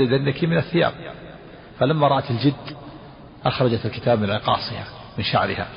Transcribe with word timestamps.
ذنك 0.00 0.44
من 0.44 0.58
الثياب. 0.58 0.92
فلما 1.78 2.08
رأت 2.08 2.30
الجد 2.30 2.76
أخرجت 3.44 3.86
الكتاب 3.86 4.18
من 4.18 4.30
عقاصها 4.30 4.86
من 5.18 5.24
شعرها 5.24 5.68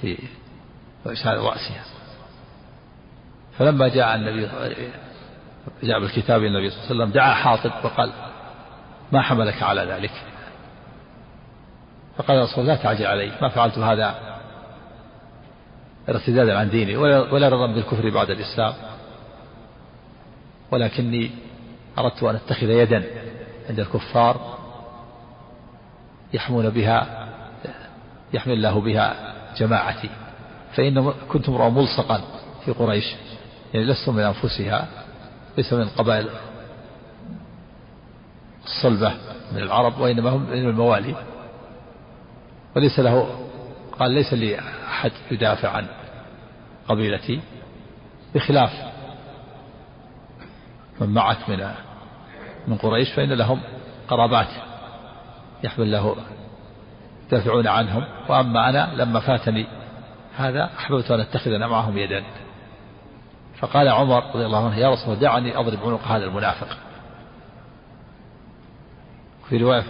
في 0.00 0.18
شعر 1.14 1.38
رأسها. 1.38 1.84
فلما 3.58 3.88
جاء 3.88 4.14
النبي 4.14 4.48
جاء 5.82 6.00
بالكتاب 6.00 6.44
النبي 6.44 6.70
صلى 6.70 6.78
الله 6.80 6.90
عليه 6.90 7.04
وسلم 7.04 7.10
دعا 7.12 7.34
حاطب 7.34 7.84
وقال 7.84 8.12
ما 9.12 9.22
حملك 9.22 9.62
على 9.62 9.82
ذلك؟ 9.82 10.12
فقال 12.16 12.42
رسول 12.42 12.60
الله 12.60 12.74
لا 12.74 12.82
تعجل 12.82 13.06
علي 13.06 13.32
ما 13.42 13.48
فعلت 13.48 13.78
هذا 13.78 14.14
ارتدادا 16.08 16.58
عن 16.58 16.70
ديني 16.70 16.96
ولا 16.96 17.48
رضا 17.48 17.66
بالكفر 17.66 18.10
بعد 18.10 18.30
الإسلام 18.30 18.74
ولكني 20.70 21.30
أردت 22.00 22.22
أن 22.22 22.34
أتخذ 22.34 22.70
يدا 22.70 23.04
عند 23.68 23.80
الكفار 23.80 24.58
يحمون 26.32 26.70
بها 26.70 27.28
يحمي 28.32 28.52
الله 28.52 28.80
بها 28.80 29.34
جماعتي. 29.56 30.10
فإن 30.76 31.12
كنت 31.28 31.48
امرأ 31.48 31.68
ملصقا 31.68 32.20
في 32.64 32.72
قريش 32.72 33.14
يعني 33.74 33.86
لست 33.86 34.08
من 34.08 34.22
أنفسها 34.22 34.88
ليس 35.56 35.72
من 35.72 35.82
القبائل 35.82 36.28
الصلبة 38.64 39.14
من 39.52 39.58
العرب 39.58 39.98
وإنما 39.98 40.30
هم 40.30 40.42
من 40.42 40.68
الموالي. 40.68 41.14
وليس 42.76 43.00
له 43.00 43.46
قال 43.98 44.10
ليس 44.10 44.34
لي 44.34 44.58
أحد 44.88 45.12
يدافع 45.30 45.68
عن 45.68 45.86
قبيلتي 46.88 47.40
بخلاف 48.34 48.72
من 51.00 51.08
معك 51.08 51.48
من 51.48 51.74
من 52.68 52.76
قريش 52.76 53.12
فإن 53.12 53.32
لهم 53.32 53.60
قرابات 54.08 54.48
يحمل 55.64 55.92
له 55.92 56.16
يدافعون 57.26 57.66
عنهم. 57.66 58.04
وأما 58.28 58.68
أنا 58.68 58.90
لما 58.96 59.20
فاتني 59.20 59.66
هذا 60.36 60.70
أحببت 60.78 61.10
أن 61.10 61.20
أتخذ 61.20 61.50
أنا 61.50 61.66
معهم 61.66 61.98
يدا. 61.98 62.24
فقال 63.58 63.88
عمر 63.88 64.24
رضي 64.34 64.46
الله 64.46 64.66
عنه 64.66 64.76
يا 64.76 64.90
رسول 64.90 65.04
الله 65.04 65.20
دعني 65.20 65.56
أضرب 65.56 65.78
عنق 65.88 66.06
هذا 66.06 66.24
المنافق. 66.24 66.76
في 69.48 69.56
رواية 69.56 69.80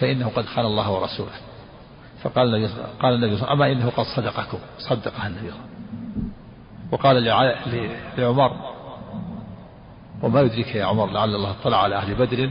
فإنه 0.00 0.28
قد 0.28 0.44
خان 0.44 0.64
الله 0.64 0.90
ورسوله. 0.90 1.32
فقال 2.22 2.54
النبي 2.54 2.72
قال 3.00 3.14
النبي 3.14 3.36
صلى 3.36 3.52
الله 3.52 3.64
عليه 3.64 3.74
وسلم 3.74 3.82
أما 3.82 3.90
إنه 3.90 3.90
قد 3.90 4.04
صدقكم. 4.16 4.58
صدقها 4.78 5.26
النبي 5.26 5.52
وقال 6.92 7.24
لعمر 8.18 8.77
وما 10.22 10.40
يدريك 10.40 10.74
يا 10.74 10.84
عمر 10.84 11.10
لعل 11.10 11.34
الله 11.34 11.50
اطلع 11.50 11.82
على 11.82 11.96
أهل 11.96 12.14
بدر 12.14 12.50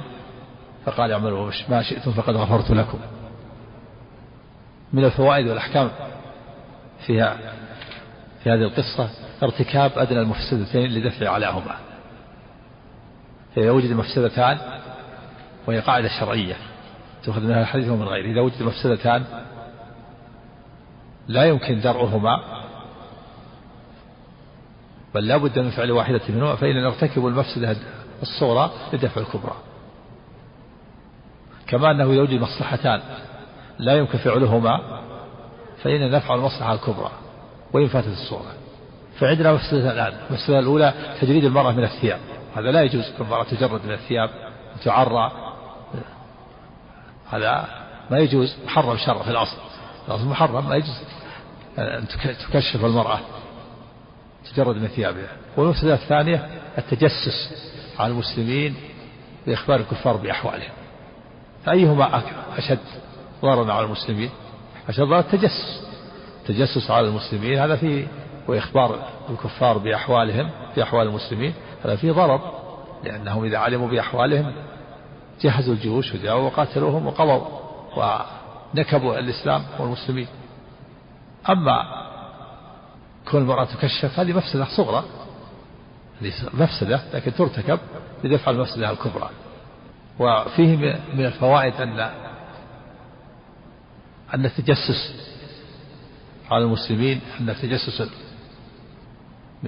فقال 0.85 1.11
اعملوا 1.11 1.51
ما 1.69 1.83
شئتم 1.83 2.11
فقد 2.11 2.35
غفرت 2.35 2.71
لكم. 2.71 2.99
من 4.93 5.03
الفوائد 5.03 5.47
والأحكام 5.47 5.89
فيها 7.05 7.37
في 8.43 8.49
هذه 8.49 8.61
القصة 8.61 9.09
ارتكاب 9.43 9.91
أدنى 9.95 10.19
المفسدتين 10.19 10.89
لدفع 10.89 11.29
علاهما. 11.29 11.75
فإذا 13.55 13.71
وجد 13.71 13.91
مفسدتان 13.91 14.57
وهي 15.67 15.79
قاعدة 15.79 16.07
شرعية 16.19 16.55
تؤخذ 17.23 17.41
منها 17.41 17.61
الحديث 17.61 17.89
ومن 17.89 18.03
غيره 18.03 18.31
إذا 18.31 18.41
وجد 18.41 18.63
مفسدتان 18.63 19.23
لا 21.27 21.43
يمكن 21.43 21.79
درعهما 21.79 22.56
بل 25.15 25.27
لا 25.27 25.37
بد 25.37 25.59
من 25.59 25.69
فعل 25.69 25.91
واحدة 25.91 26.21
منهما 26.29 26.55
فإن 26.55 26.83
نرتكب 26.83 27.27
المفسدة 27.27 27.75
الصغرى 28.21 28.71
لدفع 28.93 29.21
الكبرى. 29.21 29.55
كما 31.67 31.91
أنه 31.91 32.13
يوجد 32.13 32.39
مصلحتان 32.39 33.01
لا 33.79 33.97
يمكن 33.97 34.17
فعلهما 34.17 35.01
فإن 35.83 36.11
نفعل 36.11 36.37
المصلحة 36.37 36.73
الكبرى 36.73 37.11
وإن 37.73 37.87
فاتت 37.87 38.07
الصورة 38.07 38.53
فعندنا 39.19 39.53
مفسدة 39.53 39.91
الآن. 39.91 40.13
المفسدة 40.29 40.59
الأولى 40.59 40.93
تجريد 41.21 41.43
المرأة 41.45 41.71
من 41.71 41.83
الثياب. 41.83 42.19
هذا 42.55 42.71
لا 42.71 42.81
يجوز 42.81 43.03
المرأة 43.19 43.43
تجرد 43.43 43.85
من 43.85 43.91
الثياب 43.91 44.29
وتعرى 44.75 45.31
هذا 47.29 47.67
ما 48.11 48.17
يجوز 48.17 48.55
محرم 48.65 48.97
شرع 48.97 49.23
في 49.23 49.31
الأصل. 49.31 49.57
الأصل 50.07 50.25
محرم 50.25 50.69
ما 50.69 50.75
يجوز 50.75 51.01
أن 51.79 52.07
تكشف 52.51 52.85
المرأة. 52.85 53.19
تجرد 54.53 54.75
من 54.75 54.87
ثيابها 54.87 55.29
والمفسدة 55.57 55.93
الثانية 55.93 56.47
التجسس 56.77 57.67
على 57.99 58.11
المسلمين 58.11 58.75
بإخبار 59.47 59.79
الكفار 59.79 60.17
بأحوالهم. 60.17 60.71
فأيهما 61.65 62.21
أشد 62.57 62.79
ضررا 63.41 63.73
على 63.73 63.85
المسلمين؟ 63.85 64.29
أشد 64.89 65.03
ضرر 65.03 65.19
التجسس. 65.19 65.87
التجسس 66.41 66.91
على 66.91 67.07
المسلمين 67.07 67.59
هذا 67.59 67.75
فيه 67.75 68.07
وإخبار 68.47 68.99
الكفار 69.29 69.77
بأحوالهم 69.77 70.49
في 70.75 70.83
أحوال 70.83 71.07
المسلمين 71.07 71.53
هذا 71.85 71.95
فيه 71.95 72.11
ضرر. 72.11 72.41
لأنهم 73.03 73.43
إذا 73.43 73.57
علموا 73.57 73.87
بأحوالهم 73.87 74.53
جهزوا 75.41 75.73
الجيوش 75.73 76.13
وجاءوا 76.13 76.41
وقاتلوهم 76.41 77.07
وقضوا 77.07 77.41
ونكبوا 77.97 79.19
الإسلام 79.19 79.63
والمسلمين. 79.79 80.27
أما 81.49 82.06
كون 83.31 83.41
المرأة 83.41 83.65
تكشف 83.65 84.19
هذه 84.19 84.33
مفسدة 84.33 84.65
صغرى. 84.77 85.03
مفسدة 86.53 87.01
لكن 87.13 87.33
ترتكب 87.33 87.79
لدفع 88.23 88.51
المفسدة 88.51 88.91
الكبرى. 88.91 89.29
وفيه 90.19 90.75
من 91.13 91.25
الفوائد 91.25 91.73
أن 91.73 91.99
أن 94.33 94.45
التجسس 94.45 95.13
على 96.51 96.63
المسلمين 96.63 97.21
أن 97.39 97.49
التجسس 97.49 98.09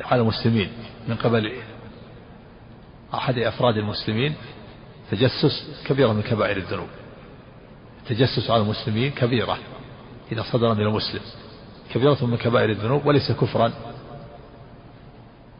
على 0.02 0.22
المسلمين 0.22 0.69
من 1.08 1.16
قبل 1.16 1.53
أحد 3.14 3.38
أفراد 3.38 3.78
المسلمين 3.78 4.36
تجسس 5.12 5.84
كبيرة 5.86 6.14
من 6.14 6.22
كبائر 6.22 6.58
الذنوب. 6.58 6.90
التجسس 8.03 8.50
على 8.50 8.64
المسلمين 8.64 9.12
كبيرة 9.12 9.58
إذا 10.31 10.44
صدر 10.52 10.74
من 10.74 10.81
المسلم. 10.81 11.22
كبيرة 11.94 12.25
من 12.25 12.38
كبائر 12.38 12.69
الذنوب 12.69 13.05
وليس 13.05 13.31
كفرا 13.31 13.72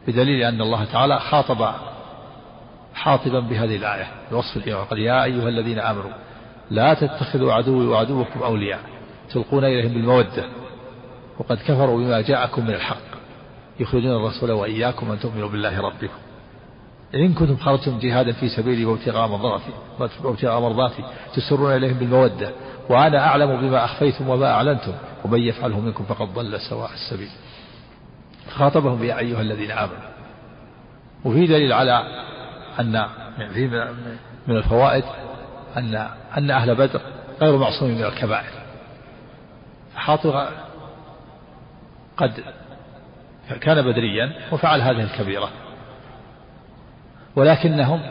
بدليل 0.06 0.42
أن 0.42 0.60
الله 0.60 0.84
تعالى 0.84 1.20
خاطب 1.20 1.74
حاطبا 2.94 3.40
بهذه 3.40 3.76
الآية 3.76 4.06
بوصف 4.32 4.56
الإيمان. 4.56 4.84
قال 4.84 4.98
يا 4.98 5.24
أيها 5.24 5.48
الذين 5.48 5.78
آمنوا 5.78 6.10
لا 6.70 6.94
تتخذوا 6.94 7.52
عدوي 7.52 7.86
وعدوكم 7.86 8.42
أولياء 8.42 8.80
تلقون 9.30 9.64
إليهم 9.64 9.92
بالمودة 9.92 10.44
وقد 11.38 11.56
كفروا 11.56 11.98
بما 11.98 12.20
جاءكم 12.20 12.64
من 12.64 12.74
الحق 12.74 13.10
يخرجون 13.80 14.16
الرسول 14.16 14.50
وإياكم 14.50 15.10
أن 15.10 15.20
تؤمنوا 15.20 15.48
بالله 15.48 15.80
ربكم. 15.80 16.18
إن 17.14 17.34
كنتم 17.34 17.56
خرجتم 17.56 17.98
جهادا 17.98 18.32
في 18.32 18.48
سبيلي 18.48 18.84
وابتغاء 18.84 19.28
مرضاتي 19.28 19.72
وابتغاء 20.24 20.60
مرضاتي 20.60 21.04
تسرون 21.34 21.76
إليهم 21.76 21.98
بالمودة 21.98 22.52
وأنا 22.88 23.26
أعلم 23.26 23.60
بما 23.60 23.84
أخفيتم 23.84 24.28
وما 24.28 24.50
أعلنتم 24.50 24.92
ومن 25.24 25.40
يفعله 25.40 25.80
منكم 25.80 26.04
فقد 26.04 26.34
ضل 26.34 26.60
سواء 26.60 26.90
السبيل. 26.92 27.28
خاطبهم 28.50 29.04
يا 29.04 29.18
أيها 29.18 29.40
الذين 29.40 29.70
آمنوا. 29.70 30.10
وفي 31.24 31.46
دليل 31.46 31.72
على 31.72 32.02
أن 32.80 33.06
في 33.54 33.66
من 34.46 34.56
الفوائد 34.56 35.04
أن 35.76 36.08
أن 36.36 36.50
أهل 36.50 36.74
بدر 36.74 37.00
غير 37.40 37.56
معصومين 37.56 37.98
من 37.98 38.04
الكبائر. 38.04 38.52
حاطب 39.96 40.48
قد 42.16 42.44
كان 43.60 43.82
بدريا 43.82 44.32
وفعل 44.52 44.80
هذه 44.80 45.02
الكبيرة. 45.02 45.48
ولكنهم 47.36 48.02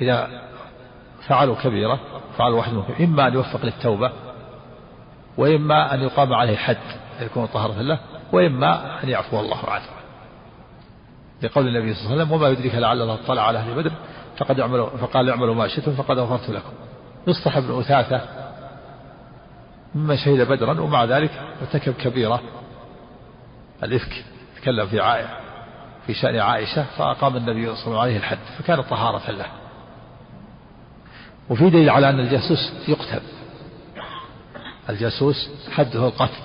إذا 0.00 0.28
فعلوا 1.28 1.54
كبيرة 1.54 2.00
فعلوا 2.38 2.58
واحد 2.58 2.72
منهم 2.72 2.94
إما 3.00 3.28
أن 3.28 3.34
يوفق 3.34 3.64
للتوبة 3.64 4.12
وإما 5.36 5.94
أن 5.94 6.00
يقام 6.00 6.34
عليه 6.34 6.56
حد 6.56 6.76
يكون 7.20 7.46
طهرة 7.46 7.82
له 7.82 7.98
وإما 8.32 9.02
أن 9.04 9.08
يعفو 9.08 9.40
الله 9.40 9.70
عنه. 9.70 9.84
لقول 11.42 11.68
النبي 11.68 11.94
صلى 11.94 12.02
الله 12.02 12.12
عليه 12.12 12.22
وسلم 12.22 12.32
وما 12.32 12.48
يدرك 12.48 12.74
لعل 12.74 13.02
الله 13.02 13.14
اطلع 13.14 13.42
على 13.42 13.58
أهل 13.58 13.74
بدر 13.74 13.92
فقد 14.38 14.60
اعملوا 14.60 14.88
فقال 14.88 15.30
اعملوا 15.30 15.54
ما 15.54 15.68
شئتم 15.68 15.92
فقد 15.92 16.18
غفرت 16.18 16.50
لكم. 16.50 16.72
مصطح 17.26 17.58
بن 17.58 17.78
أثاثة 17.78 18.20
مما 19.94 20.16
شهد 20.16 20.48
بدرا 20.48 20.80
ومع 20.80 21.04
ذلك 21.04 21.30
ارتكب 21.62 21.92
كبيرة 21.92 22.40
الإفك 23.82 24.24
تكلم 24.56 24.86
في 24.86 25.00
عائشة 25.00 25.41
في 26.06 26.14
شأن 26.14 26.36
عائشة 26.36 26.82
فأقام 26.82 27.36
النبي 27.36 27.50
صلى 27.50 27.60
الله 27.62 27.70
عليه 27.70 27.82
وسلم 27.82 27.98
عليه 27.98 28.16
الحد 28.16 28.38
فكان 28.58 28.82
طهارة 28.82 29.30
له. 29.30 29.46
وفي 31.50 31.70
دليل 31.70 31.90
على 31.90 32.10
أن 32.10 32.20
الجاسوس 32.20 32.72
يقتل. 32.88 33.22
الجاسوس 34.90 35.50
حده 35.70 36.06
القتل. 36.06 36.42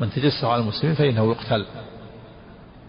من 0.00 0.10
تجسس 0.10 0.44
على 0.44 0.62
المسلمين 0.62 0.94
فإنه 0.94 1.30
يقتل. 1.30 1.66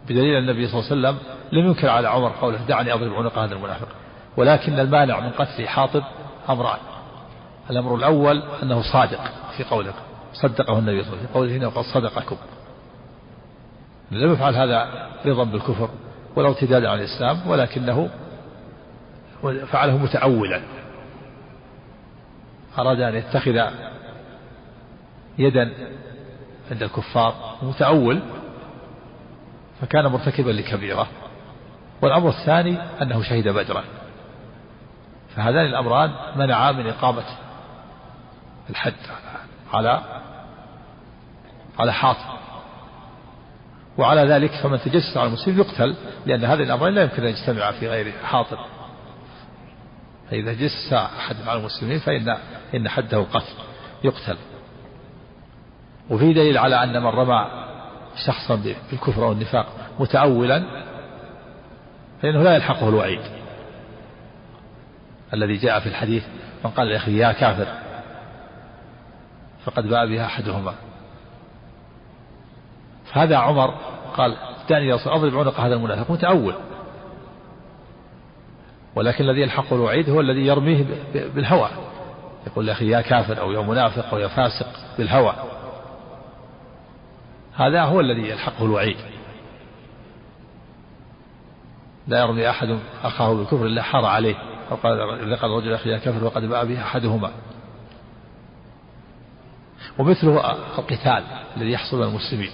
بدليل 0.06 0.38
النبي 0.38 0.68
صلى 0.68 0.80
الله 0.80 0.92
عليه 0.92 1.18
وسلم 1.18 1.18
لم 1.52 1.68
ينكر 1.68 1.90
على 1.90 2.08
عمر 2.10 2.32
قوله 2.42 2.58
دعني 2.58 2.94
أضرب 2.94 3.14
عنق 3.14 3.38
هذا 3.38 3.56
المنافق. 3.56 3.88
ولكن 4.38 4.80
المانع 4.80 5.20
من 5.20 5.30
قتل 5.30 5.68
حاطب 5.68 6.04
أمران. 6.50 6.80
الأمر 7.70 7.96
الأول 7.96 8.44
أنه 8.64 8.82
صادق 8.82 9.20
في 9.58 9.64
قوله 9.64 9.94
صدقه 10.34 10.80
النبي 10.80 11.04
صلى 11.04 11.14
الله 11.14 11.20
عليه 11.20 11.30
وسلم. 11.30 11.34
قوله 11.34 11.58
هنا 11.58 11.68
وقد 11.68 11.84
صدقكم. 11.84 12.36
لم 14.12 14.34
يفعل 14.34 14.56
هذا 14.56 15.08
رضا 15.26 15.44
بالكفر 15.44 15.90
ولا 16.36 16.48
ارتدادا 16.48 16.90
عن 16.90 17.00
الإسلام 17.00 17.48
ولكنه 17.48 18.10
فعله 19.72 19.98
متأولا. 19.98 20.62
أراد 22.80 23.00
أن 23.00 23.16
يتخذ 23.16 23.62
يدا 25.38 25.74
عند 26.72 26.84
الكفار 26.84 27.58
متأول 27.62 28.20
فكان 29.82 30.08
مرتكبا 30.08 30.52
لكبيرة. 30.52 31.08
والأمر 32.02 32.30
الثاني 32.30 32.78
أنه 33.02 33.24
شهد 33.24 33.48
بدرا. 33.48 33.84
فهذان 35.36 35.66
الأمران 35.66 36.12
منعا 36.36 36.72
من 36.72 36.88
إقامة 36.88 37.24
الحد 38.70 38.94
على 39.74 40.02
على 41.80 41.94
حاطب 41.94 42.41
وعلى 43.98 44.22
ذلك 44.22 44.52
فمن 44.52 44.80
تجسس 44.80 45.18
على 45.18 45.28
المسلم 45.28 45.60
يقتل 45.60 45.96
لأن 46.26 46.46
هذه 46.46 46.64
الأمرين 46.64 46.94
لا 46.94 47.02
يمكن 47.02 47.24
أن 47.24 47.30
يجتمعا 47.30 47.72
في 47.72 47.88
غير 47.88 48.14
حاطب. 48.24 48.58
فإذا 50.30 50.54
جس 50.54 50.94
أحد 50.94 51.36
على 51.48 51.60
المسلمين 51.60 52.00
فإن 52.00 52.38
إن 52.76 52.90
حده 52.90 53.18
القتل 53.18 53.54
يقتل. 54.04 54.38
وفي 56.10 56.34
دليل 56.34 56.58
على 56.58 56.84
أن 56.84 57.02
من 57.02 57.08
رمى 57.08 57.48
شخصا 58.26 58.56
بالكفر 58.92 59.26
أو 59.26 59.32
النفاق 59.32 59.68
متأولا 60.00 60.64
فإنه 62.22 62.44
لا 62.44 62.56
يلحقه 62.56 62.90
الوعيد. 62.90 63.22
الذي 65.34 65.58
جاء 65.58 65.80
في 65.80 65.88
الحديث 65.90 66.24
من 66.66 66.72
قال 66.72 66.88
لأخيه 66.88 67.28
يا 67.28 67.32
كافر 67.32 67.68
فقد 69.66 69.88
باء 69.88 70.08
بها 70.08 70.26
أحدهما. 70.26 70.74
فهذا 73.14 73.38
عمر 73.38 73.74
قال 74.18 74.38
دعني 74.70 74.88
يا 74.88 74.96
رسول 74.96 75.14
أضرب 75.14 75.38
عنق 75.38 75.60
هذا 75.60 75.76
المنافق. 75.76 76.12
متأول. 76.12 76.56
ولكن 78.96 79.24
الذي 79.24 79.42
يلحقه 79.42 79.76
الوعيد 79.76 80.10
هو 80.10 80.20
الذي 80.20 80.46
يرميه 80.46 80.86
بالهوى. 81.14 81.70
يقول 82.48 82.66
لأخي 82.66 82.90
يا 82.90 83.02
كافر 83.02 83.40
أو 83.40 83.52
يا 83.52 83.62
منافق 83.62 84.14
أو 84.14 84.20
يا 84.20 84.28
فاسق 84.28 84.68
بالهوى. 84.98 85.34
هذا 87.56 87.84
هو 87.84 88.00
الذي 88.00 88.30
يلحقه 88.30 88.66
الوعيد. 88.66 88.98
لا 92.08 92.20
يرمي 92.20 92.50
أحد 92.50 92.80
أخاه 93.04 93.34
بالكفر 93.34 93.66
إلا 93.66 93.82
حار 93.82 94.06
عليه. 94.06 94.36
أو 94.72 94.76
قال 94.76 95.32
لقد 95.32 95.50
رجل 95.50 95.74
أخي 95.74 95.90
يا 95.90 95.98
كافر 95.98 96.26
وقد 96.26 96.42
باء 96.42 96.66
به 96.66 96.82
أحدهما. 96.82 97.32
ومثله 99.98 100.52
القتال 100.78 101.24
الذي 101.58 101.72
يحصل 101.72 101.98
من 101.98 102.04
المسلمين. 102.04 102.52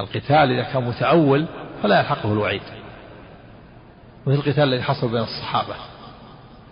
القتال 0.00 0.52
إذا 0.52 0.62
كان 0.62 0.84
متأول 0.84 1.46
فلا 1.82 2.00
يلحقه 2.00 2.32
الوعيد. 2.32 2.62
مثل 4.26 4.38
القتال 4.38 4.62
الذي 4.62 4.82
حصل 4.82 5.08
بين 5.08 5.20
الصحابة 5.22 5.74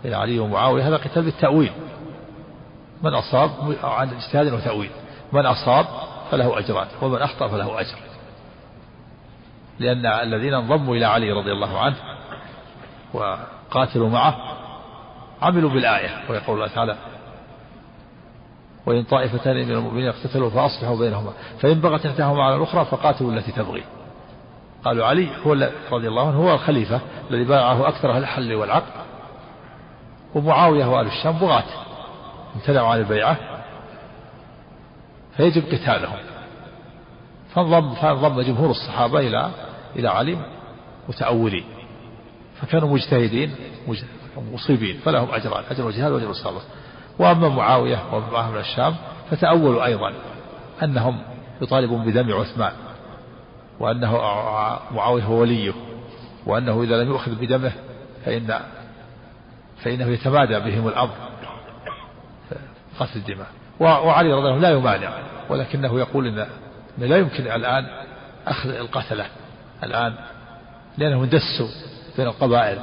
بين 0.03 0.13
علي 0.13 0.39
ومعاوية 0.39 0.87
هذا 0.87 0.97
قتال 0.97 1.23
بالتأويل. 1.23 1.71
من 3.03 3.13
أصاب 3.13 3.49
عن 3.83 4.09
اجتهاد 4.09 4.53
وتأويل 4.53 4.89
من 5.33 5.45
أصاب 5.45 5.85
فله 6.31 6.59
أجران 6.59 6.87
ومن 7.01 7.21
أخطأ 7.21 7.47
فله 7.47 7.79
أجر. 7.79 7.97
لأن 9.79 10.05
الذين 10.05 10.53
انضموا 10.53 10.95
إلى 10.95 11.05
علي 11.05 11.31
رضي 11.31 11.51
الله 11.51 11.79
عنه 11.79 11.95
وقاتلوا 13.13 14.09
معه 14.09 14.37
عملوا 15.41 15.69
بالآية 15.69 16.23
ويقول 16.29 16.55
الله 16.55 16.67
تعالى 16.67 16.97
وإن 18.85 19.03
طائفتان 19.03 19.55
من 19.55 19.71
المؤمنين 19.71 20.07
اقتتلوا 20.07 20.49
فأصلحوا 20.49 20.97
بينهما. 20.97 21.31
فإن 21.59 21.81
بغت 21.81 22.05
إحداهما 22.05 22.43
على 22.43 22.55
الأخرى 22.55 22.85
فقاتلوا 22.85 23.31
التي 23.31 23.51
تبغي. 23.51 23.83
قالوا 24.85 25.05
علي 25.05 25.29
هو 25.45 25.53
رضي 25.91 26.07
الله 26.07 26.27
عنه 26.27 26.37
هو 26.37 26.53
الخليفة 26.53 27.01
الذي 27.31 27.43
باعه 27.43 27.87
أكثر 27.87 28.11
أهل 28.11 28.21
الحل 28.21 28.53
والعقد. 28.53 28.91
ومعاوية 30.35 30.85
وآل 30.85 31.07
الشام 31.07 31.31
بغاة. 31.31 31.63
امتنعوا 32.55 32.87
عن 32.87 32.99
البيعة. 32.99 33.37
فيجب 35.37 35.63
قتالهم. 35.65 36.17
فانضم 37.55 37.93
فانضم 37.93 38.41
جمهور 38.41 38.69
الصحابة 38.69 39.19
إلى 39.19 39.51
إلى 39.95 40.07
علي 40.07 40.37
متأولين. 41.09 41.63
فكانوا 42.61 42.89
مجتهدين 42.89 43.55
مصيبين. 44.53 44.97
فلهم 44.97 45.31
أجران 45.31 45.63
أجر 45.71 45.89
الجهاد 45.89 46.11
وأجر 46.11 46.29
الصبر 46.29 46.61
وأما 47.19 47.49
معاوية 47.49 47.99
ومن 48.13 48.59
الشام 48.59 48.95
فتأولوا 49.31 49.85
أيضا 49.85 50.13
أنهم 50.83 51.21
يطالبون 51.61 52.05
بدم 52.05 52.33
عثمان 52.33 52.73
وأنه 53.79 54.11
معاوية 54.91 55.23
هو 55.23 55.33
وليه 55.33 55.73
وأنه 56.45 56.83
إذا 56.83 57.03
لم 57.03 57.09
يؤخذ 57.09 57.35
بدمه 57.35 57.71
فإن 58.25 58.59
فإنه 59.83 60.07
يتمادى 60.07 60.59
بهم 60.59 60.87
الأمر 60.87 61.15
قتل 62.99 63.19
الدماء. 63.19 63.47
وعلي 63.79 64.33
رضي 64.33 64.39
الله 64.39 64.51
عنه 64.51 64.61
لا 64.61 64.69
يمانع 64.69 65.11
ولكنه 65.49 65.99
يقول 65.99 66.27
إن 66.27 66.47
لا 66.97 67.17
يمكن 67.17 67.43
الآن 67.43 67.85
أخذ 68.47 68.69
القتلة 68.69 69.25
الآن 69.83 70.13
لأنهم 70.97 71.25
دسوا 71.25 71.67
بين 72.17 72.27
القبائل 72.27 72.79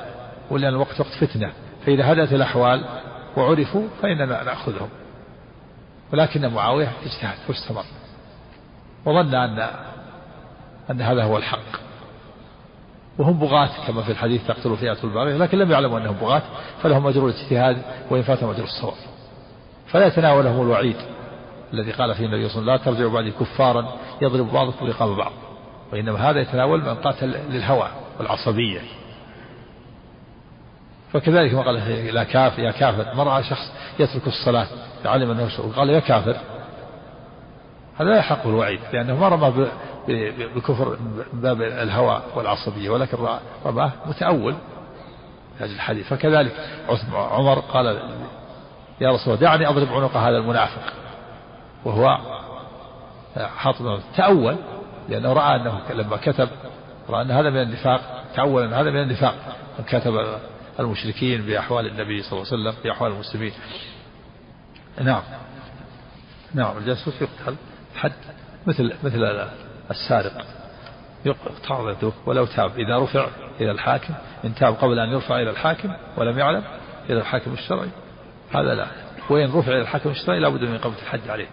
ولأن 0.51 0.75
الوقت 0.75 1.01
وقت 1.01 1.13
فتنة 1.21 1.53
فإذا 1.87 2.13
هدأت 2.13 2.33
الأحوال 2.33 2.85
وعرفوا 3.37 3.89
فإننا 4.03 4.45
نأخذهم. 4.45 4.89
ولكن 6.13 6.49
معاوية 6.49 6.93
اجتهد 7.03 7.39
واستمر. 7.49 7.85
وظن 9.07 9.35
أن 9.35 9.69
أن 10.91 11.03
هذا 11.03 11.25
هو 11.25 11.37
الحق. 11.37 11.89
وهم 13.19 13.39
بغاة 13.39 13.71
كما 13.87 14.03
في 14.03 14.13
الحديث 14.13 14.47
تقتل 14.47 14.77
فئة 14.77 14.97
الباغية 15.05 15.37
لكن 15.37 15.59
لم 15.59 15.71
يعلموا 15.71 15.99
أنهم 15.99 16.17
بغاة 16.17 16.43
فلهم 16.83 17.07
أجر 17.07 17.27
الاجتهاد 17.27 17.83
وإن 18.11 18.23
فاتهم 18.23 18.51
أجر 18.51 18.65
الصواب. 18.65 18.95
فلا 19.87 20.07
يتناولهم 20.07 20.63
الوعيد 20.63 20.97
الذي 21.73 21.93
قال 21.93 22.15
فيه 22.15 22.27
النبي 22.27 22.49
صلى 22.49 22.61
الله 22.61 22.73
عليه 22.73 22.83
وسلم 22.83 22.93
لا 22.93 22.97
ترجعوا 22.97 23.13
بعدي 23.13 23.31
كفارا 23.31 23.97
يضرب 24.23 24.53
بعضكم 24.53 24.87
رقاب 24.87 25.17
بعض. 25.17 25.33
وإنما 25.93 26.31
هذا 26.31 26.41
يتناول 26.41 26.81
من 26.81 26.95
قاتل 26.95 27.27
للهوى 27.27 27.89
والعصبية. 28.19 28.81
فكذلك 31.13 31.55
ما 31.55 31.63
قال 31.63 31.75
لا 32.15 32.25
كافر 32.25 32.63
يا 32.63 32.71
كافر. 32.71 33.15
ما 33.15 33.23
رأى 33.23 33.43
شخص 33.43 33.73
يترك 33.99 34.27
الصلاة 34.27 34.67
علم 35.05 35.31
أنه 35.31 35.49
وقال 35.59 35.91
يا 35.91 36.01
كافر. 36.01 36.37
هذا 38.01 38.09
لا 38.09 38.17
يحق 38.17 38.47
الوعيد 38.47 38.81
لأنه 38.93 39.17
ما 39.17 39.29
رمى 39.29 39.69
بكفر 40.57 40.89
من 40.91 41.41
باب 41.41 41.63
الهوى 41.63 42.23
والعصبية 42.35 42.91
ولكن 42.91 43.19
رماه 43.67 43.93
متأول 44.07 44.55
هذا 45.59 45.73
الحديث. 45.73 46.09
فكذلك 46.09 46.53
عمر 47.15 47.59
قال 47.59 47.87
يا 49.01 49.13
رسول 49.13 49.35
الله 49.35 49.47
دعني 49.47 49.69
أضرب 49.69 49.93
عنق 49.93 50.17
هذا 50.17 50.37
المنافق. 50.37 50.93
وهو 51.85 52.19
حاطب. 53.57 54.01
تأول 54.17 54.57
لأنه 55.09 55.33
رأى 55.33 55.57
أنه 55.57 55.81
لما 55.91 56.17
كتب 56.17 56.49
رأى 57.11 57.23
أن 57.23 57.31
هذا 57.31 57.51
من 57.51 57.63
النفاق 57.63 58.01
تأول 58.35 58.63
أن 58.63 58.73
هذا 58.73 58.91
من 58.91 59.03
النفاق. 59.03 59.35
كتب 59.89 60.39
المشركين 60.81 61.43
بأحوال 61.43 61.87
النبي 61.87 62.23
صلى 62.23 62.33
الله 62.33 62.53
عليه 62.53 62.63
وسلم 62.63 62.83
بأحوال 62.85 63.13
المسلمين. 63.13 63.53
نعم. 65.01 65.23
نعم. 66.55 66.79
الجاسوس 66.79 67.15
يقتل 67.23 67.57
حد 67.97 68.13
مثل 68.67 68.93
مثل 69.05 69.49
السارق. 69.91 70.45
يقطع 71.25 71.91
يده 71.91 72.13
ولو 72.27 72.47
تاب. 72.47 72.79
إذا 72.79 72.99
رفع 72.99 73.29
إلى 73.61 73.71
الحاكم 73.71 74.15
إن 74.45 74.55
تاب 74.55 74.75
قبل 74.75 74.99
أن 74.99 75.09
يرفع 75.09 75.37
إلى 75.37 75.51
الحاكم 75.51 75.93
ولم 76.17 76.39
يعلم 76.39 76.65
إلى 77.11 77.21
الحاكم 77.21 77.53
الشرعي. 77.53 77.89
هذا 78.55 78.75
لا. 78.75 78.87
وإن 79.31 79.53
رفع 79.53 79.73
إلى 79.73 79.81
الحاكم 79.81 80.11
الشرعي 80.11 80.41
لابد 80.41 80.61
من 80.61 80.75
إقامة 80.75 80.97
الحد 81.03 81.29
عليه. 81.29 81.49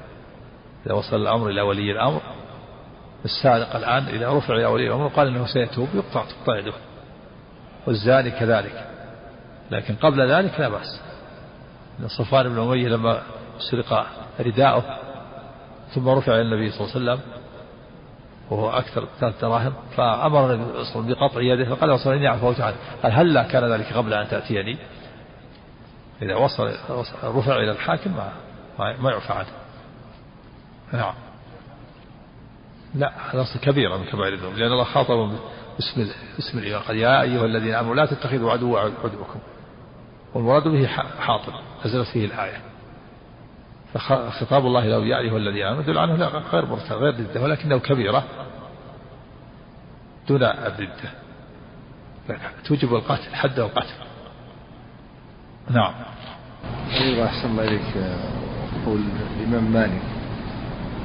إذا 0.86 0.94
وصل 0.94 1.22
الأمر 1.22 1.50
إلى 1.50 1.62
ولي 1.62 1.92
الأمر 1.92 2.22
السارق 3.26 3.76
الآن 3.76 4.04
إذا 4.04 4.30
رفع 4.38 4.54
إلى 4.54 4.66
ولي 4.66 4.88
الأمر 4.88 5.04
وقال 5.04 5.28
أنه 5.28 5.46
سيتوب 5.46 5.88
يقطع 5.96 6.26
تقطع 6.26 6.58
يده. 6.58 6.74
والزاني 7.88 8.32
كذلك. 8.32 8.95
لكن 9.72 9.96
قبل 9.96 10.32
ذلك 10.32 10.60
لا 10.60 10.70
بأس. 10.70 11.02
صفوان 12.08 12.50
بن 12.50 12.60
أمية 12.60 12.88
لما 12.88 13.22
سرق 13.72 14.06
رداءه 14.40 15.00
ثم 15.96 16.10
رفع 16.10 16.34
إلى 16.34 16.42
النبي 16.42 16.72
صلى 16.72 16.82
الله 16.82 17.12
عليه 17.12 17.22
وسلم 17.22 17.36
وهو 18.50 18.70
أكثر 18.70 19.08
ثلاث 19.20 19.42
دراهم 19.42 19.74
فأمر 19.98 20.54
النبي 20.54 20.64
صلى 20.64 20.74
الله 20.74 20.90
عليه 20.90 20.90
وسلم 20.90 21.08
بقطع 21.08 21.42
يده 21.42 21.76
فقال 21.76 21.92
وصل 21.92 22.14
إني 22.14 22.28
عفوت 22.28 22.62
عنه 22.62 22.76
قال 23.04 23.12
هلا 23.12 23.44
كان 23.44 23.72
ذلك 23.72 23.94
قبل 23.94 24.14
أن 24.14 24.28
تأتيني؟ 24.28 24.78
إذا 26.22 26.36
وصل 26.36 26.72
رفع 27.24 27.56
إلى 27.56 27.72
الحاكم 27.72 28.12
ما 28.12 28.32
ما 28.78 29.12
يعفى 29.12 29.34
عنه. 29.34 29.48
نعم. 30.94 31.14
لا 32.96 33.12
هذا 33.32 33.42
أصل 33.42 33.60
كبيرة 33.60 33.98
من 33.98 34.06
كبائر 34.06 34.34
الذنوب 34.34 34.54
لأن 34.54 34.72
الله 34.72 34.84
خاطب 34.84 35.32
اسم 35.80 36.08
اسم 36.40 36.58
الإيمان 36.58 36.82
قال 36.82 36.98
يا 36.98 37.22
أيها 37.22 37.46
الذين 37.46 37.74
آمنوا 37.74 37.96
لا 37.96 38.06
تتخذوا 38.06 38.52
عدوا 38.52 38.80
عدوكم. 38.80 39.40
والمراد 40.36 40.68
به 40.68 40.88
حاطب 41.20 41.54
نزلت 41.86 42.08
فيه 42.08 42.26
الآية. 42.26 42.62
فخطاب 43.94 44.66
الله 44.66 44.86
له 44.86 45.06
يا 45.06 45.18
أيها 45.18 45.38
الذين 45.38 45.66
آمنوا 45.66 45.84
يدل 45.84 45.98
عنه 45.98 46.16
لا 46.16 46.28
غير 46.28 46.66
مرتد 46.66 46.94
غير 46.94 47.14
ردة 47.20 47.42
ولكنه 47.42 47.80
كبيرة 47.80 48.24
دون 50.28 50.44
الردة 50.44 51.10
توجب 52.66 52.96
القتل 52.96 53.36
حد 53.36 53.60
القتل. 53.60 53.94
نعم. 55.70 55.94
أيوة 56.92 57.26
أحسن 57.26 57.50
الله 57.52 57.64
إليك 57.64 58.18
قول 58.86 59.02
الإمام 59.40 59.72
مالك 59.72 60.02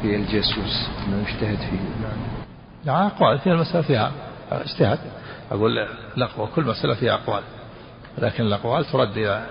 في 0.03 0.17
الجاسوس 0.17 0.89
أنه 1.07 1.25
اجتهد 1.29 1.59
فيه. 1.59 1.81
نعم 2.85 3.07
أقوال 3.07 3.39
فيها 3.39 3.53
المسألة 3.53 3.83
فيها 3.83 4.13
اجتهاد. 4.53 4.99
أقول 5.51 5.79
الأقوال 6.17 6.49
كل 6.55 6.65
مسألة 6.65 6.95
فيها 6.95 7.15
أقوال. 7.15 7.43
لكن 8.19 8.45
الأقوال 8.45 8.85
ترد 8.85 9.17
إلى 9.17 9.47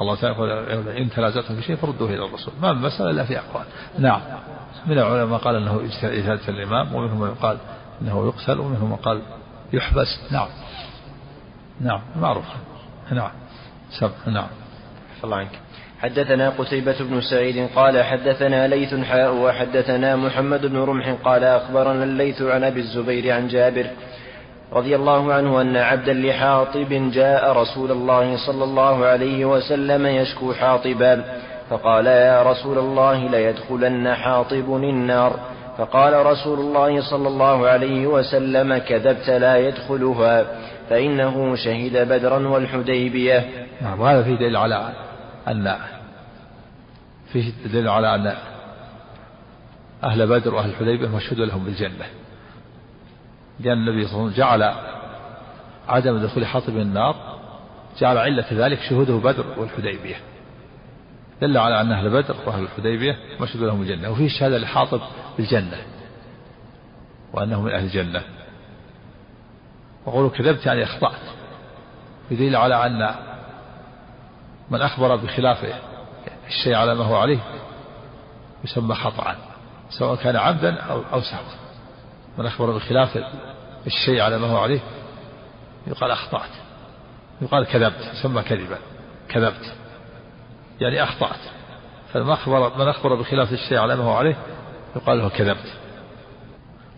الله 0.00 0.16
تعالى 0.16 0.34
يقول 0.36 0.88
إن 0.88 1.10
تنازعتم 1.10 1.56
في 1.56 1.62
شيء 1.62 1.76
فردوه 1.76 2.08
إلى 2.08 2.24
الرسول. 2.24 2.54
ما 2.62 2.72
مسألة 2.72 3.10
إلا 3.10 3.24
في 3.24 3.38
أقوال. 3.38 3.64
نعم. 3.98 4.20
من 4.86 4.98
العلماء 4.98 5.38
قال 5.38 5.56
أنه 5.56 5.80
اجتهاد 5.84 6.40
الإمام 6.48 6.94
ومنهم 6.94 7.20
من 7.20 7.34
قال 7.34 7.58
أنه 8.02 8.26
يقتل 8.26 8.60
ومنهم 8.60 8.90
من 8.90 8.96
قال 8.96 9.22
يحبس. 9.72 10.20
نعم. 10.30 10.48
نعم. 11.80 12.00
معروف. 12.16 12.44
نعم. 13.12 13.30
سبع 14.00 14.10
نعم. 14.26 14.48
الله 15.24 15.36
عنك. 15.36 15.60
حدثنا 16.02 16.50
قتيبة 16.50 16.98
بن 17.00 17.20
سعيد 17.20 17.68
قال 17.76 18.04
حدثنا 18.04 18.68
ليث 18.68 18.94
حاء 18.94 19.34
وحدثنا 19.34 20.16
محمد 20.16 20.66
بن 20.66 20.76
رمح 20.76 21.16
قال 21.24 21.44
أخبرنا 21.44 22.04
الليث 22.04 22.42
عن 22.42 22.64
أبي 22.64 22.80
الزبير 22.80 23.34
عن 23.34 23.48
جابر 23.48 23.86
رضي 24.72 24.96
الله 24.96 25.32
عنه 25.32 25.60
أن 25.60 25.76
عبدا 25.76 26.12
لحاطب 26.12 27.10
جاء 27.12 27.52
رسول 27.52 27.90
الله 27.90 28.46
صلى 28.46 28.64
الله 28.64 29.04
عليه 29.04 29.44
وسلم 29.44 30.06
يشكو 30.06 30.52
حاطبا 30.52 31.24
فقال 31.70 32.06
يا 32.06 32.42
رسول 32.42 32.78
الله 32.78 33.30
ليدخلن 33.30 34.14
حاطب 34.14 34.74
النار. 34.74 35.40
فقال 35.78 36.26
رسول 36.26 36.58
الله 36.58 37.10
صلى 37.10 37.28
الله 37.28 37.66
عليه 37.68 38.06
وسلم 38.06 38.78
كذبت 38.78 39.30
لا 39.30 39.68
يدخلها. 39.68 40.46
فإنه 40.90 41.56
شهد 41.56 42.08
بدرا 42.08 42.48
والحديبية. 42.48 43.66
نعم 43.82 44.00
وهذا 44.00 44.22
فيه 44.22 44.34
دليل 44.34 44.56
على 44.56 44.92
أن 45.48 45.76
فيه 47.32 47.52
دليل 47.72 47.88
على 47.88 48.14
أن 48.14 48.34
أهل 50.04 50.26
بدر 50.26 50.54
وأهل 50.54 50.70
الحديبية 50.70 51.08
مشهود 51.08 51.38
لهم 51.38 51.64
بالجنة. 51.64 52.21
لأن 53.60 53.78
النبي 53.78 54.06
صلى 54.06 54.12
الله 54.12 54.22
عليه 54.22 54.32
وسلم 54.32 54.44
جعل 54.44 54.74
عدم 55.88 56.18
دخول 56.18 56.46
حاطب 56.46 56.76
النار 56.76 57.38
جعل 57.98 58.18
علة 58.18 58.46
ذلك 58.52 58.80
شهوده 58.80 59.14
بدر 59.14 59.44
والحديبية. 59.58 60.16
دل 61.40 61.58
على 61.58 61.80
أن 61.80 61.92
أهل 61.92 62.10
بدر 62.10 62.36
وأهل 62.46 62.62
الحديبية 62.62 63.16
مشهود 63.40 63.62
لهم 63.62 63.82
الجنة 63.82 64.10
وفيه 64.10 64.28
شهادة 64.28 64.58
لحاطب 64.58 65.00
بالجنة 65.38 65.76
وأنه 67.32 67.62
من 67.62 67.72
أهل 67.72 67.84
الجنة. 67.84 68.22
وقولوا 70.06 70.30
كذبت 70.30 70.66
يعني 70.66 70.82
أخطأت. 70.82 71.20
يدل 72.30 72.56
على 72.56 72.86
أن 72.86 73.14
من 74.70 74.80
أخبر 74.80 75.16
بخلاف 75.16 75.74
الشيء 76.48 76.74
على 76.74 76.94
ما 76.94 77.04
هو 77.04 77.16
عليه 77.16 77.38
يسمى 78.64 78.94
خطأ 78.94 79.36
سواء 79.90 80.16
كان 80.16 80.36
عمدا 80.36 80.80
أو 80.80 81.02
أو 81.12 81.20
سهوا 81.20 81.61
من 82.38 82.46
أخبر 82.46 82.70
بخلاف 82.76 83.24
الشيء 83.86 84.20
على 84.20 84.38
ما 84.38 84.46
هو 84.46 84.56
عليه 84.56 84.80
يقال 85.86 86.10
أخطأت 86.10 86.50
يقال 87.42 87.66
كذبت 87.66 88.10
يسمى 88.14 88.42
كذبا 88.42 88.78
كذبت 89.28 89.74
يعني 90.80 91.02
أخطأت. 91.02 91.40
فمن 92.12 92.30
أخبر 92.30 92.78
من 92.78 92.88
أخبر 92.88 93.14
بخلاف 93.14 93.52
الشيء 93.52 93.78
على 93.78 93.96
ما 93.96 94.04
هو 94.04 94.12
عليه 94.12 94.36
يقال 94.96 95.18
له 95.18 95.28
كذبت. 95.28 95.72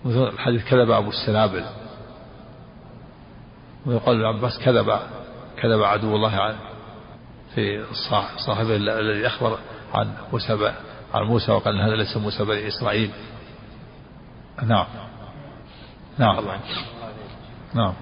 مثل 0.04 0.28
الحديث 0.28 0.64
كذب 0.64 0.90
أبو 0.90 1.10
السنابل. 1.10 1.64
ويقال 3.86 4.22
لعباس 4.22 4.58
كذب 4.58 4.98
كذب 5.56 5.82
عدو 5.82 6.16
الله 6.16 6.30
عن 6.30 6.56
في 7.54 7.84
صاحبه 8.46 8.76
الذي 8.76 9.26
أخبر 9.26 9.58
عن 9.94 10.14
موسى 10.32 10.74
عن 11.14 11.22
موسى 11.22 11.52
وقال 11.52 11.80
هذا 11.80 11.96
ليس 11.96 12.16
موسى 12.16 12.44
بني 12.44 12.68
إسرائيل. 12.68 13.10
نعم. 14.62 14.86
نعم. 16.18 16.36
نعم. 17.74 17.94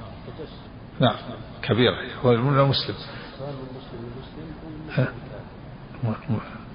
نعم. 1.01 1.17
كبيرة. 1.63 1.97
هو 2.25 2.37
من 2.37 2.59
المسلم. 2.59 2.95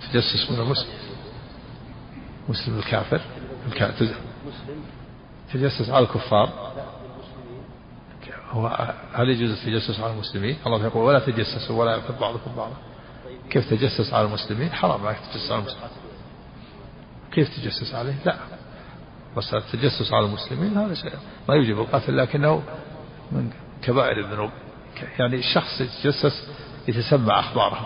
تجسس 0.01 0.51
من 0.51 0.59
المسلم. 0.59 0.93
مسلم 2.49 2.77
الكافر. 2.77 3.21
تجسس 5.53 5.89
على 5.89 6.05
الكفار. 6.05 6.73
هو 8.51 8.95
هل 9.13 9.29
يجوز 9.29 9.51
التجسس 9.51 9.99
على 9.99 10.13
المسلمين؟ 10.13 10.57
الله 10.65 10.85
يقول 10.85 11.03
ولا 11.03 11.19
تجسسوا 11.19 11.79
ولا 11.79 11.91
يغتب 11.91 12.19
بعضكم 12.19 12.55
بعضا. 12.57 12.75
كيف 13.49 13.69
تجسس 13.69 14.13
على 14.13 14.27
المسلمين؟ 14.27 14.71
حرام 14.71 15.07
عليك 15.07 15.19
تجسس 15.19 15.51
على 15.51 15.59
المسلمين. 15.59 15.89
كيف 17.31 17.57
تجسس 17.57 17.93
عليه؟ 17.93 18.15
لا. 18.25 18.35
بس 19.37 19.53
التجسس 19.53 20.13
على 20.13 20.25
المسلمين 20.25 20.77
هذا 20.77 20.93
شيء 20.93 21.11
ما 21.49 21.55
يوجب 21.55 21.79
القتل 21.79 22.17
لكنه 22.17 22.63
من 23.31 23.49
كبائر 23.81 24.19
الذنوب. 24.19 24.49
يعني 25.19 25.35
الشخص 25.35 25.81
يتجسس 25.81 26.47
يتسمع 26.87 27.39
أخبارهم. 27.39 27.85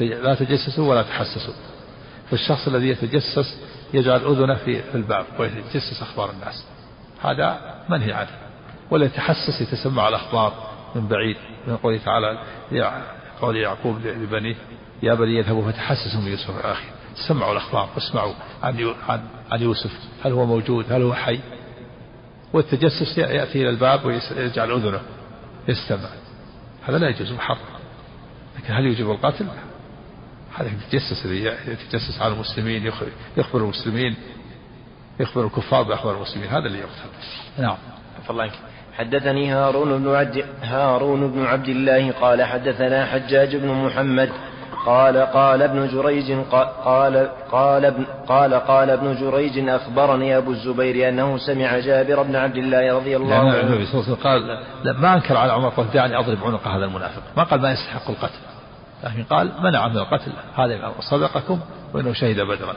لا 0.00 0.34
تجسسوا 0.34 0.90
ولا 0.90 1.02
تحسسوا. 1.02 1.54
فالشخص 2.30 2.68
الذي 2.68 2.88
يتجسس 2.88 3.58
يجعل 3.94 4.20
أذنه 4.20 4.54
في 4.54 4.82
الباب 4.94 5.26
ويتجسس 5.38 6.02
أخبار 6.02 6.30
الناس. 6.30 6.66
هذا 7.22 7.74
منهي 7.88 8.12
عنه. 8.12 8.30
ولا 8.90 9.06
يتحسس 9.06 9.60
يتسمع 9.60 10.08
الأخبار 10.08 10.52
من 10.94 11.08
بعيد 11.08 11.36
من 11.66 11.76
قوله 11.76 11.98
تعالى 12.04 12.38
قول 13.40 13.56
يعقوب 13.56 13.98
لبنيه 13.98 14.56
يا 15.02 15.14
بني 15.14 15.36
يذهبوا 15.36 15.72
فتحسسوا 15.72 16.20
من 16.20 16.28
يوسف 16.28 16.66
أخي 16.66 17.01
سمعوا 17.28 17.52
الأخبار 17.52 17.88
واسمعوا 17.94 18.34
عن 18.62 18.94
عن 19.50 19.62
يوسف. 19.62 19.90
هل 20.24 20.32
هو 20.32 20.46
موجود؟ 20.46 20.92
هل 20.92 21.02
هو 21.02 21.14
حي؟ 21.14 21.40
والتجسس 22.52 23.18
يأتي 23.18 23.62
إلى 23.62 23.70
الباب 23.70 24.04
ويجعل 24.04 24.70
أذنه. 24.70 25.00
يستمع. 25.68 26.08
هذا 26.82 26.98
لا 26.98 27.08
يجوز 27.08 27.32
محرم. 27.32 27.58
لكن 28.58 28.74
هل 28.74 28.86
يجب 28.86 29.10
القتل؟ 29.10 29.46
هذا 30.54 30.68
يتجسس 30.68 31.26
يتجسس 31.66 32.20
على 32.20 32.34
المسلمين 32.34 32.86
يخبر 33.36 33.60
المسلمين 33.60 34.16
يخبر 35.20 35.46
الكفار 35.46 35.82
بأخبار 35.82 36.16
المسلمين. 36.16 36.48
هذا 36.48 36.66
اللي 36.66 36.78
يقتل. 36.78 37.08
نعم. 37.58 37.76
الله 38.30 38.42
عنك 38.42 38.52
حدثني 38.98 39.52
هارون 39.52 40.02
بن 40.02 40.14
عبد 40.14 40.44
هارون 40.62 41.32
بن 41.32 41.44
عبد 41.44 41.68
الله 41.68 42.12
قال 42.12 42.42
حدثنا 42.42 43.06
حجاج 43.06 43.56
بن 43.56 43.68
محمد 43.68 44.30
قال 44.86 45.16
قال 45.16 45.62
ابن 45.62 45.88
جريج 45.88 46.32
قال 46.84 47.28
قال 47.52 47.84
ابن 47.84 48.04
قال 48.28 48.54
قال 48.54 48.90
ابن 48.90 49.14
جريج 49.14 49.68
أخبرني 49.68 50.36
أبو 50.36 50.50
الزبير 50.50 51.08
أنه 51.08 51.38
سمع 51.38 51.78
جابر 51.78 52.22
بن 52.22 52.36
عبد 52.36 52.56
الله 52.56 52.96
رضي 52.96 53.16
الله 53.16 53.34
عنه 53.34 53.60
النبي 53.60 53.86
صلى 53.86 54.00
الله 54.00 54.04
عليه 54.04 54.12
وسلم 54.12 54.24
قال 54.24 54.58
لا 54.84 54.92
ما 54.92 55.14
أنكر 55.14 55.36
على 55.36 55.52
عمر 55.52 55.68
قال 55.68 55.90
دعني 55.90 56.18
أضرب 56.18 56.44
عنق 56.44 56.68
هذا 56.68 56.84
المنافق. 56.84 57.22
ما 57.36 57.42
قال 57.42 57.60
ما 57.60 57.72
يستحق 57.72 58.10
القتل. 58.10 58.38
لكن 59.04 59.24
قال 59.24 59.52
منع 59.62 59.88
من 59.88 59.96
القتل. 59.96 60.32
هذا 60.54 60.92
صدقكم 61.00 61.60
وإنه 61.94 62.12
شهد 62.12 62.40
بدرا. 62.40 62.74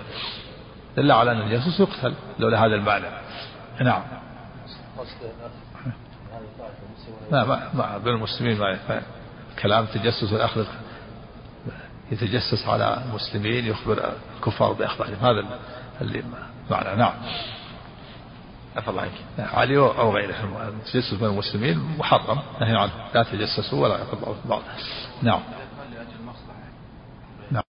دل 0.98 1.12
على 1.12 1.32
أن 1.32 1.42
الجاسوس 1.42 1.80
يقتل 1.80 2.14
لولا 2.40 2.66
هذا 2.66 2.76
المعنى. 2.76 3.06
نعم. 3.82 4.02
لا 7.32 7.46
ما, 7.46 7.70
ما 7.74 7.98
بين 7.98 8.14
المسلمين 8.14 8.60
ما 8.60 9.02
كلام 9.62 9.86
تجسس 9.86 10.34
والأخذ 10.34 10.66
يتجسس 12.12 12.68
على 12.68 13.04
المسلمين 13.10 13.66
يخبر 13.66 14.14
الكفار 14.38 14.74
بأخبارهم. 14.74 15.16
هذا 15.16 15.60
اللي 16.02 16.24
معنى 16.70 16.96
نعم. 16.96 17.14
عفى 18.78 18.88
الله 18.88 19.02
عنك. 19.02 19.50
علي 19.54 19.78
أو 19.78 20.16
غيره. 20.16 20.36
التجسس 20.68 21.14
بين 21.14 21.30
المسلمين 21.30 21.78
محرم. 21.98 22.40
نهي 22.62 22.76
عنه. 22.76 22.92
لا 23.16 23.24
تجسسوا 23.24 23.84
ولا 23.84 23.98
يغتب 23.98 24.36
بعض 24.46 24.62
نعم. 25.22 25.40
نعم. 27.52 27.64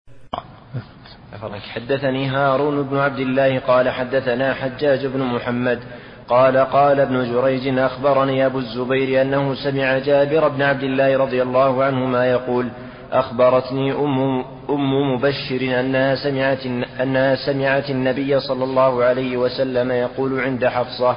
حدثني 1.75 2.29
هارون 2.29 2.83
بن 2.83 2.97
عبد 2.97 3.19
الله 3.19 3.59
قال 3.59 3.91
حدثنا 3.91 4.55
حجاج 4.55 5.07
بن 5.07 5.21
محمد 5.21 5.81
قال 6.29 6.57
قال 6.57 7.01
ابن 7.01 7.33
جريج 7.33 7.79
أخبرني 7.79 8.47
أبو 8.47 8.59
الزبير 8.59 9.23
أنه 9.23 9.55
سمع 9.55 9.99
جابر 9.99 10.49
بن 10.49 10.63
عبد 10.63 10.83
الله 10.83 11.19
رضي 11.19 11.43
الله 11.43 11.85
عنهما 11.85 12.27
يقول 12.27 12.69
أخبرتني 13.15 13.93
أم, 13.93 14.45
أم 14.71 15.15
مبشر 15.15 15.81
أنها 15.81 16.15
سمعت, 16.15 16.67
أنها 17.03 17.35
سمعت 17.35 17.91
النبي 17.91 18.41
صلى 18.41 18.65
الله 18.65 19.05
عليه 19.05 19.37
وسلم 19.37 19.93
يقول 19.93 20.41
عند 20.41 20.67
حفصة 20.67 21.17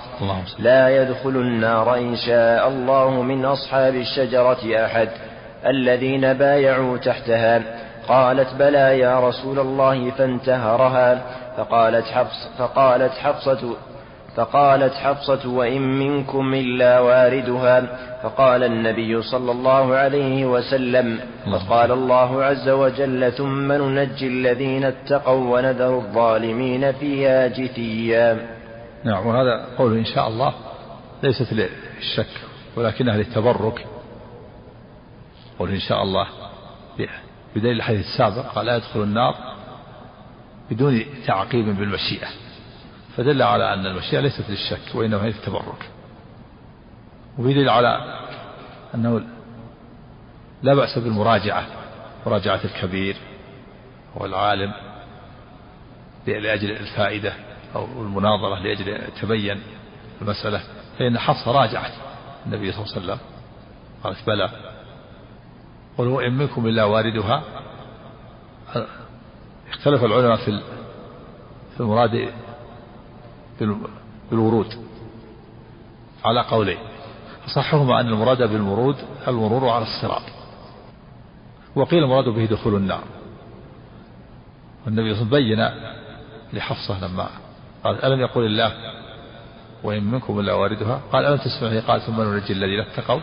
لا 0.59 1.01
يدخل 1.01 1.29
النار 1.29 1.95
إن 1.97 2.15
شاء 2.15 2.67
الله 2.67 3.21
من 3.21 3.45
أصحاب 3.45 3.95
الشجرة 3.95 4.85
أحد 4.85 5.09
الذين 5.65 6.33
بايعوا 6.33 6.97
تحتها. 6.97 7.61
قالت 8.07 8.53
بلى 8.59 8.99
يا 8.99 9.19
رسول 9.19 9.59
الله 9.59 10.09
فانتهرها. 10.11 11.21
فقالت 11.57 12.05
حفص 12.05 12.49
فقالت 12.57 13.11
حفصة 13.11 13.75
فقالت 14.37 14.93
حفصة 14.93 15.49
وإن 15.49 15.81
منكم 15.81 16.53
إلا 16.53 16.99
واردها 16.99 17.81
فقال 18.23 18.63
النبي 18.63 19.21
صلى 19.21 19.51
الله 19.51 19.95
عليه 19.95 20.45
وسلم 20.45 21.19
فقال 21.51 21.91
الله 21.91 22.43
عز 22.43 22.69
وجل 22.69 23.31
ثم 23.31 23.71
ننجي 23.71 24.27
الذين 24.27 24.83
اتقوا 24.83 25.57
ونذر 25.57 25.97
الظالمين 25.97 26.91
فيها 26.91 27.47
جثيا. 27.47 28.47
نعم 29.03 29.27
وهذا 29.27 29.65
قول 29.77 29.97
إن 29.97 30.05
شاء 30.05 30.27
الله 30.27 30.53
ليست 31.23 31.53
للشك 31.53 32.33
ولكنها 32.75 33.17
للتبرك 33.17 33.85
قول 35.59 35.69
إن 35.69 35.79
شاء 35.79 36.03
الله 36.03 36.27
بدليل 37.55 37.75
الحديث 37.75 38.05
السابق 38.05 38.45
قال 38.55 38.65
لا 38.65 38.75
يدخل 38.75 39.03
النار 39.03 39.35
بدون 40.71 41.01
تعقيب 41.27 41.65
بالمشيئة. 41.65 42.27
فدل 43.17 43.41
على 43.41 43.73
أن 43.73 43.85
المشيئة 43.85 44.19
ليست 44.19 44.49
للشك 44.49 44.95
وإنما 44.95 45.23
هي 45.23 45.27
للتبرك. 45.27 45.89
ويدل 47.37 47.69
على 47.69 48.19
أنه 48.95 49.21
لا 50.63 50.73
بأس 50.73 50.97
بالمراجعة 50.99 51.67
مراجعة 52.25 52.59
الكبير 52.65 53.15
والعالم 54.15 54.73
لأجل 56.27 56.71
الفائدة 56.71 57.33
أو 57.75 57.85
المناظرة 57.85 58.59
لأجل 58.59 59.11
تبين 59.21 59.61
المسألة 60.21 60.63
فإن 60.99 61.19
حفصة 61.19 61.51
راجعت 61.51 61.91
النبي 62.45 62.71
صلى 62.71 62.83
الله 62.83 62.93
عليه 62.95 63.05
وسلم. 63.05 63.19
قالت 64.03 64.27
بلى. 64.27 64.49
قل 65.97 66.07
وإن 66.07 66.33
منكم 66.33 66.67
إلا 66.67 66.83
واردها. 66.83 67.43
اختلف 69.69 70.03
العلماء 70.03 70.37
في 70.37 71.79
المراد 71.79 72.29
بالورود. 74.31 74.73
على 76.25 76.41
قولين. 76.41 76.77
أصحهما 77.47 78.01
أن 78.01 78.07
المراد 78.07 78.37
بالمرود 78.37 78.95
المرور 79.27 79.69
على 79.69 79.83
الصراط. 79.83 80.21
وقيل 81.75 82.03
المراد 82.03 82.25
به 82.25 82.45
دخول 82.45 82.75
النار. 82.75 83.03
والنبي 84.85 85.15
صلى 85.15 85.23
الله 85.23 85.37
عليه 85.37 85.45
وسلم 85.47 85.69
بين 85.69 86.59
لحفصة 86.59 87.07
لما 87.07 87.29
قال 87.83 88.05
ألم 88.05 88.19
يقول 88.19 88.45
الله 88.45 88.73
وإن 89.83 90.03
منكم 90.03 90.39
إلا 90.39 90.53
واردها؟ 90.53 91.01
قال 91.11 91.25
ألم 91.25 91.37
تسمعه 91.37 91.87
قال 91.87 92.01
ثم 92.01 92.21
ننجي 92.21 92.53
الذين 92.53 92.79
اتقوا. 92.79 93.21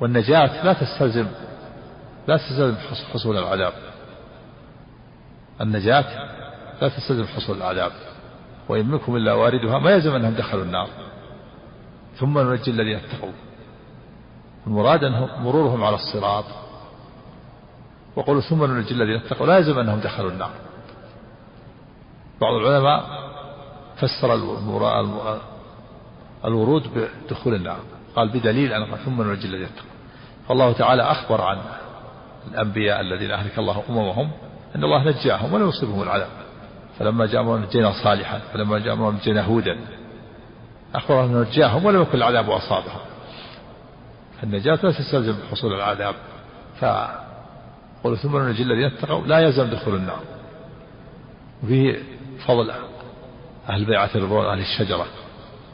والنجاة 0.00 0.64
لا 0.64 0.72
تستلزم 0.72 1.26
لا 2.28 2.36
تستلزم 2.36 2.76
حصول 3.12 3.36
العذاب. 3.38 3.72
النجاة 5.60 6.39
لا 6.82 6.88
تستلزم 6.88 7.26
حصول 7.26 7.56
العذاب 7.56 7.92
وإن 8.68 8.86
منكم 8.86 9.16
إلا 9.16 9.32
واردها 9.32 9.78
ما 9.78 9.90
يلزم 9.90 10.14
أنهم 10.14 10.34
دخلوا 10.34 10.62
النار. 10.64 10.88
ثم 12.16 12.38
ننجي 12.38 12.70
الذين 12.70 12.96
اتقوا. 12.96 13.32
المراد 14.66 15.04
أنه 15.04 15.38
مرورهم 15.38 15.84
على 15.84 15.94
الصراط. 15.96 16.44
وقولوا 18.16 18.40
ثم 18.40 18.64
ننجي 18.64 18.94
الذين 18.94 19.16
اتقوا 19.16 19.46
لا 19.46 19.58
يلزم 19.58 19.78
أنهم 19.78 20.00
دخلوا 20.00 20.30
النار. 20.30 20.50
بعض 22.40 22.54
العلماء 22.54 23.04
فسر 23.96 24.34
الورود 26.44 26.82
بدخول 26.94 27.54
النار. 27.54 27.78
قال 28.16 28.28
بدليل 28.28 28.72
أن 28.72 28.96
ثم 28.96 29.22
ننجي 29.22 29.46
الذين 29.46 29.64
اتقوا. 29.66 29.90
فالله 30.48 30.72
تعالى 30.72 31.02
أخبر 31.02 31.40
عن 31.40 31.58
الأنبياء 32.50 33.00
الذين 33.00 33.30
أهلك 33.30 33.58
الله 33.58 33.82
أممهم 33.90 34.30
أن 34.76 34.84
الله 34.84 35.04
نجاهم 35.04 35.54
ولم 35.54 35.68
يصيبهم 35.68 36.02
العذاب. 36.02 36.39
فلما 37.00 37.26
جاء 37.26 37.40
أمرنا 37.40 37.66
نجينا 37.66 37.92
صالحا 38.04 38.38
فلما 38.38 38.78
جاء 38.78 38.94
أمرنا 38.94 39.18
نجينا 39.18 39.42
هودا. 39.42 39.78
أخبر 40.94 41.24
أنه 41.24 41.40
نجاهم 41.40 41.84
ولم 41.84 42.02
يكن 42.02 42.18
العذاب 42.18 42.50
أصابهم 42.50 43.00
النجاة 44.42 44.78
لا 44.82 44.92
تستلزم 44.92 45.36
حصول 45.50 45.74
العذاب. 45.74 46.14
فقل 46.80 48.16
ثم 48.16 48.36
ننجي 48.36 48.62
الذين 48.62 48.84
اتقوا 48.84 49.26
لا 49.26 49.38
يلزم 49.38 49.70
دخول 49.70 49.94
النار. 49.94 50.20
وفيه 51.64 52.02
فضل 52.46 52.72
أهل 53.68 53.84
بيعة 53.84 54.10
الرضوان 54.14 54.46
أهل 54.46 54.60
الشجرة 54.60 55.06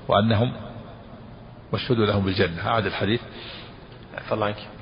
وأنهم 0.08 0.52
مشهود 1.72 1.98
لهم 1.98 2.24
بالجنة. 2.24 2.68
أعد 2.68 2.86
الحديث. 2.86 3.20
الله 4.32 4.46
عنك. 4.46 4.75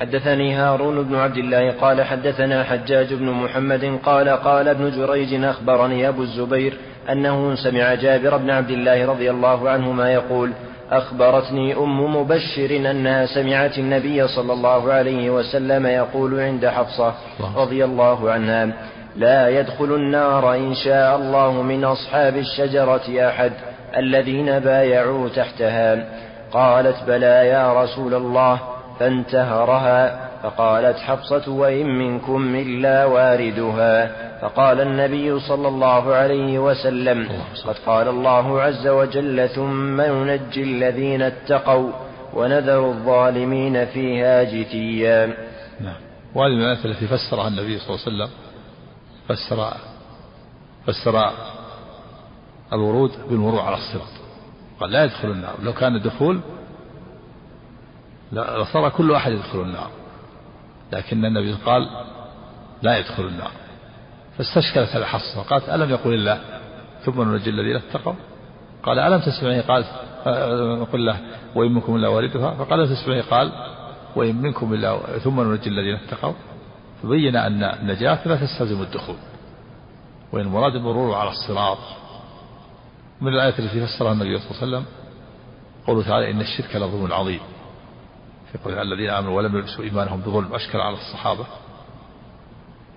حدثني 0.00 0.54
هارون 0.54 1.02
بن 1.02 1.14
عبد 1.14 1.36
الله 1.36 1.70
قال 1.70 2.02
حدثنا 2.02 2.64
حجاج 2.64 3.14
بن 3.14 3.30
محمد 3.30 3.98
قال 4.04 4.28
قال 4.28 4.68
ابن 4.68 4.90
جريج 4.90 5.44
أخبرني 5.44 6.08
أبو 6.08 6.22
الزبير 6.22 6.76
أنه 7.12 7.54
سمع 7.54 7.94
جابر 7.94 8.36
بن 8.36 8.50
عبد 8.50 8.70
الله 8.70 9.06
رضي 9.06 9.30
الله 9.30 9.70
عنهما 9.70 10.12
يقول 10.12 10.52
أخبرتني 10.90 11.74
أم 11.74 12.16
مبشر 12.16 12.90
أنها 12.90 13.26
سمعت 13.26 13.78
النبي 13.78 14.28
صلى 14.28 14.52
الله 14.52 14.92
عليه 14.92 15.30
وسلم 15.30 15.86
يقول 15.86 16.40
عند 16.40 16.66
حفصة 16.66 17.14
رضي 17.56 17.84
الله 17.84 18.30
عنها 18.30 18.68
لا 19.16 19.60
يدخل 19.60 19.94
النار 19.94 20.54
إن 20.54 20.74
شاء 20.74 21.16
الله 21.16 21.62
من 21.62 21.84
أصحاب 21.84 22.36
الشجرة 22.36 23.28
أحد 23.28 23.52
الذين 23.96 24.58
بايعوا 24.58 25.28
تحتها. 25.28 26.04
قالت 26.52 26.96
بلى 27.06 27.46
يا 27.48 27.82
رسول 27.82 28.14
الله 28.14 28.75
فانتهرها 29.00 30.28
فقالت 30.42 30.98
حفصة 30.98 31.52
وإن 31.52 31.86
منكم 31.98 32.54
إلا 32.54 33.04
واردها. 33.04 34.26
فقال 34.40 34.80
النبي 34.80 35.40
صلى 35.40 35.68
الله 35.68 36.14
عليه 36.14 36.58
وسلم 36.58 37.28
قد 37.66 37.74
قال 37.86 38.08
الله 38.08 38.60
عز 38.62 38.86
وجل 38.86 39.48
ثم 39.48 40.00
ننجي 40.00 40.62
الذين 40.62 41.22
اتقوا 41.22 41.92
ونذر 42.34 42.90
الظالمين 42.90 43.86
فيها 43.86 44.42
جثيا. 44.42 45.26
نعم. 45.80 46.00
وهذه 46.34 46.52
الآيات 46.52 46.86
التي 46.86 47.06
فسرها 47.06 47.48
النبي 47.48 47.78
صلى 47.78 47.88
الله 47.94 48.00
عليه 48.06 48.16
وسلم. 48.16 48.30
فسر 49.28 49.72
فسر 50.86 51.30
الورود 52.72 53.10
بالمرور 53.28 53.60
على 53.60 53.76
الصراط. 53.76 54.12
قال 54.80 54.90
لا 54.90 55.04
يدخل 55.04 55.30
النار. 55.30 55.54
لو 55.62 55.72
كان 55.72 55.96
الدخول 55.96 56.40
لصار 58.36 58.88
كل 58.88 59.14
أحد 59.14 59.32
يدخل 59.32 59.60
النار. 59.60 59.90
لكن 60.92 61.24
النبي 61.24 61.52
قال 61.52 61.88
لا 62.82 62.98
يدخل 62.98 63.22
النار. 63.26 63.50
فاستشكلت 64.38 64.96
الحصة 64.96 65.42
قالت 65.42 65.68
ألم 65.68 65.90
يقول 65.90 66.14
الله؟ 66.14 66.40
ثم 67.04 67.22
ننجي 67.22 67.50
الذين 67.50 67.76
اتقوا. 67.76 68.14
قال 68.82 68.98
ألم 68.98 69.20
تسمعي؟ 69.20 69.60
قال 69.60 69.84
نقول 70.80 71.06
له 71.06 71.20
وإن 71.54 71.72
منكم 71.72 71.96
إلا 71.96 72.08
واردها 72.08 72.54
فقال 72.54 72.80
ألم 72.80 73.20
قال 73.20 73.52
وإن 74.16 74.36
منكم 74.36 74.74
إلا 74.74 75.18
ثم 75.18 75.40
ننجي 75.40 75.68
الذين 75.68 75.94
اتقوا. 75.94 76.34
فبين 77.02 77.36
أن 77.36 77.62
النجاة 77.64 78.28
لا 78.28 78.36
تستلزم 78.36 78.82
الدخول. 78.82 79.16
وإن 80.32 80.42
المراد 80.42 80.74
المرور 80.74 81.14
على 81.14 81.30
الصراط. 81.30 81.78
من 83.20 83.34
الآية 83.34 83.58
التي 83.58 83.86
فسرها 83.86 84.12
النبي 84.12 84.38
صلى 84.38 84.50
الله 84.50 84.62
عليه 84.62 84.66
وسلم 84.66 84.84
قوله 85.86 86.02
تعالى 86.02 86.30
إن 86.30 86.40
الشرك 86.40 86.76
لظلم 86.76 87.12
عظيم. 87.12 87.40
في 88.56 88.64
قول 88.64 88.92
الذين 88.92 89.10
آمنوا 89.10 89.36
ولم 89.36 89.56
يلبسوا 89.56 89.84
إيمانهم 89.84 90.20
بظلم 90.20 90.54
أشكل 90.54 90.78
على 90.78 90.96
الصحابة. 90.96 91.46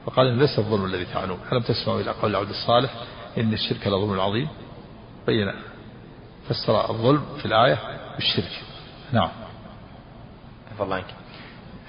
فقال 0.05 0.27
إن 0.27 0.39
ليس 0.39 0.59
الظلم 0.59 0.85
الذي 0.85 1.05
تعنون 1.05 1.39
ألم 1.51 1.61
تسمعوا 1.61 2.01
إلى 2.01 2.11
قول 2.11 2.31
العبد 2.31 2.49
الصالح 2.49 2.93
إن 3.37 3.53
الشرك 3.53 3.87
لظلم 3.87 4.19
عظيم؟ 4.19 4.47
بين. 5.27 5.53
فسر 6.49 6.89
الظلم 6.89 7.23
في 7.39 7.45
الآية 7.45 7.77
بالشرك. 8.15 8.61
نعم. 9.11 9.29
الله 10.81 10.95
عنك. 10.95 11.05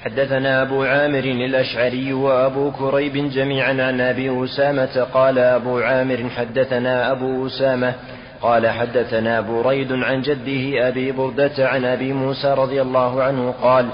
حدثنا 0.01 0.63
أبو 0.63 0.83
عامر 0.83 1.25
الأشعري 1.25 2.13
وأبو 2.13 2.71
كريب 2.71 3.31
جميعا 3.31 3.71
عن 3.71 4.01
أبي 4.01 4.45
أسامة 4.45 5.07
قال 5.15 5.39
أبو 5.39 5.79
عامر 5.79 6.31
حدثنا 6.31 7.13
أبو 7.13 7.47
أسامة 7.47 7.95
قال 8.43 8.69
حدثنا 8.69 9.41
بريد 9.41 9.93
عن 9.93 10.23
جده 10.23 10.89
أبي 10.89 11.13
بردة 11.13 11.53
عن 11.69 11.85
أبي 11.85 12.13
موسى 12.13 12.55
رضي 12.55 12.83
الله 12.83 13.23
عنه 13.23 13.55
قال 13.63 13.87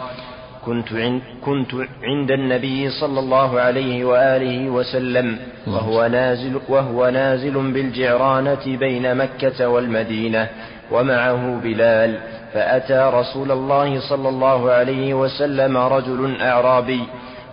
كنت 0.66 0.92
عند, 0.92 1.22
كنت 1.44 1.74
عند 2.02 2.30
النبي 2.30 2.90
صلى 2.90 3.20
الله 3.20 3.60
عليه 3.60 4.04
وآله 4.04 4.70
وسلم 4.70 5.38
وهو 5.66 6.06
نازل, 6.06 6.60
وهو 6.68 7.08
نازل 7.10 7.72
بالجعرانة 7.72 8.66
بين 8.66 9.14
مكة 9.14 9.68
والمدينة 9.68 10.48
ومعه 10.92 11.60
بلال 11.62 12.18
فأتى 12.54 13.10
رسول 13.14 13.50
الله 13.52 14.00
صلى 14.08 14.28
الله 14.28 14.70
عليه 14.70 15.14
وسلم 15.14 15.76
رجل 15.76 16.40
أعرابي 16.40 17.00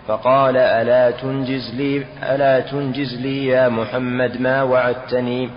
فقال 0.08 0.56
ألا 0.56 1.10
تنجز 1.10 1.74
لي 1.76 2.04
ألا 2.22 2.60
تنجز 2.60 3.14
لي 3.20 3.46
يا 3.46 3.68
محمد 3.68 4.40
ما 4.40 4.62
وعدتني؟ 4.62 5.50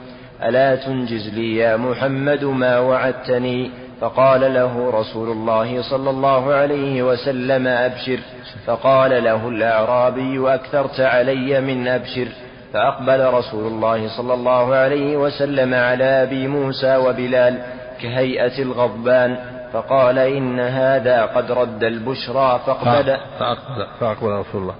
ألا 0.44 0.76
تنجز 0.76 1.30
لي 1.34 1.56
يا 1.56 1.78
محمد 1.78 2.44
ما 2.44 2.80
وعدتني؟ 2.80 3.72
فقال 4.02 4.54
له 4.54 4.90
رسول 4.90 5.32
الله 5.32 5.82
صلى 5.82 6.10
الله 6.10 6.54
عليه 6.54 7.04
وسلم 7.04 7.68
أبشر. 7.68 8.20
فقال 8.66 9.24
له 9.24 9.48
الأعرابي 9.48 10.54
أكثرت 10.54 11.00
علي 11.00 11.62
من 11.62 11.88
أبشر. 11.88 12.28
فأقبل 12.74 13.34
رسول 13.34 13.68
الله 13.68 14.18
صلى 14.18 14.34
الله 14.34 14.76
عليه 14.76 15.18
وسلم 15.18 15.74
على 15.74 16.04
أبي 16.04 16.48
موسى 16.48 16.98
وبلال 16.98 17.58
كهيئة 18.02 18.62
الغضبان. 18.62 19.38
فقال 19.74 20.20
إن 20.20 20.60
هذا 20.60 21.26
قد 21.26 21.52
رد 21.52 21.84
البشرى 21.84 22.60
فاقبل. 22.66 23.18
فأقبل, 23.40 23.88
فأقبل 24.00 24.30
رسول 24.30 24.62
الله. 24.62 24.76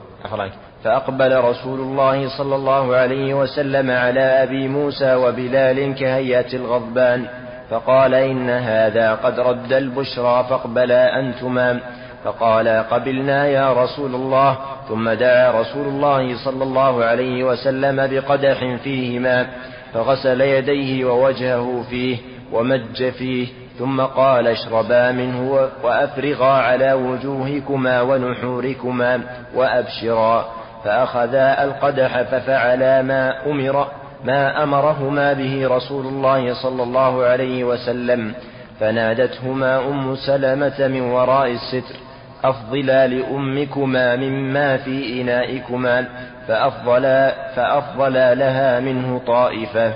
فأقبل 0.84 1.38
رسول 1.44 1.80
الله 1.80 2.38
صلى 2.38 2.56
الله 2.56 2.96
عليه 2.96 3.34
وسلم 3.34 3.92
على 3.92 4.44
أبي 4.44 4.68
موسى 4.68 5.16
وبلال 5.16 5.96
كهيئة 5.96 6.54
الغضبان 6.54 7.26
فقال 7.70 8.14
إن 8.14 8.50
هذا 8.50 9.14
قد 9.16 9.40
رد 9.40 9.74
البشرى 9.74 10.46
فاقبلا 10.50 11.20
أنتما. 11.20 11.80
فقال 12.24 12.68
قبلنا 12.68 13.48
يا 13.48 13.74
رسول 13.74 14.16
الله 14.16 14.58
ثم 14.90 15.10
دعا 15.10 15.62
رسول 15.62 15.88
الله 15.88 16.46
صلى 16.46 16.64
الله 16.64 17.04
عليه 17.04 17.44
وسلم 17.44 18.08
بقدح 18.08 18.76
فيه 18.84 19.20
ماء 19.20 19.48
فغسل 19.94 20.42
يديه 20.42 21.06
ووجهه 21.06 21.84
فيه 21.90 22.18
ومج 22.54 23.10
فيه 23.10 23.48
ثم 23.80 24.02
قال 24.02 24.48
اشربا 24.48 25.12
منه 25.12 25.70
وأفرغا 25.84 26.52
على 26.52 26.94
وجوهكما 26.94 28.02
ونحوركما 28.02 29.22
وأبشرا. 29.56 30.46
فأخذا 30.84 31.64
القدح 31.64 32.22
ففعلا 32.22 33.02
ما 33.02 33.52
أمر 33.52 33.88
ما 34.24 34.64
أمرهما 34.64 35.34
به 35.34 35.68
رسول 35.68 36.06
الله 36.06 36.54
صلى 36.64 36.84
الله 36.84 37.24
عليه 37.24 37.64
وسلم. 37.64 38.34
فنادتهما 38.80 39.80
أم 39.80 40.16
سلمة 40.16 40.88
من 40.88 41.02
وراء 41.02 41.52
الستر 41.52 41.96
أفضلا 42.44 43.08
لأمكما 43.08 44.16
مما 44.16 44.78
في 44.78 45.22
إنائكما 45.22 46.08
فأفضلا, 46.48 47.34
فأفضلا 47.56 48.36
لها 48.36 48.80
منه 48.80 49.22
طائفة. 49.28 49.94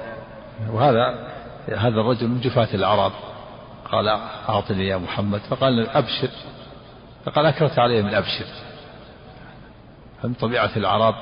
وهذا 0.74 1.16
هذا 1.78 2.02
الرجل 2.02 2.28
من 2.28 2.40
جفاة 2.40 2.68
العرب. 2.74 3.12
قال 3.92 4.08
أعطني 4.50 4.88
يا 4.88 4.98
محمد. 4.98 5.40
فقال 5.40 5.90
أبشر. 5.90 6.30
فقال 7.26 7.46
أكرت 7.46 7.80
علي 7.80 8.02
من 8.02 8.14
أبشر. 8.14 8.46
فمن 10.22 10.34
طبيعة 10.34 10.72
العرب 10.78 11.16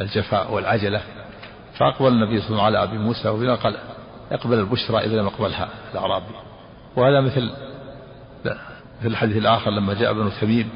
الجفاء 0.00 0.52
والعجلة 0.52 1.02
فأقبل 1.78 2.08
النبي 2.08 2.40
صلى 2.40 2.50
الله 2.50 2.62
عليه 2.62 2.78
وسلم 2.78 2.80
على 2.80 2.82
أبي 2.82 2.98
موسى 2.98 3.28
وبنا 3.28 3.54
قال 3.54 3.76
اقبل 4.32 4.58
البشرى 4.58 4.98
إذا 4.98 5.16
لم 5.16 5.26
يقبلها 5.26 5.68
الأعرابي 5.92 6.34
وهذا 6.96 7.20
مثل 7.20 7.50
في 9.02 9.08
الحديث 9.08 9.36
الآخر 9.36 9.70
لما 9.70 9.94
جاء 9.94 10.10
ابن 10.10 10.30
تميم 10.40 10.70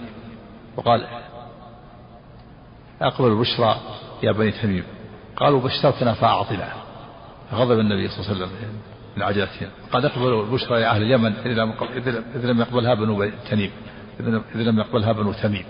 وقال 0.77 1.07
أقبل 3.03 3.29
البشرى 3.29 3.77
يا 4.23 4.33
بني 4.33 4.51
تميم. 4.51 4.85
قالوا 5.37 5.61
بشرتنا 5.61 6.15
فأعطنا. 6.15 6.69
فغضب 7.51 7.79
النبي 7.79 8.09
صلى 8.09 8.19
الله 8.19 8.29
عليه 8.29 8.45
وسلم 8.45 8.59
من 9.17 9.23
عجلتهم 9.23 9.69
قد 9.93 10.05
اقبلوا 10.05 10.45
البشرى 10.45 10.81
يا 10.81 10.91
أهل 10.91 11.03
اليمن 11.03 11.33
إذا 12.37 12.53
لم 12.53 12.61
يقبلها 12.61 12.95
بنو 12.95 13.31
تميم. 13.51 13.71
إذا 14.55 14.71
لم 14.71 14.79
يقبلها 14.79 15.13
بنو 15.13 15.33
تميم. 15.33 15.65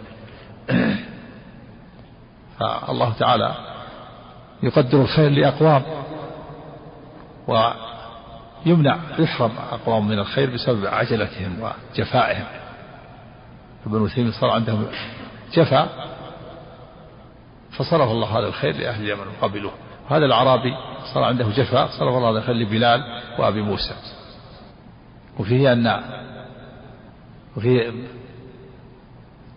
فالله 2.62 3.12
تعالى 3.12 3.54
يقدر 4.62 5.02
الخير 5.02 5.30
لأقوام 5.30 5.82
ويمنع 7.48 8.98
يحرم 9.18 9.50
أقوام 9.72 10.08
من 10.08 10.18
الخير 10.18 10.54
بسبب 10.54 10.86
عجلتهم 10.86 11.60
وجفائهم. 11.60 12.46
ابن 13.86 14.08
تيمية 14.14 14.30
صار 14.30 14.50
عندهم 14.50 14.86
جفا 15.54 15.88
فصرف 17.70 18.10
الله 18.10 18.38
هذا 18.38 18.46
الخير 18.46 18.76
لأهل 18.76 19.04
اليمن 19.04 19.26
وقبلوه 19.28 19.72
هذا 20.10 20.24
الأعرابي 20.24 20.74
صار 21.14 21.24
عنده 21.24 21.48
جفا 21.48 21.86
صرف 21.86 22.14
الله 22.16 22.30
هذا 22.30 22.38
الخير 22.38 22.54
لبلال 22.54 23.20
وأبي 23.38 23.62
موسى. 23.62 23.94
وفيه 25.38 25.72
أن 25.72 26.02
وفيه 27.56 27.92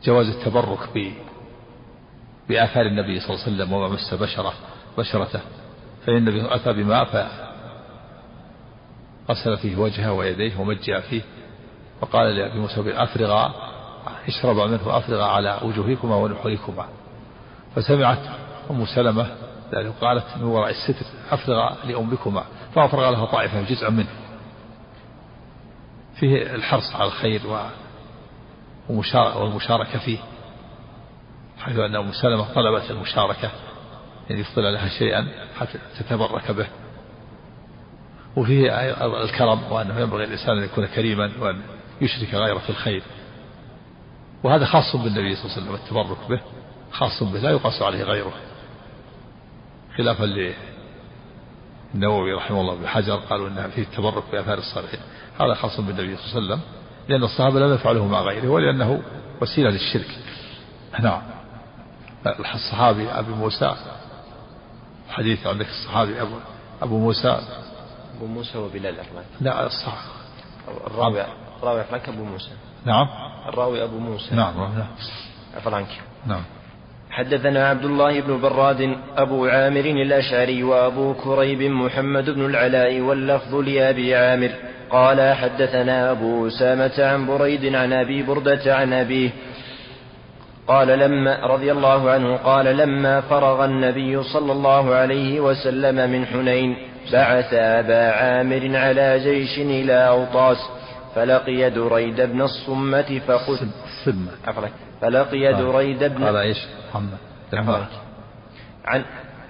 جواز 0.03 0.27
التبرك 0.27 0.89
بآثار 2.49 2.85
النبي 2.85 3.19
صلى 3.19 3.29
الله 3.29 3.45
عليه 3.45 3.55
وسلم 3.55 3.73
وما 3.73 3.87
مس 3.87 4.13
بشره 4.13 4.53
بشرته. 4.97 5.39
فإن 6.05 6.17
النبي 6.17 6.55
أتى 6.55 6.73
بماء 6.73 7.05
فغسل 9.27 9.57
فيه 9.57 9.75
وجهه 9.75 10.11
ويديه 10.11 10.59
ومجأ 10.59 10.99
فيه. 10.99 11.21
وقال 12.01 12.35
لأبي 12.35 12.59
موسى 12.59 12.93
أفرغا 13.03 13.53
اشربا 14.27 14.65
منه 14.65 14.97
أفرغا 14.97 15.25
على 15.25 15.59
وجوهكما 15.61 16.15
ونحوركما 16.15 16.85
فسمعت 17.75 18.19
أم 18.71 18.85
سلمة 18.85 19.27
ذلك 19.73 19.93
قالت 20.01 20.25
من 20.37 20.43
وراء 20.43 20.69
الستر 20.69 21.05
أفرغ 21.31 21.73
لأمكما. 21.85 22.43
فأفرغ 22.75 23.09
لها 23.09 23.25
طائفة 23.25 23.61
جزءا 23.61 23.89
منه. 23.89 24.09
فيه 26.15 26.55
الحرص 26.55 26.95
على 26.95 27.05
الخير 27.05 27.41
والمشاركة 28.89 29.99
فيه. 29.99 30.17
حيث 31.59 31.79
أن 31.79 31.95
أم 31.95 32.11
سلمة 32.11 32.53
طلبت 32.53 32.91
المشاركة 32.91 33.49
يعني 34.29 34.41
يفضل 34.41 34.73
لها 34.73 34.89
شيئا 34.89 35.27
حتى 35.59 35.79
تتبرك 35.99 36.51
به. 36.51 36.67
وفيه 38.35 38.71
الكرم 39.23 39.71
وأنه 39.71 39.99
ينبغي 39.99 40.23
الإنسان 40.23 40.57
أن 40.57 40.63
يكون 40.63 40.85
كريما 40.85 41.31
وأن 41.39 41.61
يشرك 42.01 42.33
غيره 42.33 42.57
في 42.57 42.69
الخير. 42.69 43.03
وهذا 44.43 44.65
خاص 44.65 44.95
بالنبي 44.95 45.35
صلى 45.35 45.45
الله 45.45 45.55
عليه 45.55 45.61
وسلم 45.61 45.75
التبرك 45.75 46.29
به 46.29 46.39
خاص 46.91 47.23
به 47.23 47.39
لا 47.39 47.49
يقاس 47.49 47.81
عليه 47.81 48.03
غيره. 48.03 48.33
خلافا 49.97 50.53
للنووي 51.93 52.33
رحمه 52.33 52.61
الله 52.61 52.75
بحجر 52.75 53.15
قالوا 53.15 53.47
ان 53.47 53.69
فيه 53.75 53.81
التبرك 53.81 54.23
بآثار 54.31 54.57
الصالحين. 54.57 54.99
هذا 55.39 55.53
خاص 55.53 55.81
بالنبي 55.81 56.17
صلى 56.17 56.25
الله 56.25 56.35
عليه 56.35 56.45
وسلم 56.45 56.61
لأن 57.09 57.23
الصحابة 57.23 57.59
لم 57.59 57.73
يفعله 57.73 58.07
مع 58.07 58.21
غيره 58.21 58.47
ولأنه 58.47 59.01
وسيلة 59.41 59.69
للشرك. 59.69 60.17
نعم. 60.99 61.21
الصحابي 62.27 63.09
أبي 63.09 63.31
موسى 63.31 63.75
حديث 65.09 65.47
عندك 65.47 65.67
الصحابي 65.67 66.21
أبو, 66.21 66.35
أبو 66.81 66.97
موسى. 66.97 67.39
أبو 68.17 68.25
موسى 68.25 68.57
وبلال 68.57 68.99
أفلاك 68.99 69.25
لا 69.41 69.65
الصح 69.65 69.97
الراوي 70.87 71.23
الراوي 71.59 71.81
أفلاك 71.81 72.09
أبو 72.09 72.23
موسى. 72.23 72.51
نعم. 72.85 73.07
الراوي 73.49 73.83
أبو 73.83 73.99
موسى. 73.99 74.35
نعم 74.35 74.57
نعم. 74.57 74.87
أفلاك 75.57 75.87
نعم. 76.25 76.41
حدثنا 77.11 77.69
عبد 77.69 77.85
الله 77.85 78.21
بن 78.21 78.41
براد 78.41 78.97
أبو 79.17 79.45
عامر 79.45 79.85
الأشعري 79.85 80.63
وأبو 80.63 81.13
كريب 81.13 81.61
محمد 81.61 82.29
بن 82.29 82.45
العلاء 82.45 82.99
واللفظ 82.99 83.55
لأبي 83.55 84.15
عامر. 84.15 84.51
قال 84.89 85.35
حدثنا 85.35 86.11
أبو 86.11 86.47
أسامة 86.47 86.93
عن 86.99 87.27
بريد 87.27 87.75
عن 87.75 87.93
أبي 87.93 88.23
بردة 88.23 88.75
عن 88.75 88.93
أبيه 88.93 89.29
قال 90.67 90.87
لما 90.87 91.45
رضي 91.45 91.71
الله 91.71 92.11
عنه 92.11 92.37
قال 92.37 92.65
لما 92.77 93.21
فرغ 93.21 93.65
النبي 93.65 94.23
صلى 94.23 94.51
الله 94.51 94.95
عليه 94.95 95.39
وسلم 95.39 96.11
من 96.11 96.25
حنين 96.25 96.77
بعث 97.13 97.53
أبا 97.53 98.11
عامر 98.11 98.77
على 98.77 99.19
جيش 99.19 99.59
إلى 99.59 100.07
أوطاس 100.07 100.57
فلقي 101.15 101.69
دريد 101.69 102.21
بن 102.21 102.41
الصمة 102.41 103.21
فقتل 103.27 103.67
الصمة 103.85 104.31
فلقي 105.01 105.53
دريد 105.53 106.03
بن 106.03 106.23
قال 106.23 106.35
إيش؟ 106.35 106.57
محمد. 106.89 107.17
عن 108.85 109.03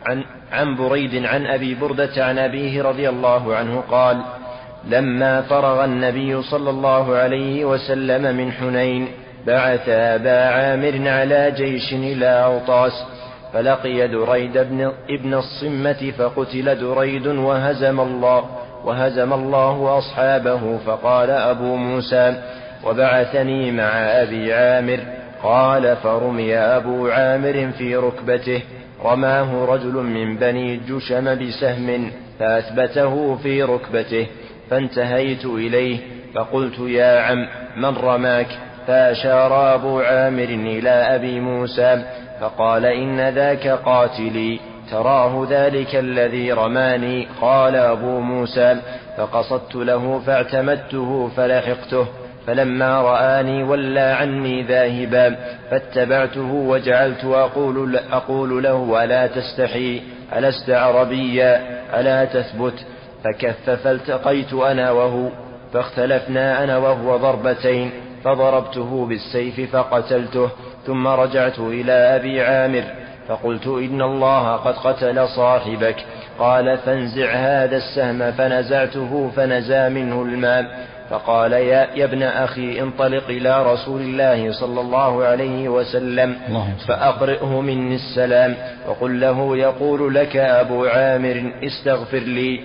عن 0.05 0.23
عن 0.51 0.75
بريد 0.75 1.25
عن 1.25 1.45
أبي 1.45 1.75
بردة 1.75 2.25
عن 2.25 2.37
أبيه 2.37 2.83
رضي 2.83 3.09
الله 3.09 3.55
عنه 3.55 3.83
قال 3.91 4.21
لما 4.87 5.41
فرغ 5.41 5.83
النبي 5.83 6.41
صلى 6.41 6.69
الله 6.69 7.15
عليه 7.15 7.65
وسلم 7.65 8.37
من 8.37 8.51
حنين 8.51 9.07
بعث 9.47 9.89
أبا 9.89 10.45
عامر 10.45 11.09
على 11.09 11.51
جيش 11.51 11.93
إلى 11.93 12.25
أوطاس 12.25 13.03
فلقي 13.53 14.07
دريد 14.07 14.57
بن 14.57 14.91
ابن 15.09 15.33
الصمة 15.33 16.11
فقتل 16.17 16.79
دريد 16.79 17.27
وهزم 17.27 17.99
الله 17.99 18.43
وهزم 18.85 19.33
الله 19.33 19.97
أصحابه 19.97 20.77
فقال 20.77 21.29
أبو 21.29 21.75
موسى 21.75 22.41
وبعثني 22.83 23.71
مع 23.71 23.89
أبي 24.21 24.53
عامر. 24.53 24.99
قال 25.43 25.95
فرمي 25.95 26.55
أبو 26.57 27.07
عامر 27.07 27.71
في 27.77 27.95
ركبته 27.95 28.61
رماه 29.05 29.65
رجل 29.65 29.93
من 29.93 30.37
بني 30.37 30.77
جشم 30.77 31.35
بسهم 31.35 32.11
فأثبته 32.39 33.35
في 33.35 33.63
ركبته 33.63 34.27
فانتهيت 34.69 35.45
إليه 35.45 35.97
فقلت 36.35 36.79
يا 36.79 37.19
عم 37.19 37.47
من 37.77 37.97
رماك؟ 37.97 38.47
فأشار 38.87 39.75
أبو 39.75 39.99
عامر 39.99 40.43
إلى 40.43 40.89
أبي 40.89 41.39
موسى 41.39 42.03
فقال 42.41 42.85
إن 42.85 43.29
ذاك 43.29 43.67
قاتلي 43.67 44.59
تراه 44.91 45.47
ذلك 45.49 45.95
الذي 45.95 46.51
رماني 46.51 47.27
قال 47.41 47.75
أبو 47.75 48.19
موسى 48.19 48.77
فقصدت 49.17 49.75
له 49.75 50.19
فاعتمدته 50.19 51.29
فلحقته 51.37 52.07
فلما 52.47 53.01
رآني 53.01 53.63
ولى 53.63 53.99
عني 53.99 54.63
ذاهبا 54.63 55.35
فاتبعته 55.71 56.51
وجعلت 56.53 57.25
أقول, 57.25 57.99
أقول 58.11 58.63
له 58.63 59.03
ألا 59.03 59.27
تستحي 59.27 60.01
ألست 60.37 60.69
عربيا 60.69 61.61
ألا 61.99 62.25
تثبت 62.25 62.85
فكف 63.23 63.69
فالتقيت 63.69 64.53
أنا 64.53 64.91
وهو 64.91 65.29
فاختلفنا 65.73 66.63
أنا 66.63 66.77
وهو 66.77 67.17
ضربتين. 67.17 67.91
فضربته 68.25 69.05
بالسيف 69.05 69.75
فقتلته 69.75 70.49
ثم 70.85 71.07
رجعت 71.07 71.59
إلى 71.59 71.91
أبي 71.91 72.41
عامر 72.41 72.83
فقلت 73.27 73.67
إن 73.67 74.01
الله 74.01 74.55
قد 74.55 74.73
قتل 74.73 75.27
صاحبك. 75.27 75.95
قال 76.39 76.77
فانزع 76.77 77.33
هذا 77.33 77.77
السهم 77.77 78.31
فنزعته 78.31 79.31
فنزى 79.35 79.89
منه 79.89 80.21
الماء. 80.21 80.65
فقال 81.09 81.53
يا, 81.53 81.87
يا 81.95 82.05
ابن 82.05 82.23
أخي 82.23 82.81
انطلق 82.81 83.23
إلى 83.29 83.73
رسول 83.73 84.01
الله 84.01 84.51
صلى 84.51 84.81
الله 84.81 85.23
عليه 85.23 85.69
وسلم 85.69 86.35
فأقرئه 86.87 87.61
مني 87.61 87.95
السلام 87.95 88.55
وقل 88.87 89.19
له 89.19 89.57
يقول 89.57 90.15
لك 90.15 90.37
أبو 90.37 90.85
عامر 90.85 91.51
استغفر 91.63 92.17
لي. 92.17 92.59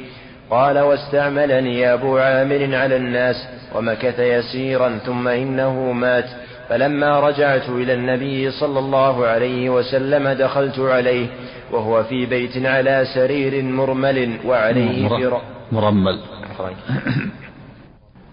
قال 0.50 0.78
واستعملني 0.78 1.92
أبو 1.92 2.18
عامر 2.18 2.74
على 2.74 2.96
الناس 2.96 3.36
ومكث 3.74 4.18
يسيرا 4.18 4.98
ثم 5.06 5.28
إنه 5.28 5.92
مات. 5.92 6.24
فلما 6.68 7.20
رجعت 7.20 7.68
إلى 7.68 7.94
النبي 7.94 8.50
صلى 8.50 8.78
الله 8.78 9.26
عليه 9.26 9.70
وسلم 9.70 10.28
دخلت 10.28 10.78
عليه 10.78 11.26
وهو 11.72 12.02
في 12.04 12.26
بيت 12.26 12.66
على 12.66 13.04
سرير 13.14 13.62
مرمل 13.62 14.38
وعليه 14.46 15.08
فر... 15.08 15.40
مرمل. 15.72 16.20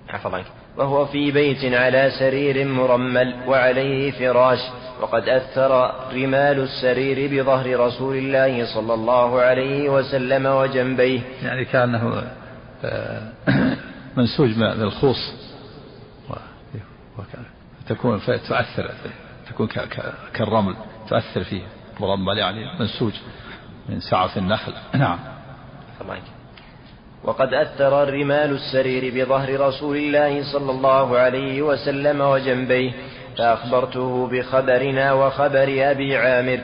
حفظك 0.07 0.43
وهو 0.77 1.05
في 1.05 1.31
بيت 1.31 1.73
على 1.73 2.11
سرير 2.19 2.65
مرمل 2.65 3.35
وعليه 3.47 4.11
فراش. 4.11 4.59
وقد 5.01 5.29
أثر 5.29 5.93
رمال 6.13 6.59
السرير 6.59 7.43
بظهر 7.43 7.79
رسول 7.79 8.15
الله 8.17 8.73
صلى 8.73 8.93
الله 8.93 9.41
عليه 9.41 9.89
وسلم 9.89 10.45
وجنبيه. 10.45 11.21
يعني 11.43 11.65
كأنه 11.65 12.23
آه، 12.83 13.21
منسوج 14.17 14.57
من 14.57 14.63
الخوص. 14.63 15.47
تكون 17.87 18.21
تؤثر 18.25 18.91
تكون 19.49 19.67
كالرمل 20.33 20.75
تؤثر 21.09 21.43
فيه. 21.43 21.61
مرمل 21.99 22.37
يعني 22.37 22.79
منسوج 22.79 23.13
من 23.89 23.99
سعف 23.99 24.37
النخل. 24.37 24.73
نعم. 24.93 25.19
وقد 27.23 27.53
أثر 27.53 28.03
الرمال 28.03 28.51
السرير 28.51 29.25
بظهر 29.25 29.59
رسول 29.59 29.97
الله 29.97 30.53
صلى 30.53 30.71
الله 30.71 31.17
عليه 31.17 31.61
وسلم 31.61 32.21
وجنبيه. 32.21 32.91
فأخبرته 33.37 34.27
بخبرنا 34.27 35.13
وخبر 35.13 35.91
أبي 35.91 36.17
عامر 36.17 36.59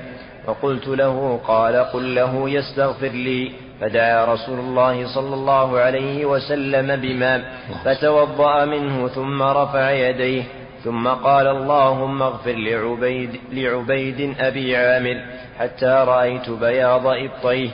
فقلت 0.45 0.88
له 0.88 1.39
قال 1.47 1.75
قل 1.75 2.15
له 2.15 2.49
يستغفر 2.49 3.07
لي. 3.07 3.51
فدعا 3.81 4.25
رسول 4.25 4.59
الله 4.59 5.15
صلى 5.15 5.33
الله 5.33 5.79
عليه 5.79 6.25
وسلم 6.25 6.95
بماء 6.95 7.41
فتوضأ 7.86 8.65
منه 8.65 9.07
ثم 9.07 9.43
رفع 9.43 9.91
يديه 9.91 10.43
ثم 10.83 11.07
قال 11.07 11.47
اللهم 11.47 12.21
اغفر 12.21 12.51
لعبيد, 12.51 13.39
لعبيد 13.51 14.36
أبي 14.39 14.77
عامر 14.77 15.17
حتى 15.59 16.05
رأيت 16.07 16.49
بياض 16.49 17.07
إبطيه. 17.07 17.69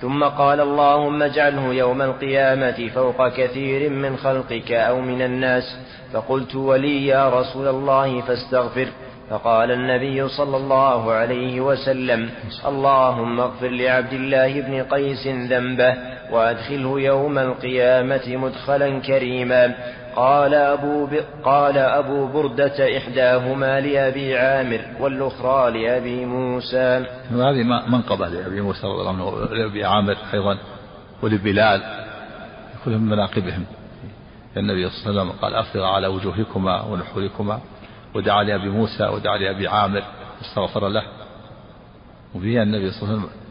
ثم 0.00 0.24
قال 0.24 0.60
اللهم 0.60 1.22
اجعله 1.22 1.74
يوم 1.74 2.02
القيامة 2.02 2.90
فوق 2.94 3.28
كثير 3.28 3.90
من 3.90 4.16
خلقك 4.16 4.72
أو 4.72 5.00
من 5.00 5.22
الناس 5.22 5.76
فقلت 6.12 6.54
ولي 6.54 7.06
يا 7.06 7.40
رسول 7.40 7.68
الله 7.68 8.20
فاستغفر. 8.20 8.88
فقال 9.30 9.70
النبي 9.70 10.28
صلى 10.28 10.56
الله 10.56 11.12
عليه 11.12 11.60
وسلم 11.60 12.30
اللهم 12.66 13.40
اغفر 13.40 13.68
لعبد 13.68 14.12
الله 14.12 14.60
بن 14.60 14.82
قيس 14.82 15.26
ذنبه 15.26 15.96
وأدخله 16.32 17.00
يوم 17.00 17.38
القيامة 17.38 18.36
مدخلا 18.36 18.98
كريما. 19.00 19.74
قال 20.16 20.54
أبو, 20.54 21.06
ب... 21.06 21.10
قال 21.44 21.78
أبو 21.78 22.26
بردة 22.26 22.98
إحداهما 22.98 23.80
لأبي 23.80 24.38
عامر 24.38 24.80
والأخرى 25.00 25.70
لأبي 25.70 26.24
موسى. 26.24 27.04
هذه 27.30 27.62
منقبة 27.88 28.28
لأبي 28.28 28.60
موسى 28.60 28.86
رضي 28.86 29.00
الله 29.00 29.08
عنه 29.08 29.54
لأبي 29.54 29.84
عامر 29.84 30.16
أيضا 30.34 30.58
ولبلال 31.22 31.82
كلهم 32.84 33.02
من 33.02 33.08
مناقبهم. 33.08 33.64
النبي 34.56 34.90
صلى 34.90 35.10
الله 35.10 35.20
عليه 35.20 35.30
وسلم 35.30 35.40
قال 35.42 35.54
أفرغ 35.54 35.84
على 35.84 36.06
وجوهكما 36.06 36.82
ونحوركما 36.82 37.60
ودعا 38.14 38.42
لأبي 38.42 38.68
موسى 38.68 39.04
ودعا 39.04 39.38
لأبي 39.38 39.68
عامر 39.68 40.02
استغفر 40.42 40.88
له. 40.88 41.02
وفيها 42.34 42.62
النبي 42.62 42.90
صلى 42.90 43.02
الله 43.02 43.12
عليه 43.12 43.22
وسلم 43.22 43.42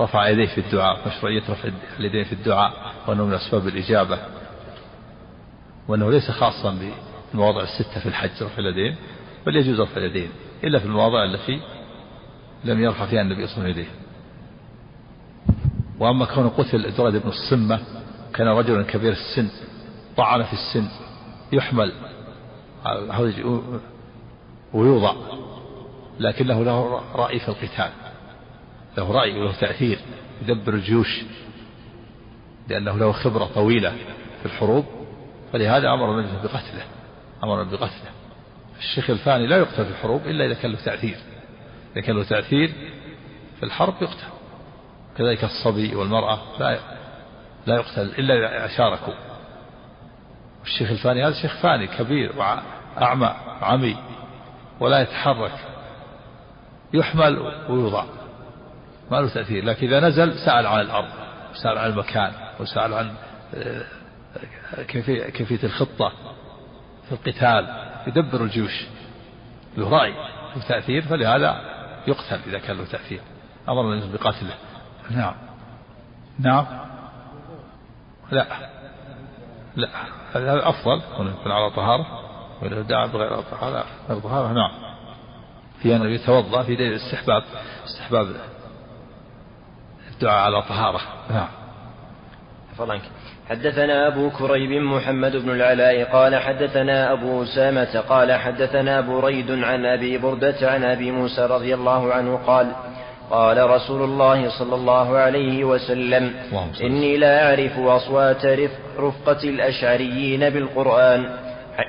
رفع 0.00 0.28
يديه 0.28 0.46
في 0.46 0.60
الدعاء 0.60 1.08
مشروعية 1.08 1.42
رفع 1.50 1.68
اليدين 1.98 2.24
في 2.24 2.32
الدعاء 2.32 2.72
وأنه 3.06 3.24
من 3.24 3.34
أسباب 3.34 3.68
الإجابة. 3.68 4.18
وأنه 5.88 6.10
ليس 6.10 6.30
خاصا 6.30 6.78
بالمواضع 7.32 7.62
الستة 7.62 8.00
في 8.00 8.06
الحج 8.06 8.42
رفع 8.42 8.58
اليدين 8.58 8.96
بل 9.46 9.56
يجوز 9.56 9.80
رفع 9.80 9.96
اليدين 9.96 10.30
إلا 10.64 10.78
في 10.78 10.84
المواضع 10.84 11.24
التي 11.24 11.60
لم 12.64 12.80
يرفع 12.82 13.06
فيها 13.06 13.22
النبي 13.22 13.46
صلى 13.46 13.56
الله 13.56 13.64
عليه 13.64 13.82
وسلم. 13.82 13.94
وأما 16.00 16.24
كون 16.24 16.48
قتل 16.48 16.94
درد 16.98 17.12
بن 17.12 17.28
الصمة 17.28 17.80
كان 18.34 18.48
رجلا 18.48 18.82
كبير 18.82 19.12
السن 19.12 19.48
طعن 20.18 20.42
في 20.42 20.52
السن 20.52 20.88
يحمل. 21.52 21.92
ويوضع 24.74 25.12
لكن 26.20 26.46
له 26.46 26.64
له 26.64 27.02
رأي 27.14 27.40
في 27.40 27.48
القتال. 27.48 27.90
له 28.98 29.12
رأي 29.12 29.40
وله 29.40 29.52
تأثير 29.52 29.98
يدبر 30.42 30.74
الجيوش. 30.74 31.24
لأنه 32.68 32.98
له 32.98 33.12
خبرة 33.12 33.44
طويلة 33.44 33.90
في 34.40 34.46
الحروب 34.46 34.84
فلهذا 35.52 35.88
أمر 35.88 36.10
النبي 36.10 36.36
بقتله. 36.42 36.84
أمر 37.44 37.62
بقتله. 37.62 38.10
الشيخ 38.78 39.10
الفاني 39.10 39.46
لا 39.46 39.56
يقتل 39.56 39.84
في 39.84 39.90
الحروب 39.90 40.26
إلا 40.26 40.46
إذا 40.46 40.54
كان 40.54 40.70
له 40.70 40.78
تأثير. 40.84 41.16
إذا 41.92 42.00
كان 42.00 42.16
له 42.16 42.24
تأثير 42.24 42.72
في 43.60 43.62
الحرب 43.62 43.94
يقتل. 44.02 44.28
كذلك 45.18 45.44
الصبي 45.44 45.94
والمرأة 45.94 46.38
لا 46.58 46.78
لا 47.66 47.74
يقتل 47.74 48.02
إلا 48.02 48.64
إذا 48.64 48.76
شاركوا 48.76 49.27
الشيخ 50.64 50.90
الفاني 50.90 51.26
هذا 51.26 51.34
شيخ 51.42 51.62
فاني 51.62 51.86
كبير 51.86 52.32
وأعمى 52.36 53.34
عمي 53.62 53.96
ولا 54.80 55.00
يتحرك 55.00 55.52
يحمل 56.94 57.38
ويوضع 57.68 58.04
ما 59.10 59.16
له 59.16 59.28
تأثير 59.28 59.64
لكن 59.64 59.86
إذا 59.86 60.00
نزل 60.00 60.38
سأل 60.38 60.66
عن 60.66 60.80
الأرض 60.80 61.08
سأل 61.62 61.78
عن 61.78 61.90
المكان 61.90 62.32
وسأل 62.60 62.94
عن 62.94 63.14
آه، 63.54 63.84
كيفية, 64.88 65.24
كيفية 65.24 65.66
الخطة 65.66 66.12
في 67.08 67.12
القتال 67.12 67.68
يدبر 68.06 68.44
الجيوش 68.44 68.86
له 69.76 69.88
رأي 69.88 70.12
له 70.56 70.62
تأثير 70.68 71.02
فلهذا 71.02 71.60
يقتل 72.06 72.40
إذا 72.46 72.58
كان 72.58 72.76
له 72.76 72.84
تأثير 72.84 73.20
أمر 73.68 74.06
بقتله 74.12 74.54
نعم. 75.10 75.34
نعم. 76.38 76.66
لا. 78.30 78.46
لا 79.78 79.88
هذا 80.34 80.68
أفضل 80.68 81.00
يكون 81.42 81.52
على 81.52 81.70
طهارة 81.70 82.06
وإذا 82.62 82.82
دعا 82.82 83.06
بغير 83.06 83.40
طهارة 83.40 83.84
غير 84.08 84.20
طهارة 84.20 84.52
نعم. 84.52 84.70
في 85.82 85.96
أنه 85.96 86.10
يتوضأ 86.10 86.62
في 86.62 86.76
دليل 86.76 86.92
استحباب 86.92 87.42
استحباب 87.86 88.26
الدعاء 90.14 90.44
على 90.44 90.62
طهارة. 90.62 91.00
نعم. 91.30 91.48
فضلك 92.78 93.02
حدثنا 93.48 94.06
أبو 94.06 94.30
كريب 94.30 94.82
محمد 94.82 95.36
بن 95.36 95.50
العلاء 95.50 96.04
قال 96.04 96.36
حدثنا 96.36 97.12
أبو 97.12 97.42
أسامة 97.42 98.00
قال 98.08 98.32
حدثنا 98.32 99.00
بريد 99.00 99.50
عن 99.50 99.86
أبي 99.86 100.18
بردة 100.18 100.70
عن 100.70 100.84
أبي 100.84 101.10
موسى 101.10 101.46
رضي 101.46 101.74
الله 101.74 102.12
عنه 102.14 102.36
قال 102.46 102.72
قال 103.30 103.70
رسول 103.70 104.02
الله 104.02 104.48
صلى 104.58 104.74
الله 104.74 105.16
عليه 105.16 105.64
وسلم 105.64 106.30
إني 106.82 107.16
لا 107.16 107.48
أعرف 107.48 107.78
أصوات 107.78 108.46
رفقة 108.98 109.42
الأشعريين 109.48 110.50
بالقرآن 110.50 111.24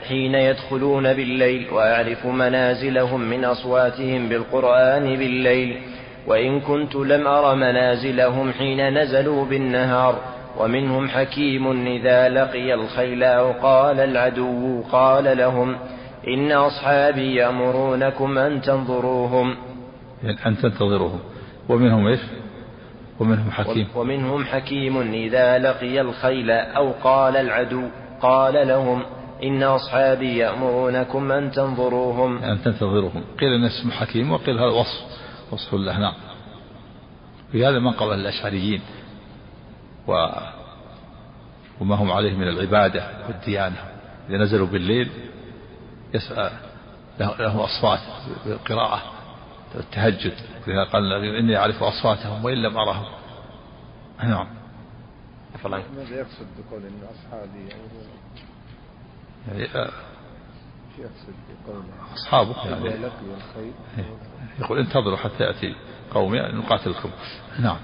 حين 0.08 0.36
يدخلون 0.36 1.14
بالليل 1.14 1.68
وأعرف 1.74 2.26
منازلهم 2.26 3.22
من 3.22 3.46
أصواتهم 3.46 4.30
بالقرآن 4.30 5.16
بالليل 5.16 5.78
وإن 6.28 6.60
كنت 6.60 6.96
لم 6.96 7.28
أر 7.28 7.56
منازلهم 7.56 8.54
حين 8.54 8.98
نزلوا 8.98 9.46
بالنهار 9.46 10.16
ومنهم 10.60 11.10
حكيم 11.10 11.88
إذا 11.88 12.30
لقي 12.30 12.74
الخيل 12.74 13.24
أو 13.24 13.52
قال 13.52 14.00
العدو 14.00 14.82
قال 14.92 15.38
لهم 15.38 15.78
إن 16.28 16.52
أصحابي 16.52 17.36
يأمرونكم 17.36 18.38
أن 18.38 18.62
تنظروهم. 18.62 19.56
أن 20.24 20.58
تنتظروهم 20.58 21.20
ومنهم 21.70 22.08
إيش؟ 22.08 22.20
ومنهم 23.20 23.52
حكيم. 23.52 23.88
ومنهم 23.96 24.46
حكيم 24.46 25.14
إذا 25.14 25.60
لقي 25.60 26.02
الخيل 26.02 26.52
أو 26.52 26.92
قال 26.92 27.38
العدو 27.38 27.90
قال 28.22 28.68
لهم 28.68 29.04
إن 29.44 29.64
أصحابي 29.64 30.38
يأمرونكم 30.38 31.32
أن 31.32 31.52
تنظروهم. 31.52 32.38
أن 32.44 32.62
تنتظروهم 32.62 33.24
قيل 33.40 33.54
أن 33.54 33.64
اسم 33.64 33.92
حكيم 33.92 34.32
وقيل 34.32 34.60
هذا 34.60 34.72
وصف. 34.72 35.20
وصف 35.52 35.74
له 35.74 36.00
نعم. 36.00 36.14
في 37.52 37.66
هذا 37.66 37.80
منقبة 37.80 38.14
الأشعريين. 38.14 38.82
و 40.08 40.28
وما 41.82 41.96
هم 41.96 42.12
عليه 42.12 42.34
من 42.34 42.48
العبادة 42.48 43.04
والديانة. 43.28 43.78
إذا 44.30 44.38
نزلوا 44.38 44.68
بالليل 44.68 45.10
يسأل 46.14 46.52
له 47.20 47.66
أصوات 47.66 48.00
بالقراءة. 48.46 49.19
التهجد 49.76 50.34
لذا 50.68 50.84
قال 50.84 51.14
إني 51.14 51.58
أعرف 51.58 51.84
أصواتهم 51.84 52.46
وإن 52.46 52.58
لم 52.58 52.78
أرهم. 52.78 53.06
نعم. 54.24 54.48
ماذا 55.64 56.16
يقصد 56.16 56.48
بقول 56.58 56.82
إن 56.82 57.00
أصحابي 57.04 57.70
يعني 59.48 59.66
آه، 59.76 59.92
يقصد 61.00 61.34
بقول؟ 61.66 61.84
أصحابه 62.14 62.70
يعني. 62.70 62.96
الخير 63.38 63.74
يقول 64.60 64.80
انتظروا 64.80 65.18
حتى 65.18 65.44
يأتي 65.44 65.76
قومي 66.12 66.40
نقاتلكم. 66.40 67.10
نعم. 67.60 67.78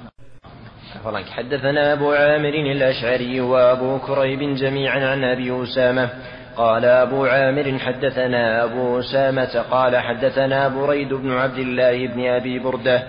حدثنا 1.31 1.93
أبو 1.93 2.11
عامر 2.11 2.49
الأشعري 2.49 3.41
وأبو 3.41 3.99
كريب 3.99 4.55
جميعا 4.55 5.11
عن 5.11 5.23
أبي 5.23 5.63
أسامة. 5.63 6.09
قال 6.57 6.85
أبو 6.85 7.25
عامر 7.25 7.79
حدثنا 7.79 8.63
أبو 8.63 8.99
أسامة 8.99 9.65
قال 9.71 9.97
حدثنا 9.97 10.67
بريد 10.67 11.13
بن 11.13 11.31
عبد 11.31 11.57
الله 11.57 12.07
بن 12.07 12.25
أبي 12.25 12.59
بردة 12.59 13.03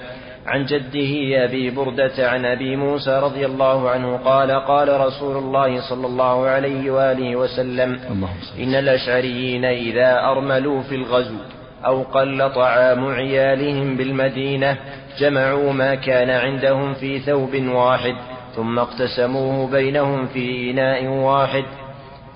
عن 0.47 0.65
جده 0.65 1.45
أبي 1.45 1.71
بردة 1.71 2.31
عن 2.31 2.45
أبي 2.45 2.77
موسى 2.77 3.19
رضي 3.19 3.47
الله 3.47 3.91
عنه 3.91 4.17
قال 4.17 4.51
قال 4.51 5.01
رسول 5.01 5.37
الله 5.37 5.81
صلى 5.89 6.07
الله 6.07 6.47
عليه 6.47 6.91
وآله 6.91 7.37
وسلم 7.37 8.01
إن 8.59 8.75
الأشعريين 8.75 9.65
إذا 9.65 10.21
أرملوا 10.21 10.83
في 10.83 10.95
الغزو 10.95 11.37
أو 11.87 12.03
قل 12.03 12.51
طعام 12.55 13.07
عيالهم 13.07 13.97
بالمدينة 13.97 14.77
جمعوا 15.19 15.73
ما 15.73 15.95
كان 15.95 16.31
عندهم 16.31 16.95
في 16.95 17.19
ثوب 17.19 17.55
واحد 17.69 18.15
ثم 18.57 18.79
اقتسموه 18.79 19.71
بينهم 19.71 20.27
في 20.27 20.71
إناء 20.71 21.07
واحد 21.07 21.65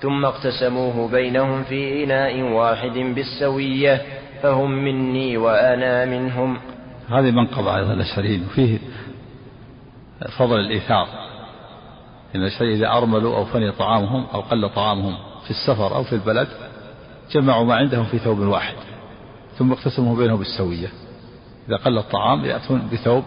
ثم 0.01 0.25
اقتسموه 0.25 1.11
بينهم 1.11 1.63
في 1.63 2.03
إناء 2.03 2.41
واحد 2.41 2.93
بالسوية 2.93 4.01
فهم 4.41 4.71
مني 4.71 5.37
وأنا 5.37 6.05
منهم. 6.05 6.57
هذه 7.09 7.31
منقبة 7.31 7.77
أيضا 7.77 7.93
الأشعريين 7.93 8.45
وفيه 8.45 8.79
فضل 10.37 10.59
الإيثار. 10.59 11.07
إن 12.35 12.41
الأشعريين 12.41 12.77
إذا 12.77 12.91
أرملوا 12.91 13.37
أو 13.37 13.45
فني 13.45 13.71
طعامهم 13.71 14.25
أو 14.33 14.41
قل 14.41 14.69
طعامهم 14.69 15.17
في 15.43 15.51
السفر 15.51 15.95
أو 15.95 16.03
في 16.03 16.13
البلد 16.13 16.47
جمعوا 17.31 17.65
ما 17.65 17.75
عندهم 17.75 18.05
في 18.05 18.19
ثوب 18.19 18.39
واحد 18.39 18.75
ثم 19.57 19.71
اقتسموا 19.71 20.17
بينهم 20.17 20.37
بالسوية. 20.37 20.87
إذا 21.67 21.75
قل 21.75 21.97
الطعام 21.97 22.45
يأتون 22.45 22.89
بثوب 22.93 23.23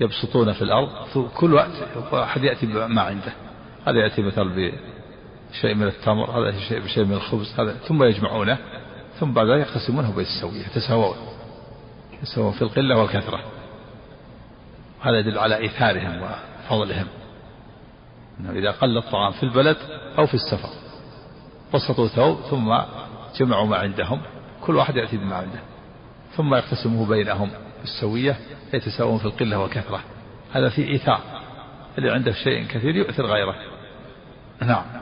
يبسطون 0.00 0.52
في 0.52 0.62
الأرض 0.62 0.88
كل 1.36 1.54
وقت 1.54 1.70
واحد 2.12 2.44
يأتي 2.44 2.66
بما 2.66 3.02
عنده. 3.02 3.32
هذا 3.86 3.98
يأتي 3.98 4.22
مثلا 4.22 4.72
بشيء 5.52 5.74
من 5.74 5.86
التمر 5.86 6.30
هذا 6.30 6.58
شيء 6.58 6.80
بشيء 6.80 7.04
من 7.04 7.14
الخبز 7.14 7.60
هذا 7.60 7.72
ثم 7.72 8.02
يجمعونه 8.02 8.58
ثم 9.20 9.32
بعد 9.32 9.46
ذلك 9.46 9.66
يقتسمونه 9.66 10.12
بالسوية 10.12 10.66
يتساوون 10.66 11.16
يتساوون 12.12 12.52
في 12.52 12.62
القلة 12.62 12.96
والكثرة. 12.96 13.40
هذا 15.00 15.18
يدل 15.18 15.38
على 15.38 15.56
إيثارهم 15.56 16.22
وفضلهم. 16.22 17.06
أنه 18.40 18.50
إذا 18.50 18.70
قل 18.70 18.98
الطعام 18.98 19.32
في 19.32 19.42
البلد 19.42 19.76
أو 20.18 20.26
في 20.26 20.34
السفر 20.34 20.68
بسطوا 21.74 22.08
ثوب 22.08 22.40
ثم 22.40 22.78
جمعوا 23.36 23.66
ما 23.66 23.76
عندهم 23.76 24.22
كل 24.60 24.76
واحد 24.76 24.96
يأتي 24.96 25.16
بما 25.16 25.36
عنده. 25.36 25.60
ثم 26.36 26.54
يقتسمه 26.54 27.06
بينهم 27.06 27.50
بالسوية 27.80 28.36
يتساوون 28.74 29.18
في 29.18 29.24
القلة 29.24 29.58
والكثرة. 29.58 30.00
هذا 30.52 30.68
في 30.68 30.88
إيثار. 30.88 31.20
اللي 31.98 32.10
عنده 32.10 32.32
شيء 32.32 32.66
كثير 32.66 32.96
يؤثر 32.96 33.26
غيره. 33.26 33.54
نعم. 34.62 34.99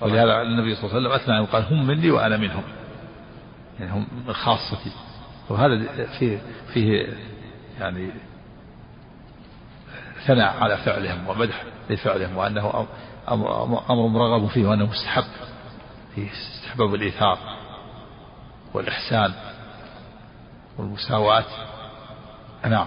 ولهذا 0.00 0.42
النبي 0.42 0.74
صلى 0.74 0.84
الله 0.84 0.96
عليه 0.96 1.08
وسلم 1.08 1.22
أثنى 1.22 1.40
وقال 1.40 1.64
هم 1.74 1.86
مني 1.86 2.10
وأنا 2.10 2.36
منهم. 2.36 2.62
يعني 3.80 3.92
هم 3.92 4.06
من 4.26 4.32
خاصتي. 4.32 4.92
وهذا 5.48 6.06
فيه 6.18 6.38
فيه 6.74 7.06
يعني 7.80 8.10
ثناء 10.26 10.56
على 10.56 10.76
فعلهم 10.76 11.28
ومدح 11.28 11.62
لفعلهم 11.90 12.36
وأنه 12.36 12.86
أمر 13.90 14.06
مرغب 14.06 14.46
فيه 14.46 14.66
وأنه 14.66 14.86
مستحب. 14.86 15.24
في 16.14 16.28
استحباب 16.32 16.94
الإيثار 16.94 17.38
والإحسان 18.74 19.32
والمساواة. 20.78 21.44
نعم. 22.66 22.86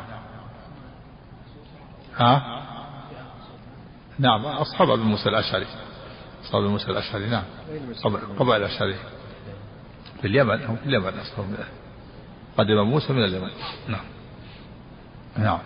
ها؟ 2.18 2.62
نعم 4.20 4.46
أصحاب 4.46 4.90
أبي 4.90 5.02
موسى 5.02 5.30
الأشعري. 5.30 5.66
أصحاب 6.44 6.64
موسى 6.64 6.92
الأشعري 6.92 7.30
نعم. 7.30 7.44
قبائل 8.40 8.62
الأشعري. 8.62 8.96
في 10.22 10.28
اليمن 10.28 10.66
هم 10.66 10.76
في 10.76 10.86
اليمن 10.86 11.20
أصحاب 11.20 11.46
قدم 12.58 12.82
موسى 12.82 13.14
من 13.14 13.24
اليمن. 13.24 13.50
نعم. 13.88 14.06
نعم. 15.38 15.60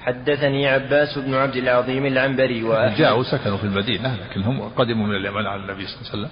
حدثني 0.00 0.68
عباس 0.68 1.18
بن 1.18 1.34
عبد 1.34 1.56
العظيم 1.56 2.06
العنبري 2.06 2.62
جاءوا 2.96 3.22
سكنوا 3.22 3.56
في 3.56 3.64
المدينة 3.64 4.16
لكن 4.16 4.42
هم 4.42 4.68
قدموا 4.68 5.06
من 5.06 5.16
اليمن 5.16 5.46
على 5.46 5.62
النبي 5.62 5.86
صلى 5.86 5.96
الله 5.96 6.10
عليه 6.10 6.18
وسلم. 6.18 6.30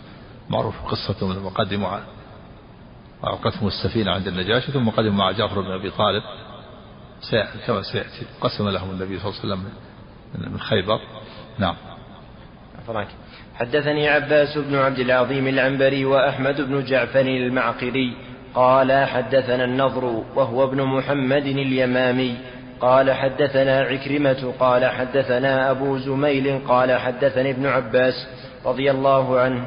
معروف 0.50 0.74
قصتهم 0.86 1.32
لما 1.32 1.50
قدموا 1.50 1.98
وأوقتهم 3.22 3.66
السفينة 3.68 4.10
عند 4.10 4.28
النجاشي 4.28 4.72
ثم 4.72 4.90
قدموا 4.90 5.18
مع 5.18 5.30
جعفر 5.30 5.60
بن 5.60 5.70
أبي 5.70 5.90
طالب. 5.90 6.22
كما 7.66 7.82
سيأتي 7.82 8.26
قسم 8.40 8.68
لهم 8.68 8.90
النبي 8.90 9.18
صلى 9.18 9.30
الله 9.30 9.40
عليه 9.40 9.54
وسلم 9.54 9.64
من 10.52 10.60
خيبر. 10.60 11.00
نعم. 11.58 11.76
حدثني 13.54 14.08
عباس 14.08 14.58
بن 14.58 14.76
عبد 14.76 14.98
العظيم 14.98 15.46
العنبري 15.48 16.04
وأحمد 16.04 16.60
بن 16.60 16.84
جعفر 16.84 17.20
المعقري 17.20 18.16
قال 18.54 19.06
حدثنا 19.06 19.64
النضر 19.64 20.04
وهو 20.36 20.64
ابن 20.64 20.82
محمد 20.82 21.46
اليمامي 21.46 22.34
قال 22.80 23.12
حدثنا 23.12 23.80
عكرمة 23.80 24.52
قال 24.60 24.84
حدثنا 24.84 25.70
أبو 25.70 25.98
زميل 25.98 26.58
قال 26.68 26.98
حدثني 26.98 27.50
ابن 27.50 27.66
عباس 27.66 28.26
رضي 28.66 28.90
الله 28.90 29.40
عنه 29.40 29.66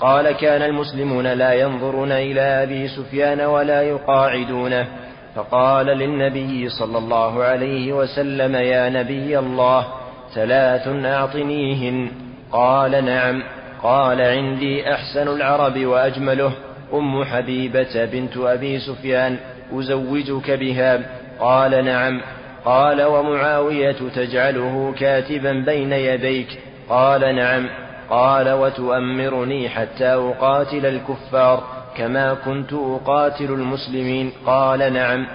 قال 0.00 0.32
كان 0.32 0.62
المسلمون 0.62 1.26
لا 1.26 1.52
ينظرون 1.52 2.12
إلى 2.12 2.40
أبي 2.40 2.88
سفيان 2.88 3.40
ولا 3.40 3.82
يقاعدونه 3.82 4.86
فقال 5.34 5.86
للنبي 5.86 6.68
صلى 6.68 6.98
الله 6.98 7.42
عليه 7.42 7.92
وسلم 7.92 8.54
يا 8.54 8.88
نبي 8.88 9.38
الله 9.38 9.86
ثلاث 10.34 10.88
أعطنيهن 10.88 12.29
قال 12.52 13.04
نعم. 13.04 13.42
قال 13.82 14.20
عندي 14.20 14.94
أحسن 14.94 15.28
العرب 15.28 15.78
وأجمله. 15.78 16.52
أم 16.92 17.24
حبيبة 17.24 18.04
بنت 18.04 18.36
أبي 18.36 18.78
سفيان 18.78 19.36
أزوجك 19.72 20.50
بها. 20.50 21.00
قال 21.40 21.84
نعم. 21.84 22.20
قال 22.64 23.02
ومعاوية 23.02 23.96
تجعله 24.14 24.94
كاتبا 24.98 25.52
بين 25.52 25.92
يديك. 25.92 26.48
قال 26.88 27.34
نعم. 27.36 27.68
قال 28.10 28.52
وتؤمرني 28.52 29.68
حتى 29.68 30.14
أقاتل 30.14 30.86
الكفار 30.86 31.62
كما 31.96 32.34
كنت 32.34 32.72
أقاتل 32.72 33.44
المسلمين. 33.44 34.32
قال 34.46 34.92
نعم. 34.92 35.26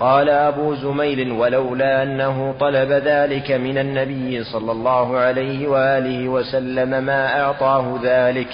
قال 0.00 0.28
أبو 0.28 0.74
زميل 0.74 1.32
ولولا 1.32 2.02
أنه 2.02 2.54
طلب 2.60 2.90
ذلك 2.90 3.50
من 3.50 3.78
النبي 3.78 4.44
صلى 4.44 4.72
الله 4.72 5.18
عليه 5.18 5.68
وآله 5.68 6.28
وسلم 6.28 7.04
ما 7.04 7.40
أعطاه 7.40 8.00
ذلك 8.02 8.48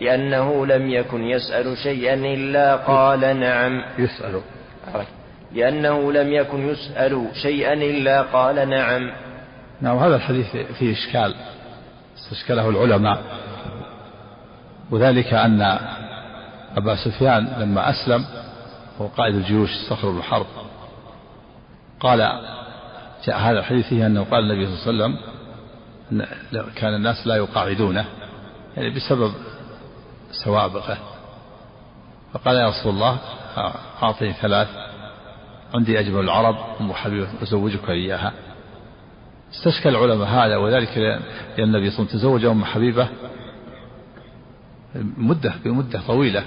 لأنه 0.00 0.66
لم 0.66 0.90
يكن 0.90 1.22
يسأل 1.22 1.76
شيئا 1.78 2.14
إلا 2.14 2.76
قال 2.76 3.40
نعم. 3.40 3.82
يسأل. 3.98 4.40
لأنه 5.52 6.12
لم 6.12 6.32
يكن 6.32 6.68
يسأل 6.68 7.26
شيئا 7.42 7.72
إلا 7.72 8.22
قال 8.22 8.68
نعم. 8.68 9.10
نعم 9.80 9.96
هذا 9.98 10.16
الحديث 10.16 10.56
فيه 10.78 10.92
إشكال 10.92 11.34
استشكله 12.16 12.68
العلماء. 12.68 13.18
وذلك 14.90 15.34
أن 15.34 15.78
أبا 16.76 16.96
سفيان 17.04 17.48
لما 17.58 17.90
أسلم 17.90 18.24
هو 19.00 19.06
قائد 19.06 19.34
الجيوش 19.34 19.70
صخر 19.90 20.10
الحرب 20.10 20.46
قال 22.00 22.18
جاء 23.26 23.38
هذا 23.38 23.58
الحديث 23.58 23.86
فيه 23.86 24.06
أنه 24.06 24.24
قال 24.24 24.50
النبي 24.50 24.66
صلى 24.66 24.90
الله 24.90 25.04
عليه 25.04 25.14
وسلم 25.14 25.36
كان 26.74 26.94
الناس 26.94 27.26
لا 27.26 27.36
يقاعدونه 27.36 28.04
يعني 28.76 28.90
بسبب 28.90 29.32
سوابقه. 30.44 30.98
فقال 32.32 32.56
يا 32.56 32.68
رسول 32.68 32.94
الله 32.94 33.18
أعطني 34.02 34.32
ثلاث 34.32 34.68
عندي 35.74 36.00
أجمل 36.00 36.20
العرب 36.20 36.56
أم 36.80 36.92
حبيبة 36.92 37.28
أزوجك 37.42 37.90
إياها. 37.90 38.32
استشكل 39.52 39.88
العلماء 39.88 40.28
هذا 40.28 40.56
وذلك 40.56 40.98
لأن 40.98 41.20
النبي 41.58 41.90
صلى 41.90 41.98
الله 41.98 42.08
عليه 42.08 42.18
وسلم 42.18 42.20
تزوج 42.20 42.44
أم 42.44 42.64
حبيبة 42.64 43.08
مدة 45.16 45.54
بمدة 45.64 46.00
طويلة 46.06 46.44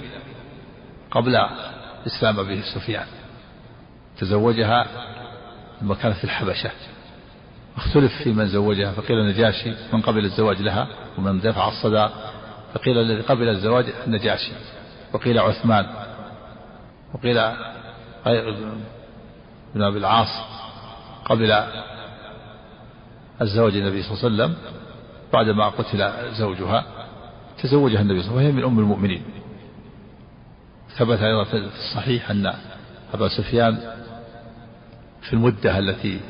قبل 1.10 1.36
إسلام 2.06 2.40
أبي 2.40 2.62
سفيان. 2.74 3.06
تزوجها 4.18 4.86
لما 5.82 5.94
كانت 5.94 6.16
في 6.16 6.24
الحبشة. 6.24 6.70
اختلف 7.76 8.12
في 8.22 8.32
من 8.32 8.46
زوجها 8.46 8.92
فقيل 8.92 9.18
النجاشي 9.18 9.74
من 9.92 10.00
قبل 10.00 10.24
الزواج 10.24 10.62
لها 10.62 10.88
ومن 11.18 11.40
دفع 11.40 11.68
الصداق 11.68 12.32
فقيل 12.74 12.98
الذي 12.98 13.20
قبل 13.20 13.48
الزواج 13.48 13.86
النجاشي 14.06 14.52
وقيل 15.12 15.38
عثمان 15.38 15.86
وقيل 17.14 17.38
ابن 19.74 19.82
أبي 19.82 19.98
العاص 19.98 20.28
قبل 21.24 21.52
الزواج 23.42 23.76
النبي 23.76 24.02
صلى 24.02 24.28
الله 24.28 24.44
عليه 24.44 24.54
وسلم 24.54 24.56
بعدما 25.32 25.68
قتل 25.68 26.12
زوجها 26.32 26.84
تزوجها 27.62 28.00
النبي 28.00 28.22
صلى 28.22 28.30
الله 28.30 28.40
عليه 28.40 28.48
وسلم 28.48 28.56
وهي 28.56 28.68
من 28.68 28.72
أم 28.72 28.78
المؤمنين. 28.78 29.22
ثبت 30.96 31.18
أيضا 31.18 31.44
في 31.44 31.56
الصحيح 31.56 32.30
أن 32.30 32.54
أبا 33.14 33.28
سفيان 33.28 33.78
في 35.22 35.32
المدة 35.32 35.78
التي 35.78 36.20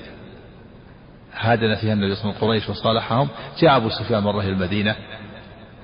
هادن 1.34 1.74
فيها 1.74 1.93
النبي 1.93 2.14
صلى 2.14 2.22
الله 2.24 2.34
عليه 2.34 2.38
وسلم 2.38 2.49
قريش 2.49 2.68
وصالحهم 2.68 3.28
جاء 3.59 3.76
أبو 3.76 3.88
سفيان 3.88 4.22
مرة 4.22 4.41
إلى 4.41 4.51
المدينة 4.51 4.97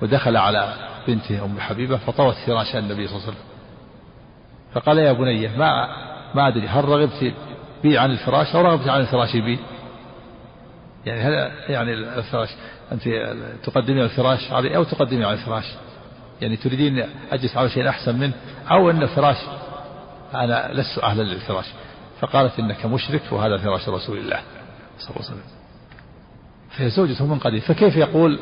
ودخل 0.01 0.37
على 0.37 0.73
بنته 1.07 1.45
أم 1.45 1.59
حبيبة 1.59 1.97
فطوت 1.97 2.35
فراش 2.35 2.75
النبي 2.75 3.07
صلى 3.07 3.15
الله 3.15 3.27
عليه 3.27 3.37
وسلم. 3.37 3.47
فقال 4.73 4.97
يا 4.97 5.11
بني 5.11 5.47
ما 5.47 5.87
ما 6.35 6.47
أدري 6.47 6.67
هل 6.67 6.85
رغبت 6.85 7.33
بي 7.83 7.97
عن 7.97 8.11
الفراش 8.11 8.55
أو 8.55 8.61
رغبت 8.61 8.87
عن 8.87 9.01
الفراش 9.01 9.35
بي؟ 9.35 9.59
يعني 11.05 11.21
هذا 11.21 11.51
يعني 11.69 11.93
الفراش 11.93 12.49
أنت 12.91 13.03
تقدمي 13.63 14.03
الفراش 14.03 14.51
علي 14.51 14.75
أو 14.75 14.83
تقدمي 14.83 15.25
على 15.25 15.33
الفراش؟ 15.33 15.65
يعني 16.41 16.57
تريدين 16.57 17.05
أجلس 17.31 17.57
على 17.57 17.69
شيء 17.69 17.89
أحسن 17.89 18.19
منه 18.19 18.33
أو 18.71 18.89
أن 18.89 19.03
الفراش 19.03 19.37
أنا 20.33 20.69
لست 20.73 20.99
أهلا 20.99 21.23
للفراش. 21.23 21.65
فقالت 22.21 22.59
إنك 22.59 22.85
مشرك 22.85 23.21
وهذا 23.31 23.57
فراش 23.57 23.89
رسول 23.89 24.17
الله 24.17 24.39
صلى 24.99 25.09
الله 25.09 25.25
عليه 25.29 25.41
وسلم. 25.41 25.57
فهي 26.69 26.89
زوجته 26.89 27.25
من 27.25 27.39
قديم 27.39 27.59
فكيف 27.59 27.95
يقول 27.95 28.39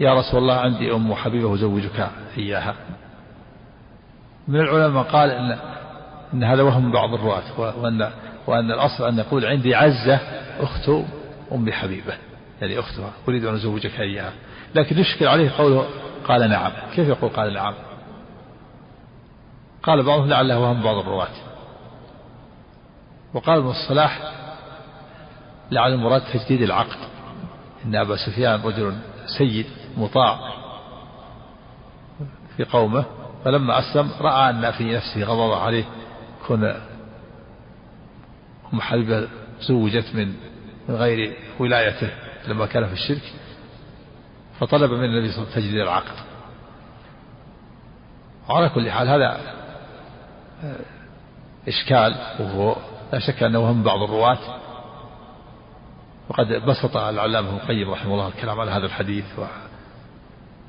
يا 0.00 0.14
رسول 0.14 0.40
الله 0.40 0.54
عندي 0.54 0.92
أم 0.92 1.14
حبيبة 1.14 1.54
أزوجك 1.54 2.08
إياها؟ 2.38 2.74
من 4.48 4.60
العلماء 4.60 5.02
قال 5.02 5.30
إن, 5.30 5.58
إن 6.34 6.44
هذا 6.44 6.62
وهم 6.62 6.92
بعض 6.92 7.14
الرواة 7.14 7.42
وأن 7.58 8.10
وأن 8.46 8.70
الأصل 8.70 9.08
أن 9.08 9.18
يقول 9.18 9.46
عندي 9.46 9.74
عزة 9.74 10.20
أخت 10.60 10.88
أم 11.52 11.72
حبيبة 11.72 12.14
يعني 12.60 12.78
أختها 12.78 13.10
أريد 13.28 13.44
أن 13.44 13.54
أزوجك 13.54 14.00
إياها. 14.00 14.32
لكن 14.74 14.98
يشكل 14.98 15.26
عليه 15.26 15.50
قوله 15.50 15.86
قال 16.24 16.50
نعم. 16.50 16.72
كيف 16.96 17.08
يقول 17.08 17.30
قال 17.30 17.54
نعم؟ 17.54 17.74
قال 19.82 20.02
بعضهم 20.02 20.28
لعله 20.28 20.58
وهم 20.58 20.82
بعض 20.82 20.96
الرواة. 20.96 21.51
وقال 23.34 23.58
ابن 23.58 23.70
الصلاح 23.70 24.32
لعل 25.70 25.92
المراد 25.92 26.22
تجديد 26.32 26.62
العقد. 26.62 26.98
إن 27.84 27.94
أبا 27.96 28.16
سفيان 28.16 28.60
رجل 28.64 28.96
سيد 29.38 29.66
مطاع 29.96 30.52
في 32.56 32.64
قومه 32.64 33.04
فلما 33.44 33.78
أسلم 33.78 34.10
رأى 34.20 34.50
أن 34.50 34.70
في 34.70 34.84
نفسه 34.94 35.24
غضب 35.24 35.52
عليه 35.52 35.84
كون 36.46 36.64
أم 38.74 38.80
حبيبة 38.80 39.28
زوجت 39.60 40.14
من 40.14 40.28
من 40.88 40.94
غير 40.94 41.36
ولايته 41.58 42.10
لما 42.48 42.66
كان 42.66 42.86
في 42.86 42.92
الشرك 42.92 43.32
فطلب 44.60 44.90
من 44.90 45.04
النبي 45.04 45.32
صلى 45.32 45.38
الله 45.38 45.52
عليه 45.52 45.52
وسلم 45.52 45.62
تجديد 45.62 45.80
العقد. 45.80 46.16
وعلى 48.48 48.68
كل 48.68 48.90
حال 48.90 49.08
هذا 49.08 49.40
إشكال 51.68 52.14
وهو 52.40 52.76
لا 53.12 53.18
شك 53.18 53.42
أنه 53.42 53.70
هم 53.70 53.82
بعض 53.82 54.02
الرواة. 54.02 54.38
وقد 56.28 56.46
بسط 56.46 56.96
العلامة 56.96 57.48
ابن 57.48 57.56
القيم 57.56 57.90
رحمه 57.90 58.14
الله 58.14 58.28
الكلام 58.28 58.60
على 58.60 58.70
هذا 58.70 58.86
الحديث 58.86 59.24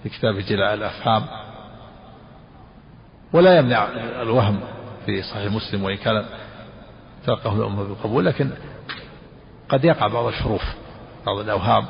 في 0.04 0.10
كتابه 0.10 0.42
جلاء 0.42 0.74
الأفهام. 0.74 1.26
ولا 3.34 3.58
يمنع 3.58 3.88
الوهم 4.22 4.60
في 5.06 5.22
صحيح 5.22 5.52
مسلم 5.52 5.84
وإن 5.84 5.98
كان 5.98 6.26
تلقاه 7.26 7.56
الأمة 7.56 7.84
بالقبول 7.84 8.26
لكن 8.26 8.50
قد 9.70 9.86
يقع 9.86 10.08
بعض 10.08 10.26
الحروف 10.26 10.64
بعض 11.26 11.38
الأوهام. 11.40 11.86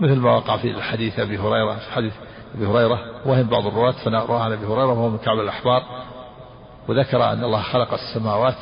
مثل 0.00 0.16
ما 0.16 0.36
وقع 0.36 0.56
في 0.56 0.70
الحديث 0.70 1.18
أبي 1.18 1.38
هريرة 1.38 1.74
في 1.74 1.92
حديث 1.92 2.12
أبي 2.54 2.66
هريرة 2.66 3.00
وهم 3.26 3.48
بعض 3.48 3.66
الرواة 3.66 4.04
فنراه 4.04 4.42
عن 4.42 4.52
أبي 4.52 4.66
هريرة 4.66 4.92
وهو 4.92 5.08
من 5.08 5.18
كعب 5.18 5.38
الأحبار. 5.38 5.82
وذكر 6.88 7.32
أن 7.32 7.44
الله 7.44 7.62
خلق 7.62 7.94
السماوات 7.94 8.54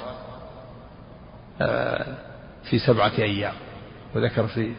في 2.71 2.79
سبعة 2.87 3.13
أيام 3.19 3.53
وذكر 4.15 4.47
في 4.47 4.73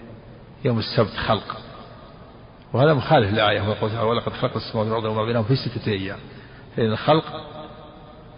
يوم 0.66 0.80
السبت 0.80 1.18
خلق 1.28 1.58
وهذا 2.74 2.94
مخالف 2.94 3.32
للآية 3.32 3.62
ويقول 3.62 3.92
تعالى 3.92 4.10
ولقد 4.10 4.34
خلق 4.34 4.56
السماوات 4.56 4.88
والأرض 4.92 5.06
وما 5.06 5.26
بينهم 5.26 5.44
في 5.44 5.56
ستة 5.56 5.92
أيام. 5.92 6.18
فإن 6.78 6.92
الخلق 6.92 7.24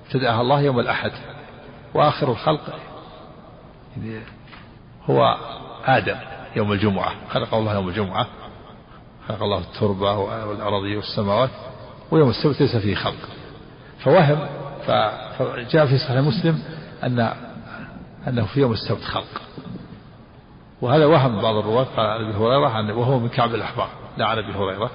ابتدأها 0.05 0.41
الله 0.41 0.61
يوم 0.61 0.79
الأحد 0.79 1.11
وآخر 1.93 2.31
الخلق 2.31 2.79
هو 5.09 5.37
آدم 5.85 6.17
يوم 6.55 6.71
الجمعة. 6.71 7.13
خلق 7.29 7.53
الله 7.53 7.73
يوم 7.73 7.89
الجمعة 7.89 8.27
خلق 9.27 9.43
الله 9.43 9.57
التربة 9.57 10.17
والأراضي 10.17 10.95
والسماوات 10.95 11.49
ويوم 12.11 12.29
السبت 12.29 12.61
ليس 12.61 12.75
فيه 12.75 12.95
خلق. 12.95 13.29
فوهم 13.99 14.47
فجاء 14.87 15.85
في 15.85 15.97
صحيح 15.97 16.17
مسلم 16.17 16.63
أن 17.03 17.48
أنه 18.29 18.45
في 18.45 18.59
يوم 18.59 18.71
السبت 18.71 19.01
خلق. 19.03 19.41
وهذا 20.81 21.05
وهم 21.05 21.41
بعض 21.41 21.55
الرواة 21.55 21.83
قال 21.83 22.05
عن 22.05 22.25
أبي 22.25 22.37
هريرة 22.37 22.97
وهو 22.97 23.19
من 23.19 23.29
كعب 23.29 23.55
الأحبار 23.55 23.89
لا 24.17 24.25
عن 24.25 24.37
أبي 24.37 24.51
هريرة. 24.51 24.91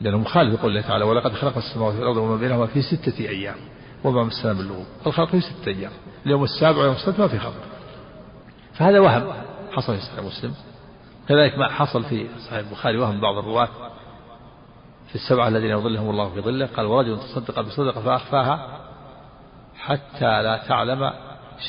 لأنه 0.00 0.18
مخالف 0.18 0.54
يقول 0.54 0.70
الله 0.70 0.88
تعالى 0.88 1.04
ولقد 1.04 1.32
خلق 1.32 1.56
السماوات 1.56 1.94
والأرض 1.94 2.16
وما 2.16 2.36
بينهما 2.36 2.66
في 2.66 2.82
ستة 2.82 3.18
أيام 3.28 3.56
وما 4.04 4.24
مسنا 4.24 4.52
من 4.52 4.68
لغوب 4.68 4.86
الخلق 5.06 5.28
في 5.28 5.40
ستة 5.40 5.68
أيام 5.68 5.92
اليوم 6.26 6.44
السابع 6.44 6.78
ويوم 6.78 6.94
السبت 6.94 7.20
ما 7.20 7.28
في 7.28 7.38
خلق 7.38 7.54
فهذا 8.74 9.00
وهم 9.00 9.32
حصل 9.72 9.96
في 9.96 10.00
صحيح 10.00 10.24
مسلم. 10.24 10.54
كذلك 11.28 11.58
ما 11.58 11.68
حصل 11.68 12.04
في 12.04 12.28
صحيح 12.46 12.58
البخاري 12.58 12.98
وهم 12.98 13.20
بعض 13.20 13.38
الرواة 13.38 13.68
في 15.08 15.14
السبعة 15.14 15.48
الذين 15.48 15.70
يظلهم 15.70 16.10
الله 16.10 16.30
في 16.30 16.40
ظله 16.40 16.66
قال 16.66 16.86
ورجل 16.86 17.18
تصدق 17.18 17.60
بصدقة 17.60 18.00
فأخفاها 18.00 18.80
حتى 19.76 20.42
لا 20.42 20.62
تعلم 20.68 21.10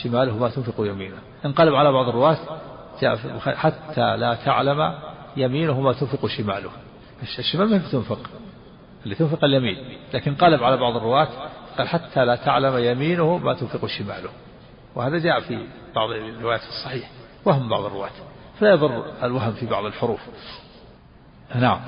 شماله 0.04 0.38
ما 0.38 0.50
تنفق 0.50 0.74
يمينه. 0.80 1.18
انقلب 1.46 1.76
على 1.76 1.92
بعض 1.92 2.08
الرواة 2.08 2.38
في 3.00 3.18
حتى 3.40 4.18
لا 4.18 4.34
تعلم 4.46 4.94
يمينه 5.38 5.82
ما 5.82 5.94
تنفق 5.94 6.26
شماله. 6.26 6.70
الشمال 7.40 7.70
ما 7.70 7.78
تنفق 7.92 8.20
اللي 9.04 9.16
تنفق 9.16 9.44
اليمين. 9.44 9.98
لكن 10.14 10.36
قلب 10.36 10.64
على 10.64 10.78
بعض 10.78 10.96
الرواة 10.96 11.28
قال 11.78 11.88
حتى 11.88 12.26
لا 12.26 12.36
تعلم 12.36 12.78
يمينه 12.78 13.38
ما 13.38 13.54
تنفق 13.54 13.86
شماله. 13.86 14.30
وهذا 14.96 15.18
جاء 15.18 15.40
في 15.40 15.68
بعض 15.96 16.10
الروايات 16.10 16.62
الصحيح 16.62 17.10
وهم 17.46 17.70
بعض 17.70 17.86
الرواة. 17.86 18.12
فلا 18.60 18.70
يضر 18.70 19.06
الوهم 19.24 19.54
في 19.54 19.66
بعض 19.66 19.86
الحروف. 19.86 20.20
نعم. 21.56 21.80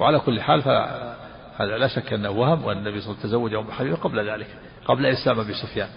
وعلى 0.00 0.18
كل 0.18 0.40
حال 0.40 0.62
فهذا 0.62 1.78
لا 1.78 1.88
شك 1.88 2.12
أنه 2.12 2.30
وهم 2.30 2.64
وأن 2.64 2.78
النبي 2.78 3.00
صلى 3.00 3.10
الله 3.10 3.18
عليه 3.18 3.28
وسلم 3.28 3.48
تزوج 3.48 3.54
أم 3.54 3.72
حبيبة 3.72 3.96
قبل 3.96 4.30
ذلك 4.30 4.46
قبل 4.86 5.06
إسلام 5.06 5.40
أبي 5.40 5.54
سفيان. 5.54 5.88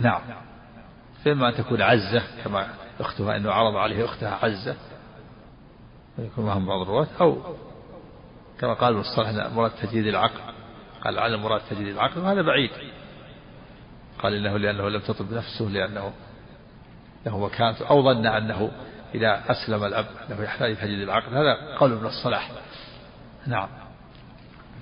نعم. 0.00 0.20
فإما 1.24 1.48
أن 1.48 1.54
تكون 1.54 1.82
عزة 1.82 2.22
كما 2.44 2.68
أختها 3.00 3.36
أنه 3.36 3.52
عرض 3.52 3.76
عليه 3.76 4.04
أختها 4.04 4.38
عزة 4.42 4.76
يكون 6.18 6.46
معهم 6.46 6.66
بعض 6.66 6.80
الرواة. 6.80 7.06
أو 7.20 7.38
كما 8.60 8.74
قال 8.74 8.94
المصطلح 8.94 9.52
مراد 9.52 9.70
تجديد 9.70 10.06
العقل 10.06 10.40
قال 11.04 11.18
على 11.18 11.36
مراد 11.36 11.60
تجديد 11.70 11.88
العقل 11.88 12.20
وهذا 12.20 12.42
بعيد. 12.42 12.70
قال 14.18 14.34
إنه 14.34 14.56
لأنه 14.56 14.88
لم 14.88 15.00
تطب 15.00 15.32
نفسه 15.32 15.64
لأنه 15.64 16.12
له 17.26 17.38
مكانته 17.38 17.90
أو 17.90 18.02
ظن 18.02 18.26
أنه 18.26 18.70
إذا 19.14 19.44
أسلم 19.48 19.84
الأب 19.84 20.06
أنه 20.30 20.42
يحتاج 20.42 20.76
تجديد 20.76 21.00
العقل. 21.00 21.34
هذا 21.34 21.76
قول 21.78 21.92
ابن 21.92 22.06
الصلاح. 22.06 22.50
نعم. 23.46 23.68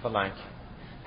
الله 0.05 0.20
عنك 0.20 0.56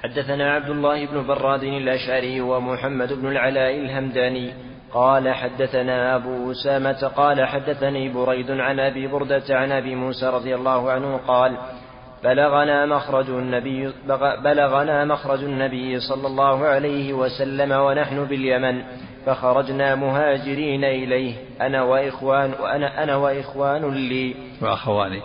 حدثنا 0.03 0.53
عبد 0.53 0.69
الله 0.69 1.05
بن 1.05 1.27
براد 1.27 1.63
الأشعري 1.63 2.41
ومحمد 2.41 3.13
بن 3.13 3.27
العلاء 3.27 3.75
الهمداني 3.75 4.53
قال 4.93 5.33
حدثنا 5.33 6.15
أبو 6.15 6.51
أسامة 6.51 7.07
قال 7.15 7.45
حدثني 7.45 8.09
بريد 8.09 8.51
عن 8.51 8.79
أبي 8.79 9.07
بردة 9.07 9.43
عن 9.49 9.71
أبي 9.71 9.95
موسى 9.95 10.25
رضي 10.25 10.55
الله 10.55 10.91
عنه 10.91 11.17
قال 11.27 11.57
بلغنا 12.23 12.85
مخرج 12.85 13.29
النبي 13.29 13.93
بلغنا 14.43 15.05
مخرج 15.05 15.43
النبي 15.43 15.99
صلى 15.99 16.27
الله 16.27 16.65
عليه 16.65 17.13
وسلم 17.13 17.71
ونحن 17.71 18.25
باليمن 18.25 18.83
فخرجنا 19.25 19.95
مهاجرين 19.95 20.83
إليه 20.83 21.35
أنا 21.61 21.83
وإخوان 21.83 22.53
وأنا 22.61 23.03
أنا 23.03 23.15
وإخوان 23.15 23.93
لي. 23.93 24.35
وأخواني. 24.61 25.21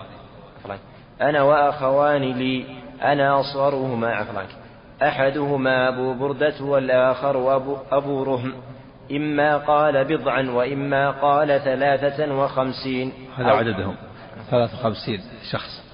أنا 1.20 1.43
وأخوان 1.43 2.22
لي. 2.22 2.64
أنا 3.03 3.41
أصغرهما. 3.41 4.14
عفوا. 4.14 4.64
أحدهما 5.09 5.88
أبو 5.88 6.14
بردة 6.14 6.64
والآخر 6.64 7.57
أبو, 7.57 7.76
أبو 7.90 8.22
رهم. 8.22 8.52
إما 9.12 9.57
قال 9.57 10.05
بضعا 10.05 10.50
وإما 10.50 11.11
قال 11.11 11.61
ثلاثة 11.61 12.34
وخمسين. 12.34 13.12
هذا 13.36 13.50
عددهم. 13.50 13.96
ثلاثة 14.50 14.78
وخمسين 14.80 15.20
شخص. 15.50 15.84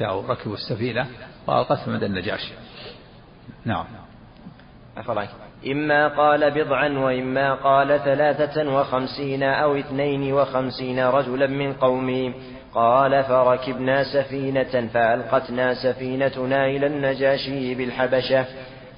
جاءوا 0.00 0.22
ركبوا 0.28 0.54
السفينة 0.54 1.06
وألقتهم 1.46 1.94
عند 1.94 2.02
النجاشي 2.02 2.52
نعم. 3.64 3.84
أفرك 4.96 5.28
إما 5.66 6.08
قال 6.08 6.50
بضعا 6.50 6.88
وإما 6.88 7.54
قال 7.54 8.00
ثلاثة 8.00 8.74
وخمسين 8.74 9.42
أو 9.42 9.76
اثنين 9.76 10.32
وخمسين 10.32 11.04
رجلا 11.04 11.46
من 11.46 11.72
قومي 11.72 12.34
قال 12.74 13.24
فركبنا 13.24 14.04
سفينة 14.04 14.88
فألقتنا 14.94 15.74
سفينتنا 15.74 16.66
إلى 16.66 16.86
النجاشي 16.86 17.74
بالحبشة 17.74 18.44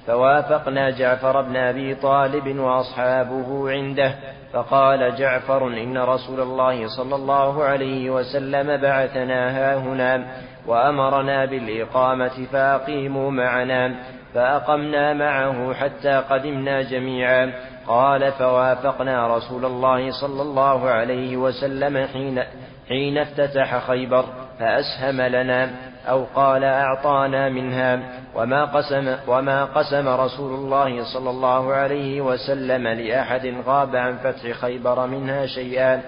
فوافقنا 0.07 0.89
جعفر 0.89 1.41
بن 1.41 1.55
أبي 1.55 1.95
طالب 1.95 2.59
وأصحابه 2.59 3.71
عنده 3.71 4.15
فقال 4.53 5.15
جعفر 5.15 5.67
إن 5.67 5.97
رسول 5.97 6.39
الله 6.39 6.87
صلى 6.87 7.15
الله 7.15 7.63
عليه 7.63 8.09
وسلم 8.09 8.81
بعثنا 8.81 9.57
هاهنا 9.57 10.25
وأمرنا 10.67 11.45
بالإقامة 11.45 12.45
فأقيموا 12.51 13.31
معنا 13.31 13.95
فأقمنا 14.33 15.13
معه 15.13 15.73
حتى 15.73 16.23
قدمنا 16.29 16.81
جميعا. 16.81 17.53
قال 17.87 18.31
فوافقنا 18.31 19.37
رسول 19.37 19.65
الله 19.65 20.11
صلى 20.11 20.41
الله 20.41 20.89
عليه 20.89 21.37
وسلم 21.37 22.07
حين 22.07 22.43
حين 22.91 23.17
افتتح 23.17 23.87
خيبر 23.87 24.25
فأسهم 24.59 25.21
لنا 25.21 25.71
أو 26.09 26.25
قال 26.35 26.63
أعطانا 26.63 27.49
منها 27.49 27.99
وما 28.35 28.65
قسم 28.65 29.15
وما 29.27 29.65
قسم 29.65 30.07
رسول 30.07 30.53
الله 30.53 31.03
صلى 31.03 31.29
الله 31.29 31.73
عليه 31.73 32.21
وسلم 32.21 32.87
لأحد 32.87 33.53
غاب 33.65 33.95
عن 33.95 34.17
فتح 34.17 34.51
خيبر 34.51 35.07
منها 35.07 35.45
شيئا 35.45 36.01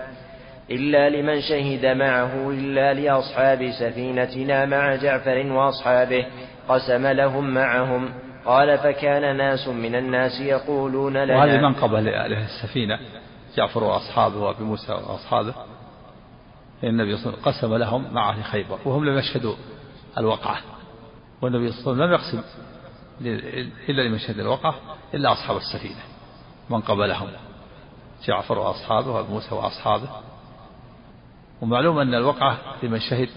إلا 0.71 1.09
لمن 1.09 1.41
شهد 1.41 1.85
معه 1.85 2.49
إلا 2.49 2.93
لأصحاب 2.93 3.71
سفينتنا 3.79 4.65
مع 4.65 4.95
جعفر 4.95 5.51
وأصحابه 5.51 6.25
قسم 6.69 7.07
لهم 7.07 7.53
معهم. 7.53 8.09
قال 8.45 8.77
فكان 8.77 9.37
ناس 9.37 9.67
من 9.67 9.95
الناس 9.95 10.41
يقولون 10.41 11.17
لنا 11.17 11.37
وهذه 11.37 11.57
منقبة 11.57 11.99
لأهل 11.99 12.33
السفينة 12.33 12.99
جعفر 13.57 13.83
وأصحابه 13.83 14.37
وأبي 14.37 14.63
موسى 14.63 14.91
وأصحابه. 14.91 15.53
النبي 16.83 17.17
صلى 17.17 17.25
الله 17.25 17.39
عليه 17.39 17.47
وسلم 17.47 17.53
قسم 17.53 17.75
لهم 17.75 18.13
مع 18.13 18.29
أهل 18.29 18.43
خيبر 18.43 18.79
وهم 18.85 19.05
لم 19.05 19.17
يشهدوا 19.17 19.55
الوقعة. 20.17 20.61
والنبي 21.41 21.71
صلى 21.71 21.93
الله 21.93 22.03
عليه 22.03 22.15
وسلم 22.15 22.39
لم 22.39 22.41
يقسم 22.41 22.43
إلا 23.89 24.01
لمن 24.01 24.19
شهد 24.19 24.39
الوقعة 24.39 24.75
إلا 25.13 25.31
أصحاب 25.31 25.57
السفينة 25.57 26.01
من 26.69 26.81
قبلهم. 26.81 27.29
جعفر 28.25 28.59
وأصحابه 28.59 29.11
وأبو 29.11 29.33
موسى 29.33 29.55
وأصحابه. 29.55 30.09
ومعلوم 31.61 31.99
أن 31.99 32.13
الوقعة 32.15 32.57
لمن 32.83 32.99
شهد 32.99 33.29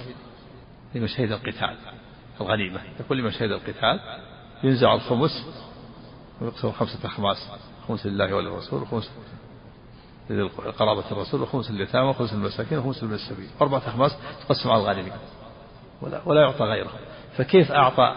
لمن 0.94 1.06
شهد 1.06 1.32
القتال 1.32 1.76
الغنيمة. 2.40 2.80
يقول 3.00 3.18
لمن 3.18 3.30
شهد 3.30 3.50
القتال 3.50 4.00
ينزع 4.64 4.94
الخمس 4.94 5.46
ويقسم 6.40 6.72
خمسة 6.72 7.06
أخماس 7.06 7.36
خمس 7.88 8.06
لله 8.06 8.34
وللرسول 8.34 8.82
وخمس 8.82 9.10
قرابة 10.78 11.10
الرسول 11.10 11.42
وخمس 11.42 11.70
لليتامى 11.70 12.08
وخمس 12.08 12.32
للمساكين 12.32 12.78
وخمس 12.78 13.02
للسبيل 13.02 13.48
أربعة 13.60 13.78
أخماس 13.78 14.16
تقسم 14.40 14.70
على 14.70 14.80
الغانمين 14.82 15.12
ولا, 16.02 16.20
ولا 16.24 16.40
يعطى 16.40 16.64
غيره. 16.64 16.90
فكيف 17.36 17.72
أعطى 17.72 18.14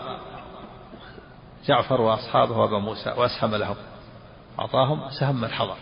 جعفر 1.66 2.02
وأصحابه 2.02 2.58
وأبا 2.58 2.80
موسى 2.80 3.10
وأسهم 3.10 3.56
لهم؟ 3.56 3.76
أعطاهم 4.60 5.10
سهم 5.10 5.42
من 5.42 5.48
حضر. 5.48 5.78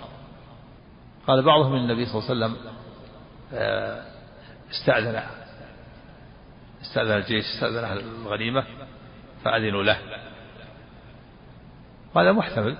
قال 1.28 1.44
بعضهم 1.44 1.76
النبي 1.76 2.06
صلى 2.06 2.22
الله 2.22 2.46
عليه 2.46 2.56
وسلم 2.56 2.72
آه، 3.54 4.04
استأذن 4.72 5.24
استأذن 6.82 7.12
الجيش 7.12 7.46
استأذن 7.46 7.84
أهل 7.84 8.00
الغنيمة 8.00 8.64
فأذنوا 9.44 9.84
له. 9.84 9.98
هذا 12.16 12.32
محتمل. 12.32 12.78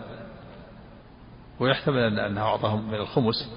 ويحتمل 1.60 2.00
أن 2.00 2.20
أنها 2.20 2.44
أعطاهم 2.44 2.88
من 2.88 2.96
الخمس. 2.96 3.50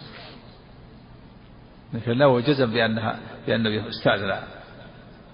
لكن 1.95 2.13
له 2.13 2.41
جزم 2.41 2.73
بأنها 2.73 3.19
بأن 3.47 3.67
النبي 3.67 3.89
استأذن 3.89 4.37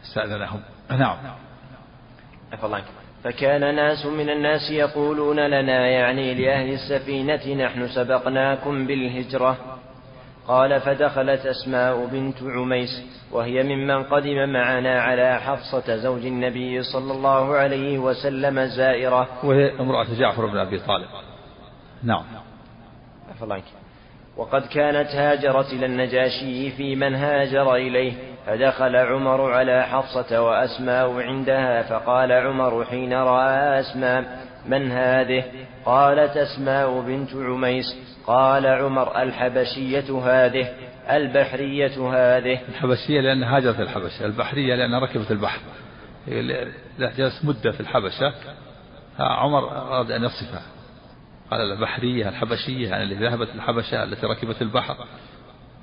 استأذنهم. 0.05 0.61
نعم. 0.91 1.17
فكان 3.25 3.75
ناس 3.75 4.07
من 4.07 4.31
الناس 4.31 4.71
يقولون 4.71 5.41
لنا 5.41 5.87
يعني 5.89 6.35
لأهل 6.35 6.73
السفينة 6.73 7.65
نحن 7.67 7.89
سبقناكم 7.89 8.87
بالهجرة. 8.87 9.77
قال 10.49 10.81
فدخلت 10.81 11.47
أسماء 11.47 12.07
بنت 12.07 12.43
عميس 12.43 13.03
وهي 13.33 13.63
ممن 13.63 14.03
قدم 14.03 14.53
معنا 14.53 15.01
على 15.01 15.41
حفصة 15.41 15.97
زوج 15.97 16.27
النبي 16.27 16.83
صلى 16.83 17.13
الله 17.13 17.55
عليه 17.55 17.99
وسلم 17.99 18.65
زائرة 18.65 19.29
وهي 19.45 19.81
امرأة 19.81 20.07
جعفر 20.19 20.47
بن 20.47 20.57
أبي 20.59 20.79
طالب. 20.79 21.09
نعم. 22.03 22.25
وقد 24.37 24.67
كانت 24.67 25.09
هاجرت 25.09 25.73
إلى 25.73 25.87
النجاشي 25.87 26.71
في 26.71 26.97
من 26.97 27.15
هاجر 27.15 27.75
إليه 27.75 28.13
فدخل 28.47 28.97
عمر 28.97 29.53
على 29.53 29.83
حفصة 29.83 30.43
وأسماء 30.43 31.21
عندها 31.21 31.83
فقال 31.83 32.33
عمر 32.33 32.85
حين 32.85 33.13
رأى 33.13 33.81
أسماء 33.81 34.47
من 34.67 34.93
هذه؟ 34.93 35.45
قالت 35.85 36.37
أسماء 36.37 37.01
بنت 37.01 37.35
عميس 37.35 37.97
قال 38.27 38.67
عمر 38.67 39.23
الحبشية 39.23 40.19
هذه 40.19 40.69
البحرية 41.11 42.11
هذه. 42.13 42.61
الحبشية 42.69 43.21
لأن 43.21 43.43
هاجرت 43.43 43.81
الحبشة 43.81 44.27
البحرية 44.27 44.75
لأنها 44.75 44.99
ركبت 44.99 45.31
البحر. 45.31 45.61
جلس 46.99 47.45
مدة 47.45 47.71
في 47.73 47.81
الحبشة 47.81 48.35
عمر 49.19 49.71
أراد 49.71 50.11
أن 50.11 50.25
يصفها. 50.25 50.76
قال 51.51 51.61
البحرية 51.61 52.29
الحبشية 52.29 52.89
يعني 52.89 53.03
اللي 53.03 53.29
ذهبت 53.29 53.49
الحبشة 53.55 54.03
التي 54.03 54.27
ركبت 54.27 54.63
البحر. 54.63 54.97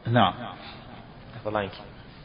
نعم. 0.07 0.33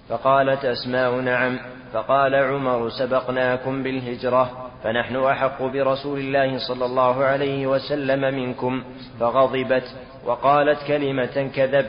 فقالت 0.09 0.65
أسماء 0.65 1.21
نعم. 1.21 1.59
فقال 1.93 2.35
عمر 2.35 2.89
سبقناكم 2.89 3.83
بالهجرة 3.83 4.71
فنحن 4.85 5.17
أحق 5.17 5.63
برسول 5.63 6.19
الله 6.19 6.59
صلى 6.69 6.85
الله 6.85 7.25
عليه 7.25 7.67
وسلم 7.67 8.35
منكم. 8.35 8.85
فغضبت 9.21 9.97
وقالت 10.25 10.87
كلمة 10.87 11.51
كذب. 11.55 11.87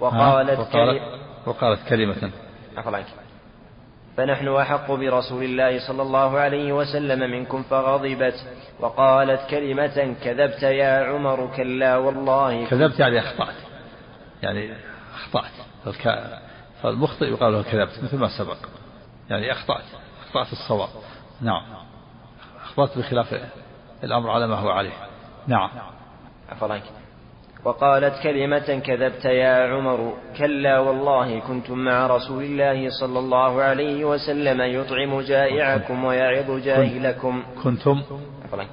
وقالت, 0.00 0.58
وقالت, 0.58 1.02
وقالت 1.46 1.88
كلمة. 1.88 2.30
فنحن 4.18 4.48
أحق 4.48 4.92
برسول 4.92 5.44
الله 5.44 5.86
صلى 5.86 6.02
الله 6.02 6.38
عليه 6.38 6.72
وسلم 6.72 7.30
منكم 7.30 7.62
فغضبت 7.62 8.34
وقالت 8.80 9.50
كلمة 9.50 10.16
كذبت 10.24 10.62
يا 10.62 11.04
عمر 11.04 11.50
كلا 11.56 11.96
والله. 11.96 12.66
كذبت 12.66 12.98
يعني 12.98 13.18
أخطأت. 13.18 13.54
يعني 14.42 14.74
أخطأت. 15.14 15.52
فالمخطئ 16.82 17.24
يقال 17.24 17.52
له 17.52 17.62
كذبت 17.62 18.04
مثل 18.04 18.16
ما 18.16 18.28
سبق. 18.38 18.56
يعني 19.30 19.52
أخطأت. 19.52 19.84
أخطأت 20.26 20.52
الصواب. 20.52 20.88
نعم. 21.40 21.62
أخطأت 22.64 22.98
بخلاف 22.98 23.50
الأمر 24.04 24.30
على 24.30 24.46
ما 24.46 24.54
هو 24.54 24.70
عليه. 24.70 24.92
نعم. 25.46 25.70
عفوا 26.48 26.78
وقالت 27.64 28.14
كلمة 28.22 28.80
كذبت 28.86 29.24
يا 29.24 29.74
عمر 29.74 30.12
كلا 30.38 30.78
والله 30.78 31.40
كنتم 31.40 31.78
مع 31.78 32.06
رسول 32.06 32.44
الله 32.44 32.88
صلى 33.00 33.18
الله 33.18 33.62
عليه 33.62 34.04
وسلم 34.04 34.60
يطعم 34.60 35.20
جائعكم 35.20 36.04
ويعظ 36.04 36.50
جاهلكم. 36.50 37.42
كنتم؟ 37.64 38.02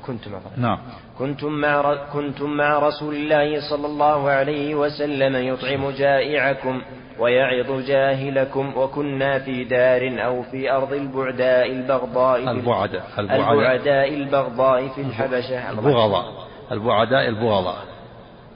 كنتم 0.08 0.32
نعم. 0.58 0.80
كنتم 1.20 1.52
مع 1.52 1.96
كنتم 2.14 2.50
مع 2.50 2.80
رسول 2.80 3.16
الله 3.16 3.70
صلى 3.70 3.86
الله 3.88 4.30
عليه 4.30 4.76
وسلم 4.76 5.36
يطعم 5.36 5.90
جائعكم 5.90 6.82
ويعظ 7.20 7.86
جاهلكم 7.88 8.78
وكنا 8.78 9.40
في 9.40 9.64
دار 9.64 10.26
أو 10.26 10.44
في 10.44 10.72
أرض 10.72 10.94
البعداء 10.94 11.72
البغضاء 11.72 12.52
البعداء 12.52 13.04
البعداء 13.20 14.14
البغضاء 14.14 14.88
في 14.88 15.02
الحبشة. 15.02 15.70
البغضاء. 15.70 16.26
البعداء 16.72 17.28
البغضاء. 17.30 17.95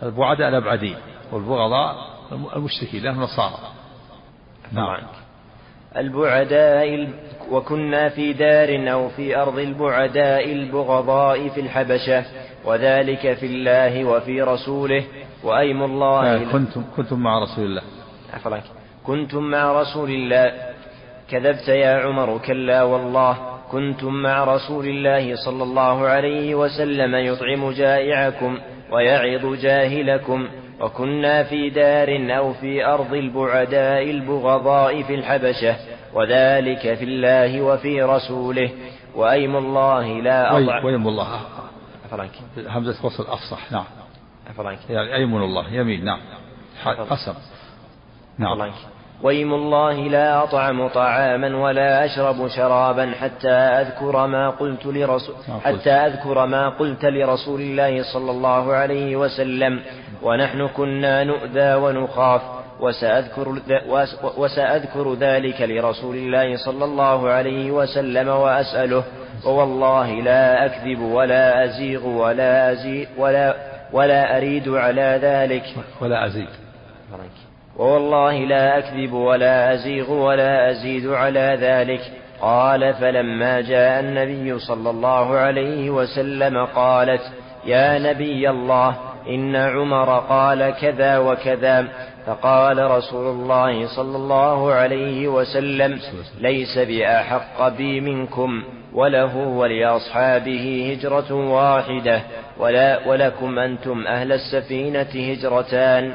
البعداء 0.03 0.49
الأبعدين 0.49 0.95
والبغضاء 1.31 1.95
المشركين 2.55 3.03
لهم 3.03 3.21
نصارى. 3.21 3.57
نعم. 4.71 4.97
البعداء 5.97 7.09
وكنا 7.51 8.09
في 8.09 8.33
دار 8.33 8.91
أو 8.91 9.09
في 9.09 9.37
أرض 9.37 9.59
البعداء 9.59 10.51
البغضاء 10.51 11.49
في 11.49 11.61
الحبشة 11.61 12.25
وذلك 12.65 13.33
في 13.33 13.45
الله 13.45 14.05
وفي 14.05 14.41
رسوله 14.41 15.03
وأيم 15.43 15.83
الله 15.83 16.35
آه، 16.35 16.51
كنتم 16.51 16.83
كنتم 16.97 17.19
مع 17.19 17.43
رسول 17.43 17.65
الله. 17.65 17.81
عفوا 18.33 18.57
كنتم 19.05 19.43
مع 19.43 19.81
رسول 19.81 20.09
الله. 20.09 20.53
كذبت 21.29 21.67
يا 21.67 21.97
عمر 22.05 22.37
كلا 22.37 22.83
والله. 22.83 23.37
كنتم 23.71 24.13
مع 24.13 24.43
رسول 24.43 24.85
الله 24.87 25.35
صلى 25.35 25.63
الله 25.63 26.07
عليه 26.07 26.55
وسلم 26.55 27.15
يطعم 27.15 27.71
جائعكم. 27.71 28.59
ويعظ 28.91 29.53
جاهلكم 29.55 30.47
وكنا 30.81 31.43
في 31.43 31.69
دار 31.69 32.37
أو 32.37 32.53
في 32.53 32.85
أرض 32.85 33.13
البعداء 33.13 34.03
البغضاء 34.03 35.03
في 35.03 35.15
الحبشة 35.15 35.75
وذلك 36.13 36.93
في 36.93 37.03
الله 37.03 37.61
وفي 37.61 38.01
رسوله 38.01 38.69
وأيم 39.15 39.55
الله 39.55 40.21
لا 40.21 40.57
أضع 40.57 40.85
ويم 40.85 41.07
الله. 41.07 41.39
همزة 42.57 43.05
وصل 43.05 43.27
أفصح. 43.27 43.71
نعم. 43.71 43.85
يعني 44.89 45.15
أيمن 45.15 45.43
الله. 45.43 45.73
يمين. 45.73 46.05
نعم. 46.05 46.19
قسم. 46.85 47.33
نعم. 48.37 48.71
ويم 49.23 49.53
الله 49.53 49.93
لا 49.93 50.43
أطعم 50.43 50.87
طعاما 50.87 51.57
ولا 51.57 52.05
أشرب 52.05 52.47
شرابا 52.47 53.11
حتى 53.21 53.51
أذكر 53.51 54.27
ما 54.27 54.49
قلت 54.49 54.85
لرسول 54.85 55.35
حتى 55.63 55.91
أذكر 55.91 56.45
ما 56.45 56.69
قلت 56.69 57.05
لرسول 57.05 57.61
الله 57.61 58.03
صلى 58.13 58.31
الله 58.31 58.73
عليه 58.73 59.15
وسلم. 59.15 59.79
ونحن 60.23 60.67
كنا 60.67 61.23
نؤذى 61.23 61.73
ونخاف 61.73 62.41
وسأذكر, 62.79 63.55
وسأذكر 64.37 65.13
ذلك 65.13 65.61
لرسول 65.61 66.15
الله 66.15 66.57
صلى 66.57 66.85
الله 66.85 67.29
عليه 67.29 67.71
وسلم 67.71 68.27
وأسأله. 68.27 69.03
ووالله 69.45 70.11
لا 70.11 70.65
أكذب 70.65 71.01
ولا 71.01 71.63
أزيغ 71.63 72.07
ولا 72.07 72.71
أزيغ 72.71 73.07
ولا 73.17 73.55
ولا 73.93 74.37
أريد 74.37 74.69
على 74.69 75.19
ذلك. 75.21 75.63
ولا 76.01 76.25
أزيد. 76.25 76.49
ووالله 77.79 78.33
لا 78.33 78.77
أكذب 78.77 79.13
ولا 79.13 79.73
أزيغ 79.73 80.11
ولا 80.11 80.71
أزيد 80.71 81.07
على 81.07 81.57
ذلك. 81.61 82.01
قال 82.41 82.93
فلما 82.93 83.61
جاء 83.61 83.99
النبي 83.99 84.59
صلى 84.59 84.89
الله 84.89 85.37
عليه 85.37 85.89
وسلم 85.89 86.65
قالت 86.65 87.21
يا 87.65 87.99
نبي 87.99 88.49
الله 88.49 88.95
إن 89.29 89.55
عمر 89.55 90.19
قال 90.19 90.73
كذا 90.81 91.17
وكذا. 91.17 91.87
فقال 92.25 92.91
رسول 92.91 93.27
الله 93.27 93.87
صلى 93.95 94.17
الله 94.17 94.73
عليه 94.73 95.27
وسلم 95.27 95.99
ليس 96.39 96.77
بأحق 96.77 97.67
بي 97.67 98.01
منكم 98.01 98.63
وله 98.93 99.37
ولأصحابه 99.37 100.91
هجرة 100.91 101.33
واحدة 101.33 102.21
ولا 102.57 103.07
ولكم 103.07 103.59
أنتم 103.59 104.07
أهل 104.07 104.31
السفينة 104.31 105.31
هجرتان. 105.31 106.13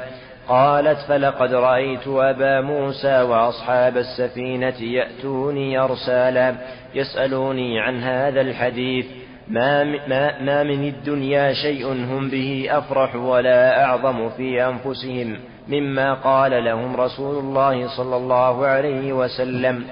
قالت 0.48 0.98
فلقد 1.08 1.54
رأيت 1.54 2.08
أبا 2.08 2.60
موسى 2.60 3.22
وأصحاب 3.22 3.96
السفينة 3.96 4.82
يأتوني 4.82 5.78
أرسالا 5.78 6.54
يسألوني 6.94 7.80
عن 7.80 8.02
هذا 8.02 8.40
الحديث. 8.40 9.06
ما, 9.48 9.84
ما, 9.84 10.42
ما 10.42 10.62
من 10.62 10.88
الدنيا 10.88 11.52
شيء 11.52 11.86
هم 11.86 12.28
به 12.28 12.68
أفرح 12.70 13.16
ولا 13.16 13.84
أعظم 13.84 14.30
في 14.30 14.64
أنفسهم 14.64 15.36
مما 15.68 16.14
قال 16.14 16.64
لهم 16.64 16.96
رسول 16.96 17.38
الله 17.38 17.96
صلى 17.96 18.16
الله 18.16 18.66
عليه 18.66 19.12
وسلم. 19.12 19.84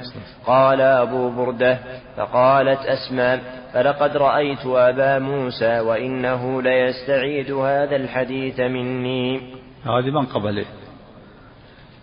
قال 0.47 0.81
أبو 0.81 1.31
بردة 1.31 1.79
فقالت 2.17 2.87
أسماء 2.87 3.41
فلقد 3.73 4.17
رأيت 4.17 4.67
أبا 4.67 5.19
موسى 5.19 5.81
وإنه 5.81 6.63
ليستعيد 6.63 7.53
هذا 7.53 7.97
الحديث 7.97 8.61
مني. 8.61 9.62
هذه 9.85 10.11
منقبة 10.11 10.51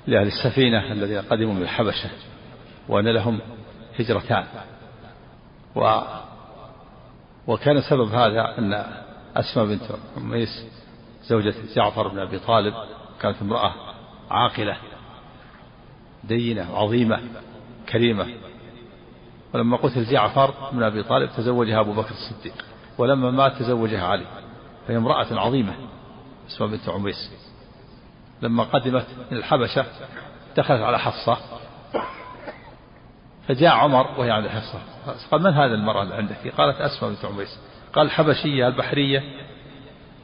لأهل 0.07 0.27
السفينة 0.27 0.91
الذين 0.91 1.21
قدموا 1.21 1.53
من 1.53 1.61
الحبشة 1.61 2.09
وأن 2.89 3.07
لهم 3.07 3.39
هجرتان. 3.99 4.45
و 5.75 6.01
وكان 7.47 7.81
سبب 7.81 8.07
هذا 8.13 8.57
أن 8.57 8.85
أسماء 9.35 9.65
بنت 9.65 9.81
عميس 10.17 10.65
زوجة 11.23 11.53
جعفر 11.75 12.07
بن 12.07 12.19
أبي 12.19 12.39
طالب 12.39 12.73
كانت 13.21 13.41
امرأة 13.41 13.73
عاقلة 14.31 14.77
دينة 16.23 16.77
عظيمة 16.77 17.21
كريمة. 17.89 18.27
ولما 19.53 19.77
قتل 19.77 20.03
جعفر 20.03 20.53
بن 20.71 20.83
أبي 20.83 21.03
طالب 21.03 21.29
تزوجها 21.37 21.79
أبو 21.79 21.93
بكر 21.93 22.11
الصديق 22.11 22.65
ولما 22.97 23.31
مات 23.31 23.59
تزوجها 23.59 24.05
علي 24.07 24.25
فهي 24.87 24.97
امرأة 24.97 25.39
عظيمة 25.39 25.73
اسمها 26.47 26.69
بنت 26.69 26.89
عميس. 26.89 27.48
لما 28.41 28.63
قدمت 28.63 29.05
من 29.31 29.37
الحبشة 29.37 29.85
دخلت 30.57 30.81
على 30.81 30.99
حفصة 30.99 31.37
فجاء 33.47 33.71
عمر 33.71 34.19
وهي 34.19 34.31
عند 34.31 34.47
حفصة. 34.47 34.79
قال 35.31 35.41
من 35.41 35.53
هذه 35.53 35.73
المرأة 35.73 36.03
اللي 36.03 36.15
عندك 36.15 36.47
قالت 36.57 36.81
أسماء 36.81 37.11
بنت 37.11 37.25
عميس. 37.25 37.59
قال 37.93 38.05
الحبشية 38.05 38.67
البحرية. 38.67 39.23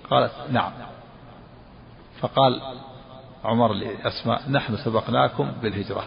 قالت 0.09 0.32
نعم. 0.49 0.72
فقال 2.20 2.61
عمر 3.43 3.74
لأسماء 3.74 4.51
نحن 4.51 4.78
سبقناكم 4.78 5.51
بالهجرة. 5.61 6.05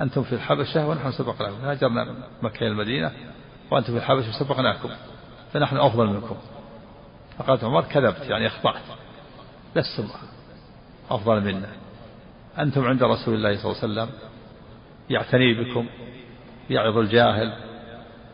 أنتم 0.00 0.22
في 0.22 0.32
الحبشة 0.32 0.88
ونحن 0.88 1.12
سبقناكم. 1.12 1.64
هاجرنا 1.64 2.14
مكة 2.42 2.58
إلى 2.58 2.68
المدينة 2.68 3.12
وأنتم 3.70 3.92
في 3.92 3.98
الحبشة 3.98 4.38
سبقناكم 4.38 4.88
فنحن 5.52 5.76
أفضل 5.76 6.06
منكم. 6.06 6.36
فقالت 7.38 7.64
عمر 7.64 7.82
كذبت 7.82 8.22
يعني 8.22 8.46
أخطأت. 8.46 8.82
لستم 9.76 10.08
أفضل 11.14 11.40
منا. 11.40 11.68
أنتم 12.58 12.84
عند 12.84 13.02
رسول 13.02 13.34
الله 13.34 13.56
صلى 13.56 13.72
الله 13.72 13.82
عليه 13.82 13.92
وسلم 13.92 14.08
يعتني 15.10 15.54
بكم 15.54 15.86
يعظ 16.70 16.98
الجاهل 16.98 17.52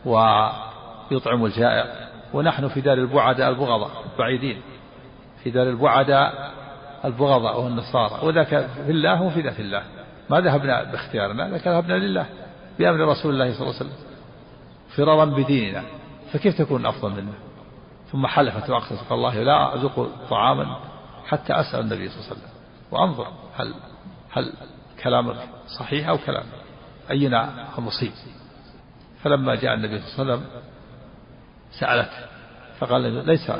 ويطعم 0.05 1.45
الجائع. 1.45 2.09
ونحن 2.33 2.67
في 2.67 2.81
دار 2.81 2.97
البعداء 2.97 3.49
البغضاء 3.49 3.91
البعيدين 4.13 4.61
في 5.43 5.49
دار 5.49 5.69
البعداء 5.69 6.51
البغضاء 7.05 7.61
والنصارى 7.61 8.25
وذاك 8.27 8.47
في 8.85 8.91
الله 8.91 9.21
وفي 9.21 9.41
ذات 9.41 9.59
الله. 9.59 9.83
ما 10.29 10.39
ذهبنا 10.41 10.83
باختيارنا 10.83 11.43
لكن 11.43 11.71
ذهبنا 11.71 11.93
لله. 11.93 12.25
بأمر 12.79 12.99
رسول 12.99 13.33
الله 13.33 13.53
صلى 13.53 13.61
الله 13.61 13.75
عليه 13.75 13.85
وسلم. 13.85 14.05
فرارا 14.95 15.25
بديننا. 15.25 15.83
فكيف 16.33 16.57
تكون 16.57 16.85
أفضل 16.85 17.11
منا؟ 17.11 17.33
ثم 18.11 18.27
حلفت 18.27 18.69
وأقسمت 18.69 19.11
الله 19.11 19.43
لا 19.43 19.75
أذوق 19.75 20.09
طعاما 20.29 20.79
حتى 21.27 21.53
أسأل 21.53 21.79
النبي 21.79 22.09
صلى 22.09 22.17
الله 22.17 22.29
عليه 22.29 22.39
وسلم. 22.39 22.48
وأنظر 22.91 23.27
هل 23.55 23.73
هل 24.31 24.53
كلام 25.03 25.35
صحيح 25.79 26.09
أو 26.09 26.17
كلام 26.17 26.45
أينا 27.11 27.67
المصيب 27.77 28.11
فلما 29.23 29.55
جاء 29.55 29.73
النبي 29.73 29.99
صلى 29.99 30.21
الله 30.21 30.33
عليه 30.33 30.43
وسلم 30.43 30.61
سألت 31.79 32.11
فقال 32.79 33.01
ليس 33.25 33.51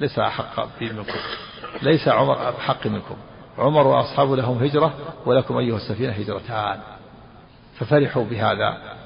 ليس 0.00 0.18
أحق 0.18 0.82
منكم 0.82 1.18
ليس 1.82 2.08
عمر 2.08 2.48
أحق 2.58 2.86
منكم. 2.86 3.16
عمر 3.58 3.86
وأصحابه 3.86 4.36
لهم 4.36 4.58
هجرة 4.58 4.94
ولكم 5.26 5.56
أيها 5.56 5.76
السفينة 5.76 6.12
هجرتان. 6.12 6.80
ففرحوا 7.78 8.24
بهذا 8.24 8.96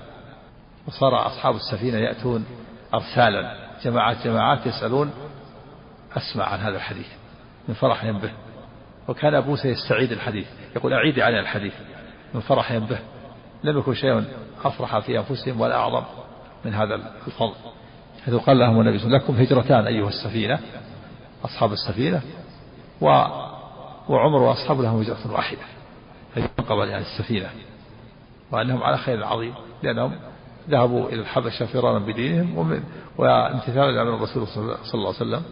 وصار 0.88 1.26
أصحاب 1.26 1.56
السفينة 1.56 1.98
يأتون 1.98 2.44
أرسالا 2.94 3.56
جماعات 3.84 4.24
جماعات 4.24 4.66
يسألون 4.66 5.10
أسمع 6.16 6.44
عن 6.44 6.58
هذا 6.58 6.76
الحديث 6.76 7.08
من 7.68 7.74
فرحهم 7.74 8.18
به. 8.18 8.32
وكان 9.08 9.34
أبو 9.34 9.50
موسى 9.50 9.68
يستعيد 9.68 10.12
الحديث. 10.12 10.46
يقول 10.76 10.92
أعيدي 10.92 11.22
علينا 11.22 11.40
الحديث. 11.40 11.74
من 12.34 12.40
فرحهم 12.40 12.86
به. 12.86 12.98
لم 13.64 13.78
يكن 13.78 13.94
شيء 13.94 14.24
أفرح 14.64 14.98
في 14.98 15.18
أنفسهم 15.18 15.60
ولا 15.60 15.76
أعظم 15.76 16.02
من 16.64 16.74
هذا 16.74 16.94
الفضل. 17.26 17.54
حيث 18.24 18.34
قال 18.34 18.58
لهم 18.58 18.80
النبي 18.80 18.98
صلى 18.98 19.06
الله 19.06 19.18
عليه 19.18 19.24
وسلم 19.24 19.36
لكم 19.36 19.42
هجرتان 19.42 19.86
أيها 19.86 20.08
السفينة 20.08 20.58
أصحاب 21.44 21.72
السفينة 21.72 22.22
و 23.00 23.06
وعمر 24.08 24.42
وأصحابه 24.42 24.82
لهم 24.82 25.00
هجرة 25.00 25.32
واحدة. 25.32 25.60
هي 26.34 26.42
قبل 26.68 26.88
يعني 26.88 27.04
السفينة. 27.04 27.50
وأنهم 28.52 28.82
على 28.82 28.96
خير 28.96 29.24
عظيم 29.24 29.54
لأنهم 29.82 30.12
ذهبوا 30.70 31.08
إلى 31.08 31.20
الحبشة 31.20 31.66
فرارا 31.66 31.98
بدينهم 31.98 32.82
وامتثالا 33.18 33.90
لأمر 33.90 34.14
الرسول 34.14 34.46
صلى 34.46 34.62
الله 34.94 35.08
عليه 35.08 35.08
وسلم. 35.08 35.42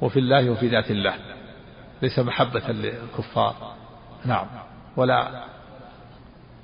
وفي 0.00 0.18
الله 0.18 0.50
وفي 0.50 0.68
ذات 0.68 0.90
الله. 0.90 1.14
ليس 2.02 2.18
محبة 2.18 2.68
للكفار. 2.68 3.74
نعم. 4.24 4.46
ولا 4.96 5.44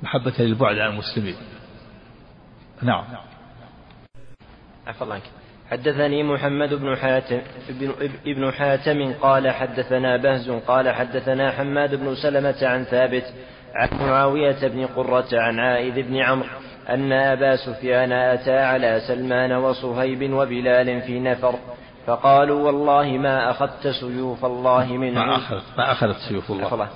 محبة 0.02 0.34
للبعد 0.38 0.78
عن 0.78 0.90
المسلمين. 0.90 1.36
نعم. 2.82 3.04
عفى 4.86 5.02
الله 5.02 5.14
عنك. 5.14 5.22
حدثني 5.70 6.22
محمد 6.22 6.74
بن 6.74 6.96
حاتم 6.96 7.40
ابن 8.26 8.52
حاتم 8.52 9.12
قال 9.12 9.50
حدثنا 9.50 10.16
بهز 10.16 10.50
قال 10.50 10.90
حدثنا 10.90 11.50
حماد 11.50 11.94
بن 11.94 12.14
سلمة 12.14 12.56
عن 12.62 12.84
ثابت 12.84 13.24
عن 13.74 13.88
معاوية 14.00 14.68
بن 14.68 14.86
قرة 14.86 15.28
عن 15.32 15.58
عائذ 15.58 16.02
بن 16.02 16.16
عمرو 16.16 16.48
أن 16.88 17.12
أبا 17.12 17.56
سفيان 17.56 18.12
أتى 18.12 18.58
على 18.58 19.00
سلمان 19.08 19.52
وصهيب 19.52 20.32
وبلال 20.32 21.02
في 21.02 21.20
نفر 21.20 21.54
فقالوا 22.10 22.66
والله 22.66 23.18
ما 23.18 23.50
أخذت 23.50 23.88
سيوف 24.00 24.44
الله 24.44 24.86
من 24.86 25.14
ما 25.14 25.36
أخذت 25.36 25.62
ما 25.78 25.92
أخذت 25.92 26.16
سيوف 26.28 26.50
الله. 26.50 26.88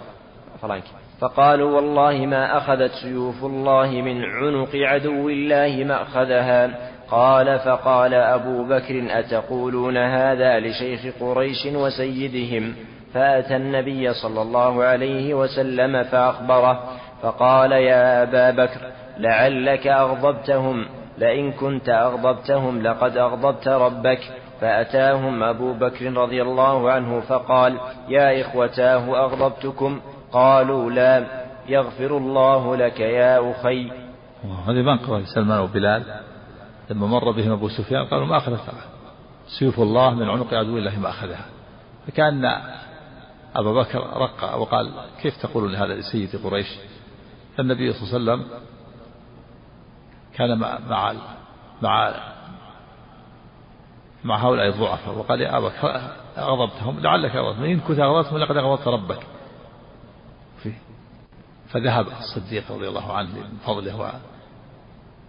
فقالوا 1.21 1.77
والله 1.77 2.27
ما 2.27 2.59
أخذت 2.59 2.91
سيوف 3.03 3.45
الله 3.45 3.87
من 3.87 4.25
عنق 4.25 4.69
عدو 4.75 5.29
الله 5.29 5.85
ما 5.85 6.03
أخذها 6.03 6.71
قال 7.11 7.59
فقال 7.59 8.15
أبو 8.15 8.65
بكر 8.65 9.19
أتقولون 9.19 9.97
هذا 9.97 10.61
لشيخ 10.61 11.15
قريش 11.21 11.67
وسيدهم؟ 11.67 12.75
فأتى 13.15 13.57
النبي 13.57 14.12
صلى 14.12 14.43
الله 14.43 14.85
عليه 14.85 15.35
وسلم 15.35 16.03
فأخبره. 16.03 16.83
فقال 17.23 17.73
يا 17.73 18.23
أبا 18.23 18.51
بكر 18.51 18.81
لعلك 19.19 19.87
أغضبتهم. 19.87 20.87
لئن 21.19 21.53
كنت 21.53 21.89
أغضبتهم 21.89 22.83
لقد 22.83 23.17
أغضبت 23.17 23.69
ربك. 23.69 24.21
فأتاهم 24.65 25.43
أبو 25.43 25.73
بكر 25.73 26.12
رضي 26.12 26.43
الله 26.43 26.91
عنه 26.91 27.21
فقال 27.21 27.81
يا 28.09 28.41
إخوتاه 28.41 29.25
أغضبتكم؟ 29.25 30.01
قالوا 30.33 30.91
لا 30.91 31.27
يغفر 31.69 32.17
الله 32.17 32.77
لك 32.77 33.01
يا 33.01 33.51
أخي. 33.51 33.91
هذه 34.67 34.83
منقبة 34.83 35.25
سلمان 35.25 35.61
وبلال 35.61 36.03
لما 36.91 37.07
مر 37.07 37.31
بهم 37.31 37.53
أبو 37.53 37.69
سفيان 37.69 38.05
قالوا 38.05 38.27
ما 38.27 38.37
أخذت 38.37 38.61
سيوف 39.59 39.81
الله 39.81 40.15
من 40.15 40.29
عنق 40.29 40.55
عدو 40.55 40.79
الله 40.79 40.99
ما 40.99 41.09
أخذها. 41.09 41.45
فكان 42.07 42.45
أبا 43.57 43.73
بكر 43.73 43.99
رق 43.99 44.55
وقال 44.55 44.93
كيف 45.23 45.43
تقولون 45.43 45.75
هذا 45.75 45.95
لسيد 45.95 46.37
قريش؟ 46.45 46.67
فالنبي 47.57 47.93
صلى 47.93 48.19
الله 48.19 48.33
عليه 48.33 48.43
وسلم 48.43 48.59
كان 50.35 50.59
مع 50.59 51.12
مع 51.83 52.15
مع, 54.25 54.37
هؤلاء 54.37 54.68
الضعفاء. 54.68 55.18
وقال 55.18 55.41
يا 55.41 55.59
أبا 55.59 55.72
أغضبتهم 56.39 57.01
لعلك 57.01 57.37
أغضبتهم. 57.37 57.64
إن 57.64 57.81
كنت 57.81 57.99
أغضبتهم 57.99 58.39
لقد 58.39 58.57
أغضبت 58.57 58.89
ربك. 58.89 59.27
فذهب 61.68 62.07
الصديق 62.09 62.72
رضي 62.72 62.89
الله 62.89 63.12
عنه 63.12 63.29
من 63.35 63.59
فضله 63.66 63.97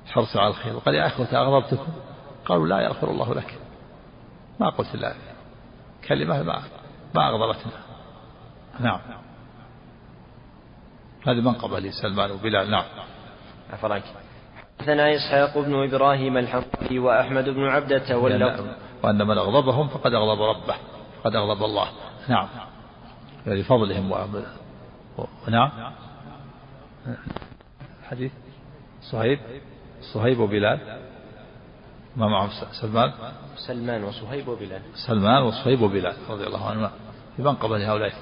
وحرصه 0.07 0.39
على 0.39 0.49
الخير. 0.49 0.75
وقال 0.75 0.95
يا 0.95 1.07
أخوة 1.07 1.25
أغضبتكم؟ 1.25 1.93
قالوا 2.45 2.67
لا 2.67 2.81
يغفر 2.81 3.11
الله 3.11 3.33
لك. 3.33 3.59
ما 4.59 4.69
قلت 4.69 4.95
إلا 4.95 5.15
كلمة 6.07 6.43
ما 6.43 6.63
ما 7.15 7.29
أغضبتنا. 7.29 7.71
نعم. 8.79 8.99
هذه 11.27 11.41
منقبة 11.41 11.79
لسلمان 11.79 12.31
وبلال. 12.31 12.71
نعم. 12.71 12.85
عفوا 13.73 13.99
حدثنا 14.80 15.15
إسحاق 15.15 15.57
بن 15.57 15.84
إبراهيم 15.84 16.38
الحنظلي 16.38 16.99
وأحمد 16.99 17.49
بن 17.49 17.63
عبدة 17.67 18.17
واللفظ. 18.17 18.65
وأن 19.03 19.28
من 19.28 19.38
أغضبهم 19.38 19.88
فقد 19.88 20.13
أغضب 20.13 20.41
ربه 20.41 20.76
فقد 21.23 21.36
أغضب 21.36 21.63
الله. 21.63 21.88
نعم. 22.28 22.47
لفضلهم 23.45 24.11
ونعم 25.47 25.71
حديث 28.03 28.32
صهيب 29.01 29.39
صهيب 30.13 30.39
وبلال. 30.39 30.80
ما 32.15 32.28
معهم 32.28 32.49
سلمان؟ 32.82 33.11
سلمان 33.67 34.03
وصهيب 34.03 34.47
وبلال. 34.47 34.82
سلمان 35.07 35.43
وصهيب 35.43 35.82
وبلال 35.82 36.15
رضي 36.30 36.47
الله 36.47 36.69
عنهما. 36.69 36.91
في 37.36 37.41
منقبة 37.41 37.78
لهؤلاء 37.78 38.13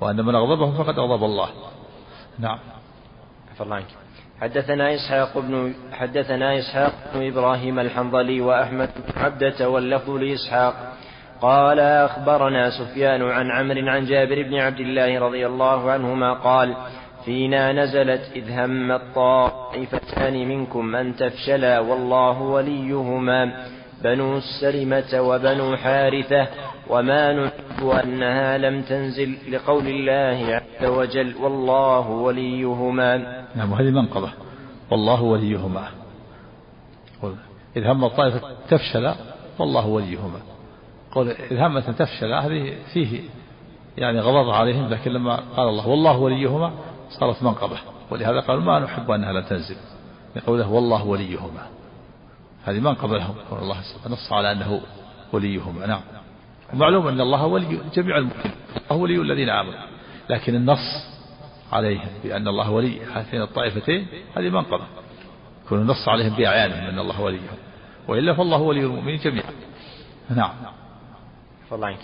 وأن 0.00 0.24
من 0.24 0.34
أغضبهم 0.34 0.84
فقد 0.84 0.98
أغضب 0.98 1.24
الله. 1.24 1.50
نعم. 2.38 2.58
الله 3.60 3.76
عنك. 3.76 4.01
حدثنا 4.42 4.94
إسحاق 4.94 5.38
بن 5.38 5.74
حدثنا 5.92 6.58
إسحاق 6.58 6.92
بن 7.14 7.26
إبراهيم 7.26 7.78
الحنظلي 7.78 8.40
وأحمد 8.40 8.90
عبدة 9.16 9.68
واللفظ 9.68 10.10
لإسحاق. 10.10 10.74
قال 11.42 11.80
أخبرنا 11.80 12.70
سفيان 12.70 13.22
عن 13.22 13.50
عمرو 13.50 13.88
عن 13.88 14.04
جابر 14.06 14.42
بن 14.42 14.54
عبد 14.54 14.80
الله 14.80 15.18
رضي 15.20 15.46
الله 15.46 15.90
عنهما 15.90 16.32
قال 16.32 16.76
فينا 17.24 17.72
نزلت 17.72 18.30
إذ 18.36 18.50
هم 18.50 18.92
الطائفتان 18.92 20.48
منكم 20.48 20.96
أن 20.96 21.16
تفشلا 21.16 21.80
والله 21.80 22.42
وليهما. 22.42 23.52
بنو 24.04 24.36
السلمة 24.36 25.20
وبنو 25.20 25.76
حارثة 25.76 26.48
وما 26.88 27.32
نحب 27.32 27.88
أنها 27.88 28.58
لم 28.58 28.82
تنزل 28.82 29.36
لقول 29.50 29.86
الله 29.86 30.54
عز 30.54 30.86
وجل 30.86 31.34
والله 31.36 32.08
وليهما. 32.08 33.16
نعم 33.56 33.72
وهذه 33.72 33.90
منقبة. 33.90 34.32
والله 34.90 35.22
وليهما. 35.22 35.88
إذ 37.76 37.86
هم 37.86 38.04
الطائفة 38.04 38.40
تفشل 38.68 39.14
والله 39.58 39.86
وليهما. 39.86 40.40
قول 41.12 41.28
إذ 41.28 41.58
همت 41.58 41.90
تفشل 41.90 42.32
هذه 42.32 42.74
فيه 42.92 43.20
يعني 43.96 44.20
غضب 44.20 44.50
عليهم 44.50 44.88
لكن 44.88 45.10
لما 45.10 45.36
قال 45.36 45.68
الله 45.68 45.88
والله 45.88 46.18
وليهما 46.18 46.72
صارت 47.10 47.42
منقبة. 47.42 47.76
ولهذا 48.10 48.40
قالوا 48.40 48.62
ما 48.62 48.78
نحب 48.78 49.10
أنها 49.10 49.32
لا 49.32 49.40
تنزل 49.40 49.76
لقوله 50.36 50.72
والله 50.72 51.06
وليهما. 51.06 51.66
هذه 52.64 52.80
منقبة 52.80 53.18
لهم 53.18 53.34
الله 53.62 53.76
نص 54.06 54.32
على 54.32 54.52
أنه 54.52 54.80
وليهما 55.32 55.86
نعم. 55.86 56.00
ومعلوم 56.74 57.08
أن 57.08 57.20
الله 57.20 57.46
ولي 57.46 57.80
جميع 57.94 58.18
المؤمنين. 58.18 58.52
الله 58.90 59.02
ولي 59.02 59.16
الذين 59.16 59.48
آمنوا. 59.48 59.80
لكن 60.30 60.54
النص 60.54 61.12
عليهم 61.72 62.08
بأن 62.24 62.48
الله 62.48 62.70
ولي. 62.70 63.04
هاتين 63.04 63.42
الطائفتين 63.42 64.06
هذه 64.36 64.50
منقبة 64.50 64.84
يكون 65.66 65.80
النص 65.80 66.08
عليهم 66.08 66.36
بأعيانهم 66.36 66.88
أن 66.88 66.98
الله 66.98 67.20
وليهم. 67.20 67.42
وإلا 68.08 68.34
فالله 68.34 68.58
ولي 68.58 68.80
المؤمنين 68.80 69.18
جميعا. 69.18 69.50
نعم. 70.30 70.52
الله 71.72 71.86
عنك. 71.86 71.98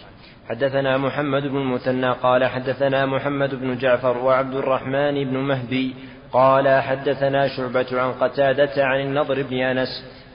حدثنا 0.48 0.98
محمد 0.98 1.42
بن 1.42 1.56
المثنى 1.56 2.10
قال 2.10 2.44
حدثنا 2.44 3.06
محمد 3.06 3.54
بن 3.54 3.78
جعفر 3.78 4.18
وعبد 4.18 4.54
الرحمن 4.54 5.24
بن 5.24 5.36
مهدي 5.36 5.94
قال 6.32 6.82
حدثنا 6.82 7.48
شعبة 7.48 7.86
عن 7.92 8.12
قتادة 8.12 8.84
عن 8.84 9.00
النضر 9.00 9.42
بن 9.42 9.56
أنس 9.56 9.88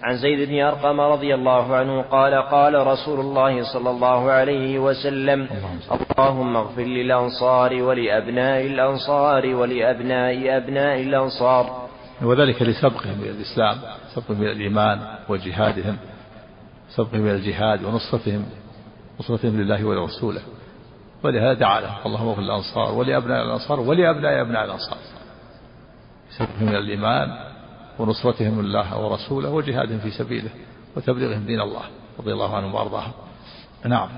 عن 0.04 0.18
زيد 0.18 0.50
بن 0.50 0.62
أرقم 0.62 1.00
رضي 1.02 1.36
الله 1.36 1.76
عنه 1.76 2.02
قال 2.02 2.34
قال 2.34 2.88
رسول 2.88 3.20
الله 3.20 3.74
صلى 3.74 3.90
الله 3.90 4.32
عليه 4.32 4.80
وسلم 4.80 5.48
اللهم 5.92 6.56
اغفر 6.56 6.82
للأنصار 6.82 7.74
ولأبناء 7.74 8.66
الأنصار 8.66 9.56
ولأبناء 9.56 10.58
أبناء 10.58 11.02
الأنصار. 11.02 11.88
وذلك 12.22 12.62
لسبقهم 12.62 13.22
إلى 13.22 13.30
الإسلام 13.30 13.78
سبقهم 14.16 14.42
إلى 14.42 14.52
الإيمان 14.52 15.00
وجهادهم 15.30 15.98
سبقهم 16.96 17.26
إلى 17.26 17.36
الجهاد 17.36 17.84
ونصرتهم 17.84 18.46
نصرتهم 19.20 19.62
لله 19.62 19.86
ولرسوله. 19.86 20.42
ولهذا 21.24 21.54
دعا 21.54 21.82
لهم 21.82 21.96
اللهم 22.06 22.28
اغفر 22.28 22.42
للأنصار 22.42 22.94
ولأبناء 22.94 23.46
الأنصار 23.46 23.80
ولأبناء 23.80 24.42
أبناء 24.42 24.66
الأنصار. 24.66 24.98
سبقهم 26.38 26.70
إلى 26.70 26.78
الإيمان 26.78 27.54
ونصرتهم 28.00 28.60
الله 28.60 29.00
ورسوله 29.00 29.50
وجهادهم 29.50 30.00
في 30.00 30.12
سبيله 30.12 30.50
وتبليغهم 30.96 31.46
دين 31.46 31.62
الله 31.62 31.82
رضي 32.20 32.34
الله 32.34 32.56
عنهم 32.56 32.76
وأرضاهم. 32.76 33.12
نعم. 33.86 34.10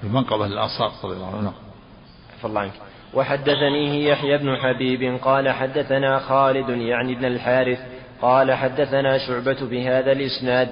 في 0.00 0.08
منقبة 0.08 0.46
الأنصار 0.46 0.92
رضي 1.04 1.14
الله 1.16 1.36
عنهم. 1.36 1.52
الله 2.44 2.60
عنك. 2.60 2.72
وحدثنيه 3.14 4.08
يحيى 4.10 4.38
بن 4.38 4.56
حبيب 4.56 5.18
قال 5.22 5.48
حدثنا 5.48 6.18
خالد 6.18 6.68
يعني 6.68 7.12
ابن 7.12 7.24
الحارث 7.24 7.78
قال 8.22 8.52
حدثنا 8.52 9.18
شعبة 9.18 9.66
بهذا 9.66 10.12
الإسناد. 10.12 10.68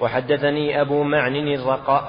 وحدثني 0.00 0.80
أبو 0.80 1.02
معن 1.02 1.36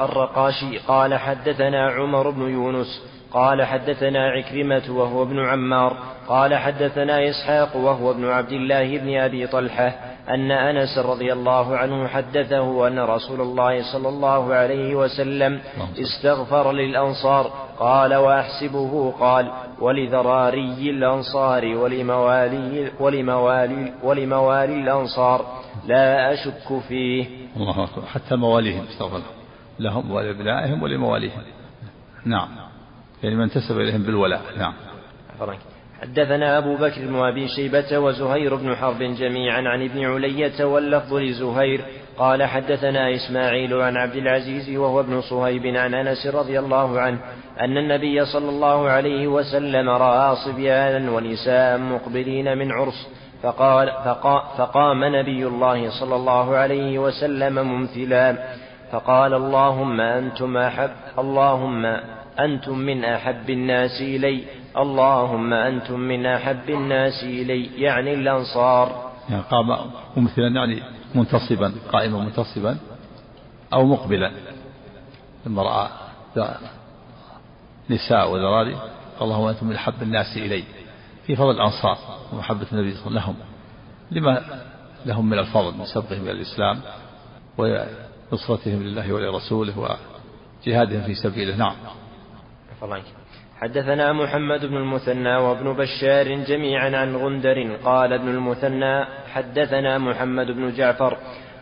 الرقاشي 0.02 0.78
قال 0.78 1.16
حدثنا 1.16 1.90
عمر 1.90 2.30
بن 2.30 2.42
يونس 2.42 3.19
قال 3.34 3.66
حدثنا 3.66 4.30
عكرمة 4.30 4.84
وهو 4.90 5.24
ابن 5.24 5.40
عمار 5.40 5.98
قال 6.28 6.56
حدثنا 6.56 7.30
إسحاق 7.30 7.76
وهو 7.76 8.12
ابن 8.12 8.26
عبد 8.26 8.52
الله 8.52 8.98
بن 8.98 9.18
أبي 9.18 9.48
طلحة 9.48 9.96
أن 10.30 10.52
أنس 10.52 10.98
رضي 10.98 11.34
الله 11.34 11.78
عنه 11.78 12.08
حدثه 12.08 12.88
أن 12.88 13.00
رسول 13.00 13.42
الله 13.42 13.94
صلى 13.94 14.10
الله 14.10 14.54
عليه 14.54 14.96
وسلم 14.96 15.60
استغفر 16.00 16.72
للأنصار 16.72 17.52
قال 17.80 18.16
وأحسبه 18.16 19.14
قال 19.20 19.52
ولذراري 19.82 20.90
الأنصار 20.90 21.66
ولموالي, 21.66 22.92
ولموالي, 23.00 23.94
ولموالي 24.04 24.80
الأنصار 24.82 25.46
لا 25.88 26.34
أشك 26.34 26.80
فيه. 26.88 27.26
الله 27.58 27.84
أكبر. 27.84 28.06
حتى 28.06 28.36
مواليهم 28.36 28.84
استغفر 28.92 29.22
لهم 29.80 30.12
ولأبنائهم 30.12 30.84
ولمواليهم. 30.84 31.42
نعم. 32.26 32.50
يعني 33.24 33.36
من 33.36 33.42
انتسب 33.42 33.80
إليهم 33.80 34.04
بالولاء. 34.04 34.42
نعم. 34.58 34.74
حدثنا 36.02 36.58
أبو 36.58 36.76
بكر 36.76 37.06
بن 37.06 37.16
أبي 37.16 37.48
شيبة 37.48 38.00
وزهير 38.00 38.56
بن 38.56 38.76
حرب 38.76 39.00
جميعا 39.00 39.62
عن 39.62 39.84
ابن 39.84 40.06
علية 40.06 40.66
واللفظ 40.66 41.14
لزهير. 41.14 41.82
قال 42.20 42.44
حدثنا 42.44 43.16
إسماعيل 43.16 43.74
عن 43.74 43.98
عبد 43.98 44.16
العزيز 44.16 44.78
وهو 44.78 45.00
ابن 45.00 45.22
صهيب 45.22 45.66
عن 45.66 45.94
أنس 45.94 46.28
رضي 46.28 46.60
الله 46.60 47.00
عنه 47.00 47.20
أن 47.60 47.78
النبي 47.78 48.26
صلى 48.26 48.50
الله 48.50 48.90
عليه 48.90 49.28
وسلم 49.28 49.90
رأى 49.90 50.36
صبيانا 50.36 51.12
ونساء 51.12 51.78
مقبلين 51.78 52.58
من 52.58 52.72
عرس 52.72 53.08
فقال 53.44 53.92
فقام 54.58 55.04
نبي 55.04 55.48
الله 55.48 55.90
صلى 56.00 56.16
الله 56.16 56.56
عليه 56.56 57.00
وسلم 57.00 57.68
ممثلا 57.68 58.38
فقال 58.92 59.34
اللهم 59.34 60.02
أنتم 60.02 60.58
أحب 60.58 60.92
اللهم 61.20 61.86
أنتم 62.46 62.78
من 62.78 63.06
أحب 63.06 63.50
الناس 63.50 64.02
إلي. 64.02 64.44
اللهم 64.78 65.54
أنتم 65.54 66.00
من 66.00 66.26
أحب 66.26 66.70
الناس 66.70 67.24
إلي. 67.24 67.82
يعني 67.82 68.14
الأنصار. 68.14 69.12
يعني 69.30 69.42
قام 69.42 69.92
ممثلا 70.18 70.48
يعني 70.48 70.84
منتصبا 71.16 71.74
قائما 71.92 72.20
منتصبا 72.20 72.78
أو 73.74 73.86
مقبلا. 73.86 74.32
لما 75.46 75.64
رأى 75.64 75.90
نساء 77.90 78.32
وذراري 78.32 78.78
اللهم 79.22 79.48
أنتم 79.48 79.68
من 79.68 79.76
أحب 79.76 80.02
الناس 80.02 80.38
إلي. 80.38 80.64
في 81.26 81.36
فضل 81.36 81.52
الأنصار 81.52 81.98
ومحبة 82.34 82.68
النبي 82.72 82.94
صلى 82.94 83.08
الله 83.08 83.22
عليه 83.22 83.32
وسلم 83.32 83.36
لهم. 83.36 83.36
لما 84.12 84.62
لهم 85.06 85.30
من 85.30 85.40
الفضل 85.40 85.78
من 85.78 85.86
سبقهم 85.86 86.22
إلى 86.22 86.32
الإسلام 86.32 86.80
ونصرتهم 87.58 88.84
لله 88.84 89.14
ولرسوله 89.14 89.98
وجهادهم 90.66 91.02
في 91.02 91.16
سبيله. 91.16 91.56
نعم. 91.56 91.76
حدثنا 93.62 94.14
محمد 94.14 94.66
بن 94.66 94.78
المثنى 94.78 95.36
وابن 95.36 95.74
بشار 95.74 96.28
جميعا 96.28 96.98
عن 96.98 97.16
غندر 97.16 97.76
قال 97.84 98.14
ابن 98.14 98.28
المثنى 98.28 99.06
حدثنا 99.34 99.98
محمد 99.98 100.48
بن 100.48 100.74
جعفر 100.74 101.18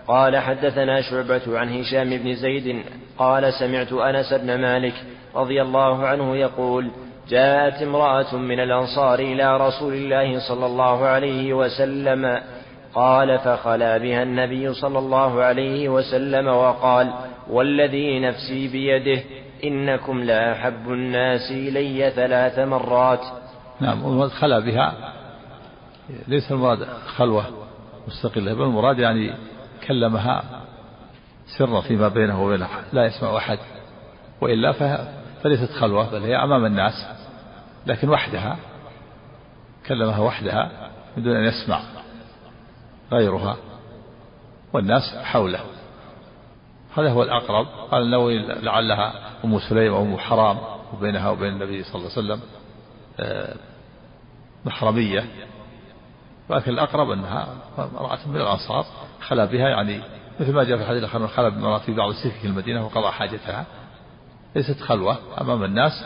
قال 0.07 0.37
حدثنا 0.37 1.01
شعبة 1.01 1.59
عن 1.59 1.79
هشام 1.79 2.09
بن 2.09 2.35
زيد 2.35 2.81
قال 3.17 3.53
سمعت 3.53 3.93
أنس 3.93 4.33
بن 4.33 4.61
مالك 4.61 4.93
رضي 5.35 5.61
الله 5.61 6.07
عنه 6.07 6.35
يقول 6.35 6.91
جاءت 7.29 7.81
امرأة 7.81 8.35
من 8.35 8.59
الأنصار 8.59 9.19
إلى 9.19 9.57
رسول 9.57 9.93
الله 9.93 10.39
صلى 10.39 10.65
الله 10.65 11.05
عليه 11.05 11.53
وسلم 11.53 12.41
قال 12.93 13.39
فخلا 13.39 13.97
بها 13.97 14.23
النبي 14.23 14.73
صلى 14.73 14.99
الله 14.99 15.43
عليه 15.43 15.89
وسلم 15.89 16.47
وقال 16.47 17.13
والذي 17.49 18.19
نفسي 18.19 18.67
بيده 18.67 19.23
إنكم 19.63 20.23
لأحب 20.23 20.91
الناس 20.91 21.51
إلي 21.51 22.11
ثلاث 22.11 22.59
مرات. 22.59 23.21
نعم 23.79 24.29
خلا 24.29 24.59
بها 24.59 25.13
ليس 26.27 26.51
المراد 26.51 26.87
خلوة 27.15 27.45
مستقلة 28.07 28.53
بل 28.53 28.61
المراد 28.61 28.99
يعني 28.99 29.33
كلمها 29.87 30.43
سرا 31.57 31.81
فيما 31.81 32.07
بينه 32.07 32.43
وبينها 32.43 32.83
لا 32.93 33.05
يسمع 33.05 33.37
أحد 33.37 33.59
وإلا 34.41 34.71
فليست 35.43 35.71
خلوة 35.71 36.11
بل 36.11 36.23
هي 36.23 36.35
أمام 36.35 36.65
الناس 36.65 37.07
لكن 37.87 38.09
وحدها 38.09 38.57
كلمها 39.87 40.19
وحدها 40.19 40.89
من 41.17 41.23
دون 41.23 41.35
أن 41.35 41.43
يسمع 41.43 41.81
غيرها 43.11 43.57
والناس 44.73 45.03
حوله. 45.23 45.59
هذا 46.97 47.09
هو 47.09 47.23
الأقرب. 47.23 47.65
قال 47.91 48.01
النووي 48.01 48.39
لعلها 48.39 49.13
أم 49.45 49.59
سليم 49.59 49.93
أو 49.93 50.01
أم 50.01 50.17
حرام 50.17 50.57
وبينها 50.93 51.29
وبين 51.29 51.53
النبي 51.53 51.83
صلى 51.83 51.95
الله 51.95 52.11
عليه 52.17 52.19
وسلم 52.19 52.41
آه، 53.19 53.55
محرمية. 54.65 55.25
ولكن 56.49 56.71
الأقرب 56.71 57.11
أنها 57.11 57.47
امرأة 57.79 58.19
من 58.27 58.35
الأنصار 58.35 58.85
خلا 59.21 59.45
بها 59.45 59.69
يعني 59.69 60.01
مثل 60.39 60.53
ما 60.53 60.63
جاء 60.63 60.77
في 60.77 60.83
الحديث 60.83 61.03
الآخر 61.03 61.27
خلا 61.27 61.49
بامرأة 61.49 61.79
في 61.79 61.93
بعض 61.93 62.11
سكك 62.13 62.45
المدينة 62.45 62.85
وقضى 62.85 63.11
حاجتها. 63.11 63.65
ليست 64.55 64.79
خلوة 64.79 65.17
أمام 65.41 65.63
الناس 65.63 66.05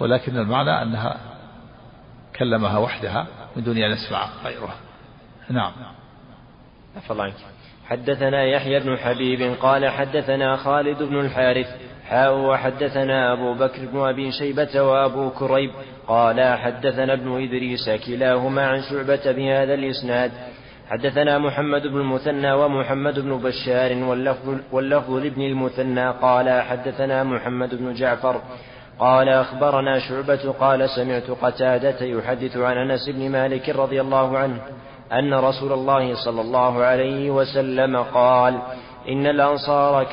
ولكن 0.00 0.36
المعنى 0.36 0.82
أنها 0.82 1.16
كلمها 2.36 2.78
وحدها 2.78 3.26
من 3.56 3.62
دون 3.62 3.76
أن 3.76 3.90
يسمع 3.90 4.28
غيرها. 4.44 4.76
نعم. 5.50 5.72
الله 7.10 7.32
حدثنا 7.86 8.44
يحيى 8.44 8.80
بن 8.80 8.96
حبيب 8.96 9.54
قال 9.62 9.88
حدثنا 9.88 10.56
خالد 10.56 11.02
بن 11.02 11.20
الحارث 11.20 11.66
حاء 12.10 12.38
وحدثنا 12.38 13.32
أبو 13.32 13.54
بكر 13.54 13.86
بن 13.92 13.98
أبي 13.98 14.32
شيبة 14.32 14.82
وأبو 14.82 15.30
كريب 15.30 15.70
قال 16.08 16.58
حدثنا 16.58 17.12
ابن 17.12 17.42
إدريس 17.42 17.90
كلاهما 17.90 18.66
عن 18.66 18.82
شعبة 18.82 19.32
بهذا 19.32 19.74
الإسناد. 19.74 20.30
حدثنا 20.90 21.38
محمد 21.38 21.82
بن 21.82 22.00
المثنى 22.00 22.52
ومحمد 22.52 23.18
بن 23.18 23.38
بشار 23.38 24.04
واللفظ, 24.04 24.56
واللفظ 24.72 25.10
لابن 25.10 25.42
المثنى 25.42 26.10
قال 26.10 26.62
حدثنا 26.62 27.24
محمد 27.24 27.74
بن 27.74 27.94
جعفر 27.94 28.40
قال 28.98 29.28
أخبرنا 29.28 29.98
شعبة 29.98 30.54
قال 30.60 30.90
سمعت 30.90 31.30
قتادة 31.42 32.06
يحدث 32.06 32.56
عن 32.56 32.76
أنس 32.76 33.08
بن 33.08 33.30
مالك 33.30 33.68
رضي 33.68 34.00
الله 34.00 34.38
عنه 34.38 34.60
أن 35.12 35.34
رسول 35.34 35.72
الله 35.72 36.14
صلى 36.24 36.40
الله 36.40 36.82
عليه 36.82 37.30
وسلم 37.30 37.96
قال 37.96 38.58
إن 39.08 39.26
الأنصار 39.26 40.04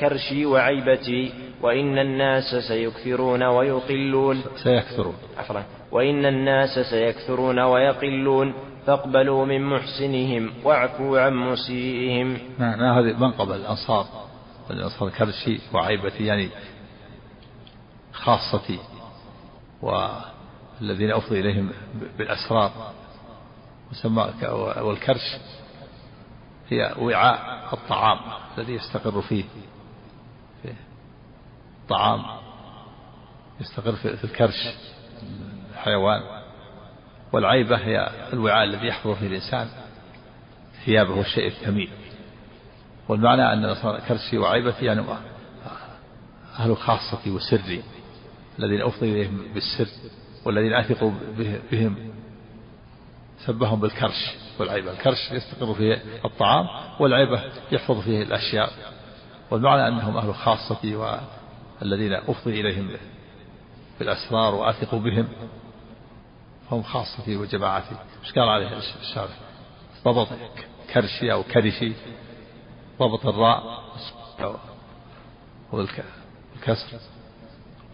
كرشي 0.00 0.46
وعيبتي 0.46 1.32
وإن 1.62 1.98
الناس 1.98 2.54
سيكثرون 2.68 3.42
ويقلون. 3.42 4.42
سيكثرون. 4.64 5.14
عفوا 5.38 5.60
وإن 5.92 6.26
الناس 6.26 6.78
سيكثرون 6.90 7.58
ويقلون. 7.58 8.54
فاقبلوا 8.86 9.46
من 9.46 9.62
محسنهم 9.62 10.50
واعفوا 10.64 11.20
عن 11.20 11.34
مسيئهم. 11.34 12.38
نعم 12.58 12.80
هذه؟ 12.80 13.18
منقبة 13.18 13.56
الأنصار. 13.56 14.06
الأنصار 14.70 15.08
كرشي 15.08 15.60
وعيبتي 15.74 16.26
يعني 16.26 16.48
خاصتي 18.12 18.78
والذين 19.82 21.10
أفضي 21.10 21.40
إليهم 21.40 21.70
بالأسرار. 22.18 22.70
والكرش. 24.82 25.36
هي 26.70 26.94
وعاء 26.98 27.68
الطعام 27.74 28.18
الذي 28.58 28.72
يستقر 28.72 29.22
فيه 29.22 29.44
الطعام 31.82 32.24
يستقر 33.60 33.92
في 33.92 34.24
الكرش 34.24 34.68
الحيوان. 35.72 36.20
والعيبة 37.32 37.76
هي 37.76 38.10
الوعاء 38.32 38.64
الذي 38.64 38.86
يحفظ 38.86 39.10
فيه 39.10 39.26
الإنسان 39.26 39.68
ثيابه 40.84 41.14
والشيء 41.14 41.46
الثمين 41.46 41.90
والمعنى 43.08 43.52
أن 43.52 43.74
كرشي 44.08 44.38
وعيبتي 44.38 44.84
يعني 44.84 45.02
أهل 46.58 46.76
خاصتي 46.76 47.30
وسري 47.30 47.82
الذين 48.58 48.82
أفضي 48.82 49.12
إليهم 49.12 49.52
بالسر 49.54 49.88
والذين 50.44 50.72
أثق 50.74 51.12
بهم 51.72 52.12
سبهم 53.46 53.80
بالكرش. 53.80 54.36
والعيبة 54.60 54.92
الكرش 54.92 55.32
يستقر 55.32 55.74
فيه 55.74 56.02
الطعام 56.24 56.66
والعيبة 57.00 57.42
يحفظ 57.72 58.00
فيه 58.00 58.22
الأشياء. 58.22 58.70
والمعنى 59.50 59.88
أنهم 59.88 60.16
أهل 60.16 60.34
خاصتي 60.34 60.96
والذين 61.80 62.12
أفضي 62.12 62.60
إليهم 62.60 62.90
بالأسرار 63.98 64.54
وأثق 64.54 64.94
بهم. 64.94 65.28
هم 66.70 66.82
خاصتي 66.82 67.36
وجماعتي 67.36 67.96
إيش 68.24 68.32
قال 68.32 68.48
عليه 68.48 68.78
الشارع 69.00 69.30
ضبط 70.04 70.28
كرشي 70.94 71.32
أو 71.32 71.42
كرشي 71.42 71.92
ضبط 72.98 73.26
الراء 73.26 73.62
والكسر. 75.72 76.98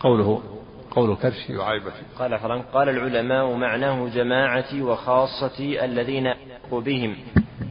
قوله 0.00 0.42
قول 0.90 1.16
كرشي 1.16 1.56
وعيبتي. 1.56 2.02
قال 2.18 2.38
فرنك 2.38 2.64
قال 2.74 2.88
العلماء 2.88 3.56
معناه 3.56 4.08
جماعتي 4.08 4.82
وخاصتي 4.82 5.84
الذين 5.84 6.34
بهم 6.74 7.16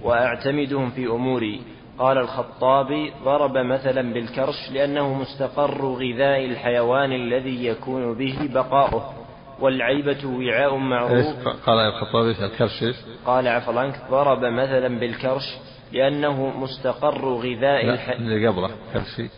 وأعتمدهم 0.03 0.89
في 0.89 1.07
أموري. 1.07 1.61
قال 1.99 2.17
الخطابي 2.17 3.13
ضرب 3.23 3.57
مثلا 3.57 4.13
بالكرش 4.13 4.71
لأنه 4.73 5.13
مستقر 5.13 5.85
غذاء 5.85 6.45
الحيوان 6.45 7.11
الذي 7.11 7.65
يكون 7.65 8.13
به 8.13 8.49
بقاؤه 8.53 9.13
والعيبة 9.59 10.25
وعاء 10.25 10.75
معروف. 10.75 11.47
قال 11.65 11.77
الخطابي 11.79 12.45
الكرش؟ 12.45 12.83
قال 13.25 13.47
عفلانك 13.47 14.01
ضرب 14.11 14.45
مثلا 14.45 14.99
بالكرش 14.99 15.57
لأنه 15.93 16.59
مستقر 16.59 17.25
غذاء 17.33 17.89
الحيوان 17.89 18.21
اللي 18.21 18.47
قبله 18.47 18.69
كرشي. 18.93 19.29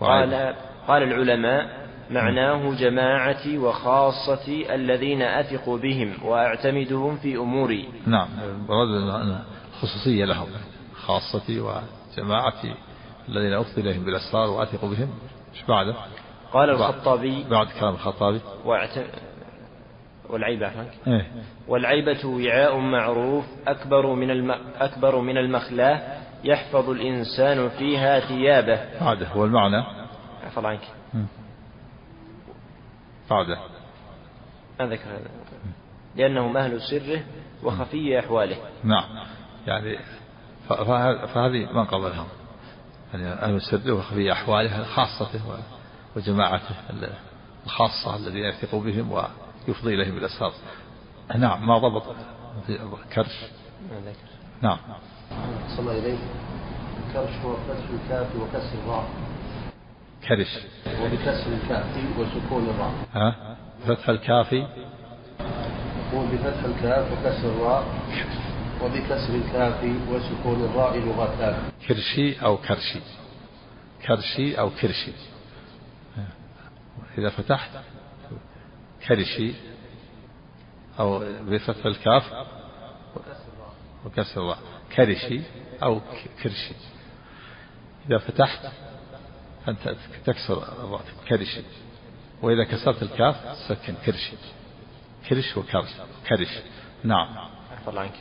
قال 0.00 0.54
قال 0.88 1.02
العلماء 1.02 1.81
معناه 2.12 2.74
جماعتي 2.74 3.58
وخاصتي 3.58 4.74
الذين 4.74 5.22
أثق 5.22 5.68
بهم 5.70 6.12
وأعتمدهم 6.24 7.16
في 7.16 7.36
أموري. 7.36 7.88
نعم 8.06 8.28
خصوصية 9.80 10.24
لهم. 10.24 10.46
خاصتي 10.94 11.60
وجماعتي 11.60 12.74
الذين 13.28 13.52
أفضي 13.52 13.80
إليهم 13.80 14.04
بالأسرار 14.04 14.50
وأثق 14.50 14.84
بهم. 14.84 15.08
إيش 15.54 15.64
بعده؟ 15.68 15.94
قال 16.52 16.70
الخطابي. 16.70 17.44
بعد 17.50 17.66
كلام 17.80 17.94
الخطابي. 17.94 18.40
واعتم... 18.64 19.02
والعيبة 20.30 20.70
إيه. 21.06 21.26
والعيبة 21.68 22.26
وعاء 22.26 22.78
معروف 22.78 23.44
أكبر 23.66 24.14
من 24.14 24.30
الم... 24.30 24.54
أكبر 24.80 25.20
من 25.20 25.38
المخلاة 25.38 26.00
يحفظ 26.44 26.90
الإنسان 26.90 27.68
فيها 27.68 28.20
ثيابه. 28.20 28.80
بعده 29.00 29.26
هو 29.28 29.44
المعنى. 29.44 29.84
عفوا 30.46 30.68
عنك 30.68 30.80
بعده 33.32 33.58
ما 34.80 34.86
ذكر 34.86 35.10
هذا. 35.10 35.30
لأنهم 36.16 36.56
أهل 36.56 36.80
سره 36.82 37.22
وخفي 37.62 38.18
أحواله. 38.18 38.56
نعم. 38.84 39.04
يعني 39.66 39.98
فهذه 41.34 41.72
من 41.72 41.84
قبلهم 41.84 42.26
يعني 43.14 43.26
أهل 43.32 43.54
السر 43.54 43.92
وخفي 43.92 44.32
أحواله 44.32 44.84
خاصته 44.84 45.40
وجماعته 46.16 46.74
ال- 46.90 47.12
الخاصة 47.64 48.16
الذين 48.16 48.44
يثق 48.44 48.74
بهم 48.74 49.12
ويفضي 49.12 49.94
إليهم 49.94 50.14
بالأسرار 50.14 50.52
نعم. 51.36 51.66
ما 51.66 51.78
ضبط 51.78 52.02
في 52.66 52.78
كرش؟ 53.14 53.40
ما 53.90 53.96
ذكر. 54.00 54.16
نعم. 54.62 54.78
صلى 55.76 55.98
إليه 55.98 56.18
الكرش 57.08 57.34
هو 57.44 57.56
فتح 57.56 57.84
الكاف 58.02 58.36
وكسر 58.36 58.78
الراء. 58.84 59.04
كرش. 60.28 60.58
وبكسر 61.02 61.52
الكاف 61.52 62.18
وسكون 62.18 62.64
الراء. 62.68 62.94
ها؟ 63.12 63.56
فتح 63.86 64.08
الكافي. 64.08 64.66
يقول 66.12 66.26
بفتح 66.26 66.64
الكاف 66.64 67.12
وكسر 67.12 67.48
الراء. 67.48 67.84
وبكسر 68.82 69.34
الكاف 69.34 69.84
وسكون 70.08 70.64
الراء 70.64 70.98
لغتان. 70.98 71.70
كرشي 71.88 72.42
أو 72.44 72.56
كرشي. 72.56 73.00
كرشي 74.06 74.58
أو 74.58 74.70
كرشي. 74.70 75.12
إذا 77.18 77.28
فتحت 77.28 77.70
كرشي 79.08 79.54
أو 81.00 81.18
بفتح 81.18 81.86
الكاف 81.86 82.32
وكسر 84.06 84.42
الراء. 84.42 84.58
كرشي 84.96 85.40
أو 85.82 86.00
كرشي. 86.42 86.74
إذا 88.08 88.18
فتحت 88.18 88.72
أنت 89.68 89.96
تكسر 90.24 90.62
الراء 90.84 91.02
كرشي 91.28 91.62
وإذا 92.42 92.64
كسرت 92.64 93.02
الكاف 93.02 93.36
سكن 93.68 93.94
كرشي 94.06 94.36
كرش 95.28 95.56
وكرش. 95.56 95.88
كرش. 96.28 96.58
نعم. 97.04 97.28
الله 97.88 98.00
عنك. 98.00 98.14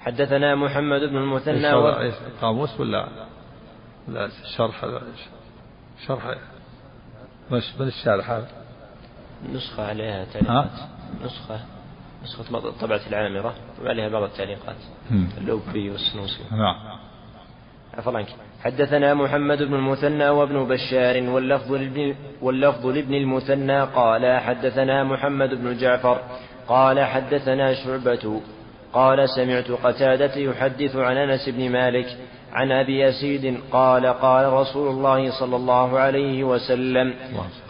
حدثنا 0.00 0.54
محمد 0.54 1.00
بن 1.00 1.16
المثنى؟ 1.16 1.74
و... 1.74 2.12
قاموس 2.40 2.80
ولا؟ 2.80 3.08
لا 4.08 4.30
شرح 4.56 4.84
شرح. 6.06 6.34
مش 7.52 7.74
من 7.78 7.86
الشارح 7.86 8.30
هذا؟ 8.30 8.48
نسخة 9.52 9.86
عليها 9.86 10.24
تعليقات. 10.24 10.88
نسخة. 11.24 11.60
نسخة 12.22 12.70
طبعة 12.70 13.00
العامرة. 13.06 13.54
وعليها 13.82 14.08
بعض 14.08 14.22
التعليقات. 14.22 14.76
اللوبي 15.10 15.90
والسنوسي. 15.90 16.44
نعم. 16.50 16.98
عفوا 17.98 18.18
عنك 18.18 18.28
حدثنا 18.64 19.14
محمد 19.14 19.62
بن 19.62 19.74
المثنى 19.74 20.28
وابن 20.28 20.64
بشار 20.64 21.22
واللفظ 21.30 21.72
لابن, 21.72 22.14
واللفظ 22.42 22.86
لابن 22.86 23.14
المثنى 23.14 23.80
قال 23.82 24.40
حدثنا 24.40 25.04
محمد 25.04 25.54
بن 25.54 25.76
جعفر 25.76 26.20
قال 26.68 27.00
حدثنا 27.00 27.74
شعبة 27.74 28.40
قال 28.92 29.28
سمعت 29.28 29.70
قتادة 29.70 30.36
يحدث 30.36 30.96
عن 30.96 31.16
أنس 31.16 31.48
بن 31.48 31.70
مالك 31.70 32.06
عن 32.52 32.72
أبي 32.72 33.00
يسيد 33.00 33.60
قال 33.72 34.06
قال 34.06 34.52
رسول 34.52 34.88
الله 34.88 35.40
صلى 35.40 35.56
الله 35.56 35.98
عليه 35.98 36.44
وسلم. 36.44 37.14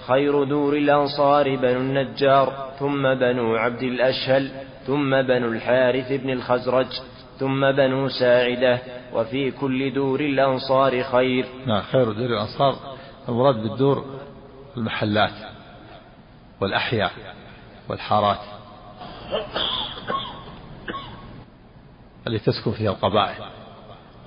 خير 0.06 0.44
دور 0.44 0.76
الأنصار 0.76 1.56
بنو 1.56 1.80
النجار 1.80 2.70
ثم 2.78 3.14
بنو 3.14 3.56
عبد 3.56 3.82
الأشهل 3.82 4.48
ثم 4.86 5.22
بنو 5.22 5.48
الحارث 5.48 6.12
بن 6.12 6.30
الخزرج 6.30 6.86
ثم 7.38 7.72
بنو 7.72 8.08
ساعدة 8.08 8.78
وفي 9.12 9.50
كل 9.50 9.92
دور 9.94 10.20
الأنصار 10.20 11.02
خير. 11.02 11.46
نعم 11.66 11.82
خير 11.82 12.12
دور 12.12 12.26
الأنصار. 12.26 12.76
المراد 13.28 13.54
بالدور 13.54 14.04
المحلات 14.76 15.32
والأحياء 16.60 17.12
والحارات 17.88 18.38
التي 22.26 22.44
تسكن 22.50 22.72
فيها 22.72 22.90
القبائل 22.90 23.44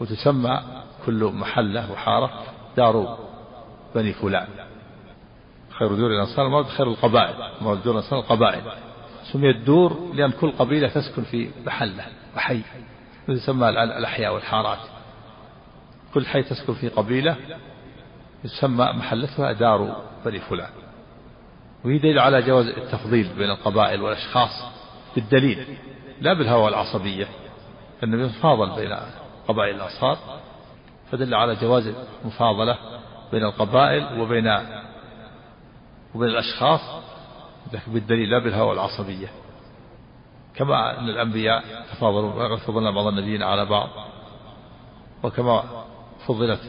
وتسمى 0.02 0.62
كل 1.06 1.24
محلة 1.24 1.92
وحارة 1.92 2.44
دار 2.78 3.18
بني 3.96 4.14
فلان. 4.14 4.48
خير 5.70 5.88
دور 5.88 6.12
الأنصار 6.12 6.46
المراد 6.46 6.66
خير 6.66 6.88
القبائل. 6.88 7.36
المراد 7.62 7.84
دور 7.84 7.94
الأنصار 7.94 8.20
القبائل. 8.20 8.62
سميت 9.34 9.58
دور 9.58 10.12
لأن 10.14 10.32
كل 10.32 10.52
قبيلة 10.52 10.88
تسكن 10.88 11.24
في 11.24 11.50
محلة 11.66 12.06
وحي. 12.36 12.62
يسمى 13.34 13.70
الأحياء 13.70 14.34
والحارات. 14.34 14.80
كل 16.14 16.26
حي 16.26 16.44
تسكن 16.44 16.74
في 16.74 16.90
قبيلة 16.90 17.36
يسمى 18.44 18.86
محلتها 18.86 19.52
دار 19.52 20.02
بني 20.26 20.40
فلان. 20.40 20.70
وهي 21.86 21.98
دليل 21.98 22.20
على 22.20 22.42
جواز 22.42 22.68
التفضيل 22.68 23.34
بين 23.38 23.50
القبائل 23.50 24.02
والأشخاص 24.02 24.64
بالدليل 25.16 25.78
لا 26.22 26.34
بالهوى 26.34 26.64
والعصبية 26.64 27.28
النبي 28.04 28.30
فاضل 28.30 28.76
بين 28.76 28.98
قبائل 29.48 29.76
الأنصار 29.76 30.18
فدل 31.12 31.36
على 31.36 31.56
جواز 31.56 31.94
المفاضلة 32.22 32.78
بين 33.32 33.44
القبائل 33.44 34.20
وبين 34.22 34.48
وبين 36.16 36.30
الأشخاص 36.30 36.82
لكن 37.74 37.92
بالدليل 37.94 38.30
لا 38.30 38.40
بالهوى 38.40 38.70
والعصبية 38.70 39.28
كما 40.60 41.00
أن 41.00 41.10
الأنبياء 41.10 41.64
تفاضلوا 41.92 42.34
وقد 42.34 42.58
فضلنا 42.58 42.92
بعض 42.92 43.08
النبيين 43.08 43.44
على 43.44 43.66
بعض. 43.66 43.90
وكما 45.24 45.64
فضلت 46.28 46.60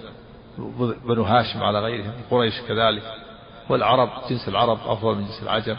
بنو 1.04 1.22
هاشم 1.22 1.62
على 1.62 1.80
غيرهم 1.80 2.12
قريش 2.30 2.60
كذلك. 2.60 3.02
والعرب 3.68 4.10
جنس 4.30 4.48
العرب 4.48 4.78
أفضل 4.86 5.14
من 5.14 5.24
جنس 5.24 5.42
العجم. 5.42 5.76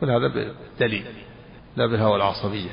كل 0.00 0.10
هذا 0.10 0.28
بالدليل 0.28 1.06
لا 1.76 1.86
بالهوى 1.86 2.16
العصبية. 2.16 2.70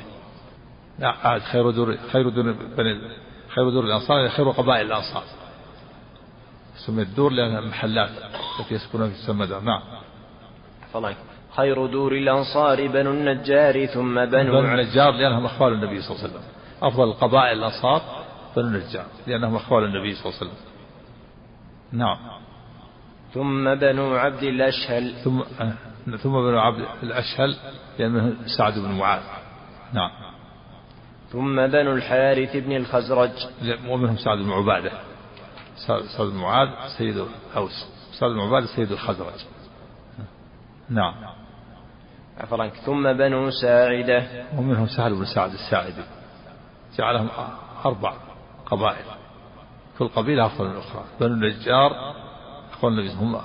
لا 0.98 1.38
خير 1.38 1.70
دور 1.70 1.96
خير 2.12 2.28
دور 2.28 2.52
بني 2.52 3.00
خير 3.48 3.70
دور 3.70 3.84
الأنصار 3.84 4.28
خير 4.28 4.50
قبائل 4.50 4.86
الأنصار. 4.86 5.24
سميت 6.86 7.08
دور 7.08 7.32
لأنها 7.32 7.60
محلات 7.60 8.10
التي 8.60 8.74
يسكنون 8.74 9.10
في 9.10 9.46
دار 9.46 9.60
نعم. 9.60 9.82
فضلك. 10.92 11.16
خير 11.56 11.86
دور 11.86 12.12
الأنصار 12.12 12.86
بنو 12.86 13.10
النجار 13.10 13.86
ثم 13.86 14.24
بنو 14.24 14.52
بنو 14.52 14.74
النجار 14.74 15.10
لأنهم 15.10 15.44
أخوال 15.44 15.72
النبي 15.72 16.00
صلى 16.00 16.10
الله 16.10 16.24
عليه 16.24 16.34
وسلم. 16.34 16.42
أفضل 16.82 17.04
القبائل 17.04 17.58
الأنصار 17.58 18.02
بنو 18.56 18.66
النجار 18.66 19.06
لأنهم 19.26 19.56
أخوال 19.56 19.84
النبي 19.84 20.14
صلى 20.14 20.26
الله 20.26 20.38
عليه 20.40 20.50
وسلم. 20.50 20.64
نعم. 21.92 22.16
ثم 23.34 23.74
بنو 23.74 24.16
عبد 24.16 24.42
الأشهل. 24.42 25.14
ثم 25.24 25.42
ثم 26.16 26.32
بنو 26.32 26.58
عبد 26.58 26.86
الأشهل 27.02 27.56
لأن 27.98 28.12
منهم 28.12 28.36
سعد 28.58 28.78
بن 28.78 28.90
معاذ. 28.90 29.22
نعم. 29.92 30.10
ثم 31.32 31.66
بنو 31.66 31.92
الحارث 31.92 32.56
بن 32.56 32.76
الخزرج. 32.76 33.30
ومنهم 33.88 34.16
سعد 34.16 34.38
بن 34.38 34.50
عبادة. 34.50 34.90
سعد 35.86 36.26
بن 36.26 36.36
معاذ 36.36 36.68
سيد 36.98 37.26
الأوس 37.52 37.86
سعد 38.18 38.30
بن 38.30 38.40
عبادة 38.40 38.66
سيد 38.66 38.92
الخزرج. 38.92 39.40
نعم. 40.90 41.14
عفوا. 42.38 42.62
عنك 42.62 42.74
ثم 42.74 43.12
بنو 43.12 43.50
ساعدة. 43.50 44.46
ومنهم 44.56 44.86
سهل 44.86 45.14
بن 45.14 45.24
سعد 45.24 45.50
الساعدي. 45.50 46.04
جعلهم 46.98 47.28
أربع 47.84 48.14
قبائل. 48.66 49.04
كل 49.98 50.08
قبيلة 50.08 50.46
أفضل 50.46 50.64
من 50.64 50.72
الأخرى. 50.72 51.04
بنو 51.20 51.34
النجار 51.34 52.14
أخوان 52.72 52.92
النبي 52.92 53.14
هم 53.14 53.40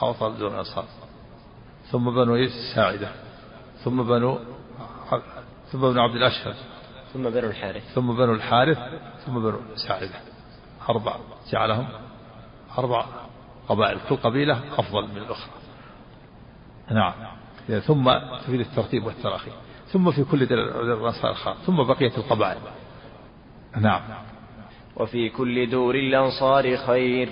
أفضل 0.00 0.38
دون 0.38 0.52
الأنصار 0.52 0.84
ثم 1.90 2.10
بنو 2.10 2.34
إيه 2.34 2.46
الساعدة. 2.46 3.08
ثم 3.84 4.02
بنو 4.02 4.38
ثم 5.72 5.80
بنو 5.80 6.02
عبد 6.02 6.14
الأشهر 6.14 6.54
ثم 7.12 7.30
بنو 7.30 7.48
الحارث. 7.48 7.94
ثم 7.94 8.16
بنو 8.16 8.32
الحارث 8.32 8.78
ثم 9.26 9.34
بنو 9.34 9.60
ساعدة. 9.88 10.20
أربع. 10.88 11.16
جعلهم 11.52 11.88
أربع 12.78 13.04
قبائل. 13.68 13.98
كل 14.08 14.16
قبيلة 14.16 14.60
أفضل 14.78 15.08
من 15.08 15.16
الأخرى. 15.16 15.65
نعم. 16.90 17.12
ثم 17.80 18.12
تفيد 18.42 18.60
الترتيب 18.60 19.04
والتراخي. 19.06 19.50
ثم 19.86 20.10
في 20.10 20.24
كل 20.24 20.46
دير 20.46 20.58
الأنصار 20.82 21.30
الخاص 21.30 21.56
ثم 21.56 21.82
بقية 21.82 22.16
القبائل. 22.16 22.60
نعم. 23.76 24.00
وفي 24.96 25.28
كل 25.28 25.70
دور 25.70 25.94
الأنصار 25.94 26.76
خير. 26.76 27.28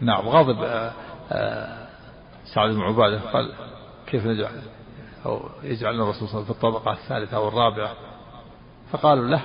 نعم. 0.00 0.28
غاضب 0.28 0.62
آه، 0.62 0.92
آه، 1.32 1.86
سعد 2.54 2.70
بن 2.70 2.80
عبادة 2.80 3.20
قال 3.20 3.52
كيف 4.06 4.26
نجعل 4.26 4.62
أو 5.26 5.48
يجعلنا 5.62 6.02
الرسول 6.02 6.28
صلى 6.28 6.40
الله 6.40 6.44
عليه 6.44 6.44
وسلم 6.44 6.44
في 6.44 6.50
الطبقة 6.50 6.92
الثالثة 6.92 7.36
أو 7.36 7.48
الرابعة. 7.48 7.94
فقالوا 8.92 9.28
له 9.28 9.42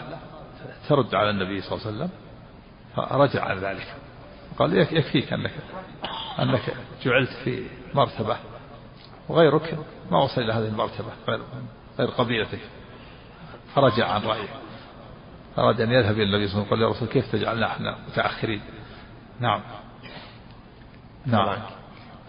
ترد 0.89 1.15
على 1.15 1.29
النبي 1.29 1.61
صلى 1.61 1.71
الله 1.77 1.87
عليه 1.87 1.95
وسلم. 1.97 2.09
فرجع 2.95 3.45
عن 3.45 3.57
ذلك. 3.57 3.95
قال 4.59 4.77
يك- 4.77 4.93
يكفيك 4.93 5.33
أنك 5.33 5.51
أنك 6.39 6.73
جعلت 7.03 7.29
في 7.43 7.63
مرتبة 7.93 8.37
وغيرك 9.29 9.77
ما 10.11 10.23
وصل 10.23 10.41
إلى 10.41 10.53
هذه 10.53 10.67
المرتبة 10.67 11.07
غير, 11.27 11.39
غير 11.99 12.09
قبيلته 12.09 12.59
فرجع 13.75 14.07
عن 14.07 14.21
رأيه. 14.21 14.49
أراد 15.57 15.81
أن 15.81 15.91
يذهب 15.91 16.15
إلى 16.15 16.23
النبي 16.23 16.47
صلى 16.47 16.61
الله 16.61 16.67
عليه 16.67 16.67
وسلم 16.67 16.69
قال 16.69 16.81
يا 16.81 16.87
رسول 16.87 17.07
كيف 17.07 17.31
تجعلنا 17.31 17.65
إحنا 17.65 17.95
متأخرين؟ 18.07 18.61
نعم. 19.39 19.61
نعم. 21.25 21.57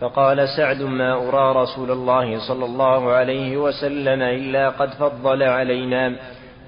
فقال 0.01 0.49
سعد 0.57 0.83
ما 0.83 1.13
أرى 1.13 1.63
رسول 1.63 1.91
الله 1.91 2.49
صلى 2.49 2.65
الله 2.65 3.13
عليه 3.13 3.57
وسلم 3.57 4.23
إلا 4.23 4.69
قد 4.69 4.91
فضل 4.91 5.43
علينا. 5.43 6.17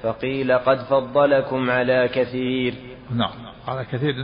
فقيل 0.02 0.58
قد 0.58 0.78
فضلكم 0.78 1.70
على 1.70 2.08
كثير. 2.08 2.74
نعم. 3.10 3.32
على 3.68 3.84
كثير 3.84 4.14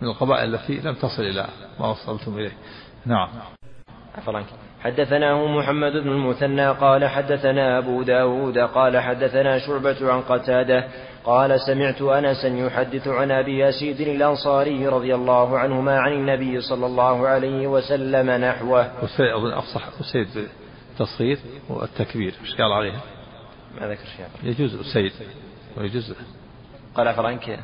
من 0.00 0.08
القبائل 0.08 0.54
التي 0.54 0.80
لم 0.80 0.94
تصل 0.94 1.22
إلى 1.22 1.46
ما 1.80 1.86
وصلتم 1.86 2.38
إليه. 2.38 2.52
نعم. 3.06 3.28
عفوا. 4.18 4.40
حدثناه 4.80 5.46
محمد 5.46 5.92
بن 5.92 6.08
المثنى 6.08 6.68
قال 6.70 7.04
حدثنا 7.04 7.78
أبو 7.78 8.02
داود 8.02 8.58
قال 8.58 8.98
حدثنا 8.98 9.58
شعبة 9.58 10.12
عن 10.12 10.20
قتادة 10.20 10.84
قال 11.24 11.60
سمعت 11.60 12.02
أنسا 12.02 12.48
يحدث 12.48 13.08
عن 13.08 13.30
أبي 13.30 13.58
يسيد 13.58 14.00
الأنصاري 14.00 14.86
رضي 14.86 15.14
الله 15.14 15.58
عنهما 15.58 15.98
عن 15.98 16.12
النبي 16.12 16.60
صلى 16.60 16.86
الله 16.86 17.28
عليه 17.28 17.66
وسلم 17.66 18.30
نحوه. 18.44 18.90
أظن 19.20 19.52
أفصح 19.52 19.82
أسيد 20.00 20.26
بالتصغير 20.34 21.38
والتكبير. 21.68 22.34
إيش 22.44 22.54
قال 22.54 22.72
عليها؟ 22.72 23.00
ما 23.80 23.88
ذكر 23.88 24.04
شيء 24.16 24.50
يجوز 24.50 24.74
أسيد 24.74 25.12
ويجوز. 25.76 26.14
قال 26.94 27.08
عنك 27.08 27.58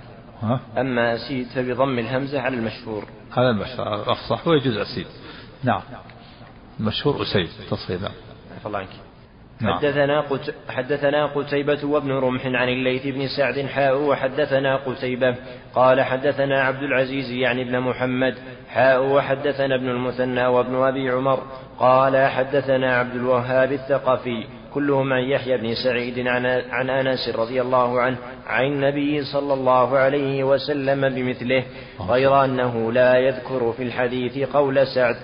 أما 0.79 1.15
أسيد 1.15 1.47
فبضم 1.47 1.99
الهمزة 1.99 2.41
على 2.41 2.57
المشهور. 2.57 3.05
هذا 3.33 3.51
المشهور. 3.51 4.13
أفصح 4.13 4.49
ويجوز 4.49 4.77
أسيد. 4.77 5.07
نعم. 5.65 5.83
المشهور 6.81 7.23
أسيد 7.23 7.49
تصغير 7.71 8.01
نعم 8.01 8.13
عفوا 8.57 8.79
عنك. 8.79 8.89
نعم. 9.61 9.79
حدثنا 9.79 10.21
قت... 10.21 10.55
حدثنا 10.69 11.27
قتيبة 11.27 11.85
وابن 11.85 12.13
رمح 12.13 12.47
عن 12.47 12.69
الليث 12.69 13.07
بن 13.07 13.29
سعد 13.37 13.67
حاء 13.67 14.03
وحدثنا 14.03 14.77
قتيبة 14.77 15.37
قال 15.75 16.03
حدثنا 16.03 16.63
عبد 16.63 16.83
العزيز 16.83 17.31
يعني 17.31 17.63
ابن 17.63 17.81
محمد 17.81 18.35
حاء 18.69 19.07
وحدثنا 19.07 19.75
ابن 19.75 19.89
المثنى 19.89 20.47
وابن 20.47 20.75
أبي 20.75 21.11
عمر 21.11 21.43
قال 21.79 22.29
حدثنا 22.29 22.97
عبد 22.97 23.15
الوهاب 23.15 23.73
الثقفي 23.73 24.47
كلهم 24.75 25.13
عن 25.13 25.23
يحيى 25.23 25.57
بن 25.57 25.75
سعيد 25.75 26.27
عن, 26.27 26.47
عن 26.47 26.91
أنس 26.91 27.29
رضي 27.37 27.61
الله 27.61 28.01
عنه 28.01 28.17
عن 28.47 28.65
النبي 28.65 29.25
صلى 29.25 29.55
الله 29.55 29.99
عليه 29.99 30.45
وسلم 30.45 31.09
بمثله 31.09 31.65
غير 32.01 32.45
أنه 32.45 32.93
لا 32.93 33.19
يذكر 33.19 33.73
في 33.73 33.83
الحديث 33.83 34.39
قول 34.39 34.87
سعد. 34.87 35.17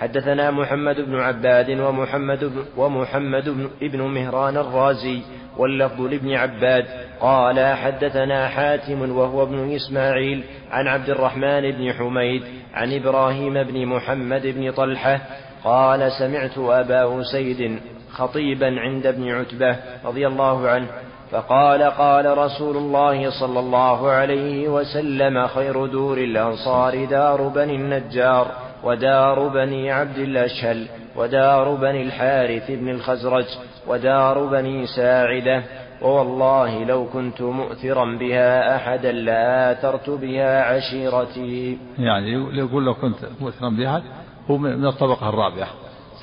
حدثنا 0.00 0.50
محمد 0.50 1.00
بن 1.00 1.20
عباد 1.20 1.70
ومحمد 1.70 2.44
بن 2.44 2.64
ومحمد 2.76 3.48
بن 3.48 3.70
ابن 3.82 4.02
مهران 4.02 4.56
الرازي 4.56 5.20
واللفظ 5.56 6.00
لابن 6.00 6.32
عباد. 6.32 6.84
قال 7.20 7.76
حدثنا 7.76 8.48
حاتم 8.48 9.16
وهو 9.16 9.42
ابن 9.42 9.74
إسماعيل 9.74 10.44
عن 10.70 10.86
عبد 10.88 11.10
الرحمن 11.10 11.70
بن 11.70 11.92
حميد 11.92 12.42
عن 12.74 12.92
إبراهيم 12.92 13.62
بن 13.62 13.86
محمد 13.86 14.46
بن 14.46 14.70
طلحة 14.70 15.20
قال 15.64 16.12
سمعت 16.12 16.58
أبا 16.58 17.20
أسيد 17.20 17.80
خطيبا 18.12 18.80
عند 18.80 19.06
ابن 19.06 19.30
عتبة 19.30 19.76
رضي 20.04 20.26
الله 20.26 20.68
عنه 20.68 20.86
فقال 21.30 21.82
قال 21.82 22.38
رسول 22.38 22.76
الله 22.76 23.30
صلى 23.40 23.60
الله 23.60 24.10
عليه 24.10 24.68
وسلم 24.68 25.46
خير 25.46 25.86
دور 25.86 26.18
الأنصار 26.18 27.04
دار 27.04 27.48
بني 27.48 27.76
النجار. 27.76 28.69
ودار 28.84 29.48
بني 29.48 29.90
عبد 29.90 30.18
الأشهل 30.18 30.86
ودار 31.16 31.74
بني 31.74 32.02
الحارث 32.02 32.70
بن 32.70 32.88
الخزرج 32.88 33.46
ودار 33.86 34.46
بني 34.46 34.86
ساعدة. 34.86 35.62
ووالله 36.02 36.84
لو 36.84 37.06
كنت 37.12 37.42
مؤثرا 37.42 38.18
بها 38.18 38.76
أحدا 38.76 39.12
لآثرت 39.12 40.10
بها 40.10 40.62
عشيرتي. 40.62 41.78
يعني 41.98 42.32
يقول 42.58 42.84
لو 42.84 42.94
كنت 42.94 43.16
مؤثرا 43.40 43.68
بها 43.68 44.02
هو 44.50 44.58
من 44.58 44.86
الطبقة 44.86 45.28
الرابعة. 45.28 45.68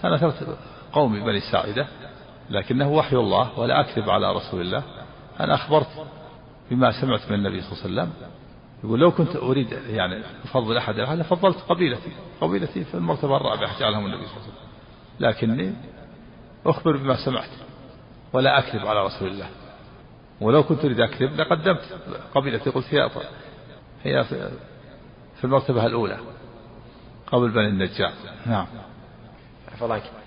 أنا 0.03 0.17
ثلاث 0.17 0.43
قومي 0.93 1.19
بني 1.19 1.39
ساعدة 1.51 1.87
لكنه 2.49 2.91
وحي 2.91 3.15
الله 3.15 3.59
ولا 3.59 3.79
أكذب 3.79 4.09
على 4.09 4.31
رسول 4.35 4.61
الله. 4.61 4.83
أنا 5.39 5.53
أخبرت 5.53 5.87
بما 6.71 7.01
سمعت 7.01 7.21
من 7.29 7.35
النبي 7.35 7.61
صلى 7.61 7.71
الله 7.71 8.01
عليه 8.01 8.11
وسلم 8.11 8.27
يقول 8.83 8.99
لو 8.99 9.11
كنت 9.11 9.35
أريد 9.35 9.71
يعني 9.71 10.23
أفضل 10.43 10.77
أحد 10.77 10.99
هذا 10.99 11.23
فضلت 11.23 11.57
قبيلتي 11.57 12.11
قبيلتي 12.41 12.83
في 12.83 12.93
المرتبة 12.93 13.37
الرابعة 13.37 13.79
جعلهم 13.79 14.05
النبي 14.05 14.25
صلى 14.25 14.35
الله 14.37 14.43
عليه 14.43 14.53
وسلم. 14.53 14.67
لكني 15.19 15.73
أخبر 16.65 16.97
بما 16.97 17.25
سمعت 17.25 17.49
ولا 18.33 18.59
أكذب 18.59 18.87
على 18.87 19.05
رسول 19.05 19.27
الله. 19.27 19.47
ولو 20.41 20.63
كنت 20.63 20.85
أريد 20.85 20.99
أكذب 20.99 21.35
لقدمت 21.35 21.99
قبيلتي 22.35 22.69
قلت 22.69 22.93
هي 22.93 23.09
هي 24.03 24.23
في 25.37 25.43
المرتبة 25.43 25.85
الأولى 25.85 26.17
قبل 27.27 27.49
بني 27.49 27.67
النجار. 27.67 28.11
نعم. 28.45 28.67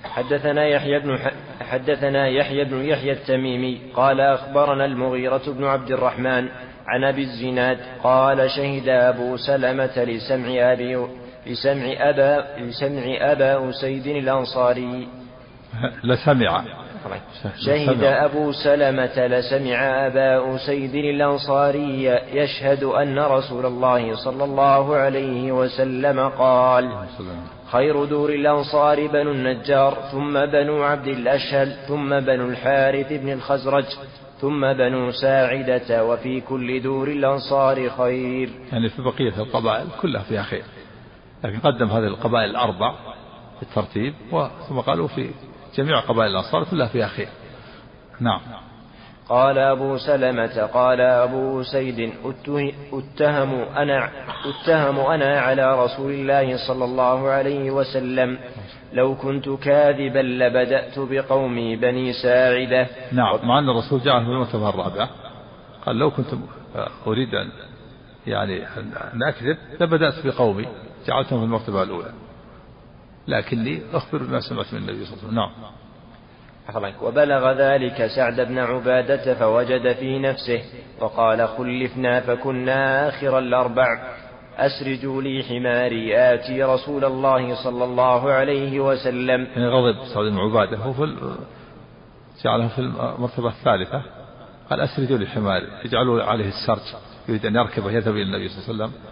حدثنا 0.05 0.67
يحيى 0.67 0.99
بن 0.99 1.19
حدثنا 1.61 2.29
يحيى 2.29 2.65
بن 2.65 2.85
يحيى 2.85 3.13
التميمي 3.13 3.81
قال 3.95 4.21
أخبرنا 4.21 4.85
المغيرة 4.85 5.43
بن 5.47 5.65
عبد 5.65 5.91
الرحمن 5.91 6.49
عن 6.91 7.05
أبي 7.05 7.23
الزناد 7.23 7.79
قال 8.03 8.51
شهد 8.51 8.89
أبو 8.89 9.37
سلمة 9.37 10.05
لسمع 10.05 10.73
أبي 10.73 11.07
لسمع 11.47 11.95
أبا 12.11 12.45
لسمع 12.59 13.33
أبا 13.33 13.71
أسيد 13.71 14.07
الأنصاري. 14.07 15.09
لسمع. 16.05 16.65
شهد 17.67 18.05
أبو 18.05 18.53
سلمة 18.53 19.27
لسمع 19.27 20.07
أبا 20.07 20.55
أسيد 20.55 20.95
الأنصاري 20.95 22.05
يشهد 22.33 22.85
أن 22.85 23.19
رسول 23.19 23.67
الله 23.67 24.17
صلى 24.17 24.45
الله 24.45 24.97
عليه 24.97 25.53
وسلم 25.53 26.29
قال 26.29 26.91
خير 27.73 28.05
دور 28.05 28.31
الأنصار 28.31 29.07
بنو 29.07 29.31
النجار 29.31 29.95
ثم 30.13 30.47
بنو 30.47 30.83
عبد 30.83 31.07
الأشهل 31.07 31.73
ثم 31.89 32.21
بنو 32.21 32.49
الحارث 32.49 33.13
بن 33.13 33.33
الخزرج 33.33 33.85
ثم 34.41 34.73
بنو 34.73 35.11
ساعدة 35.11 36.05
وفي 36.05 36.41
كل 36.41 36.83
دور 36.83 37.09
الأنصار 37.09 37.91
خير. 37.91 38.51
يعني 38.73 38.89
في 38.89 39.03
بقية 39.03 39.43
القبائل 39.43 39.87
كلها 40.03 40.23
فيها 40.23 40.43
خير. 40.43 40.65
لكن 41.45 41.59
قدم 41.59 41.87
هذه 41.87 42.07
القبائل 42.07 42.51
الأربع 42.51 42.95
بالترتيب 43.61 44.15
ثم 44.69 44.81
قالوا 44.81 45.09
في 45.09 45.31
جميع 45.77 46.01
قبائل 46.01 46.31
الأنصار 46.31 46.65
كلها 46.65 46.89
فيها 46.89 47.09
خير. 47.09 47.29
نعم. 48.21 48.41
قال 49.31 49.59
أبو 49.59 49.97
سلمة 49.97 50.63
قال 50.63 51.01
أبو 51.01 51.63
سيد 51.63 52.13
أتهم 52.93 53.53
أنا 53.55 54.11
أتهم 54.51 54.99
أنا 54.99 55.41
على 55.41 55.85
رسول 55.85 56.13
الله 56.13 56.57
صلى 56.69 56.85
الله 56.85 57.29
عليه 57.29 57.71
وسلم. 57.71 58.39
لو 58.93 59.15
كنت 59.15 59.49
كاذبا 59.49 60.19
لبدأت 60.19 60.99
بقومي 60.99 61.77
بني 61.77 62.13
ساعدة. 62.13 62.87
نعم 63.13 63.39
مع 63.43 63.59
أن 63.59 63.69
الرسول 63.69 64.01
جعله 64.01 64.25
في 64.25 64.31
المرتبة 64.31 64.69
الرابعة 64.69 65.09
قال 65.87 65.97
لو 65.97 66.11
كنت 66.11 66.35
أريد 67.07 67.35
أن 67.35 67.51
يعني 68.27 68.67
أن 69.15 69.23
أكذب 69.23 69.57
لبدأت 69.81 70.27
بقومي 70.27 70.67
جعلتهم 71.07 71.39
في 71.39 71.45
المرتبة 71.45 71.83
الأولى. 71.83 72.13
لكني 73.29 73.83
أخبر 73.93 74.19
بما 74.19 74.41
سمعت 74.41 74.75
من 74.75 74.79
النبي 74.79 75.05
صلى 75.05 75.15
الله 75.15 75.23
عليه 75.23 75.29
وسلم. 75.29 75.35
نعم. 75.35 75.51
وبلغ 77.03 77.53
ذلك 77.53 78.07
سعد 78.17 78.41
بن 78.41 78.59
عبادة 78.59 79.35
فوجد 79.35 79.93
في 79.93 80.19
نفسه 80.19 80.63
وقال 81.01 81.49
خلفنا 81.49 82.21
فكنا 82.21 83.09
آخر 83.09 83.39
الأربع. 83.39 83.87
أسرجوا 84.57 85.23
لي 85.23 85.43
حماري 85.43 86.35
آتي 86.35 86.63
رسول 86.63 87.05
الله 87.05 87.65
صلى 87.65 87.85
الله 87.85 88.33
عليه 88.33 88.81
وسلم. 88.81 89.45
يعني 89.45 89.69
غضب 89.69 90.05
سعد 90.15 90.25
بن 90.25 90.39
عبادة. 90.39 90.77
هو 90.77 90.93
في 90.93 91.37
جعله 92.45 92.69
في 92.69 92.79
المرتبة 92.79 93.49
الثالثة. 93.49 94.03
قال 94.71 94.81
أسرجوا 94.81 95.19
لي 95.19 95.27
حماري. 95.27 95.67
اجعلوا 95.85 96.23
عليه 96.23 96.49
السرج. 96.49 96.95
يريد 97.29 97.47
أن 97.47 97.57
يركبه 97.57 97.91
يذهب 97.91 98.15
إلى 98.15 98.23
النبي 98.23 98.49
صلى 98.49 98.75
الله 98.75 98.85
عليه 98.85 98.95
وسلم. 98.95 99.03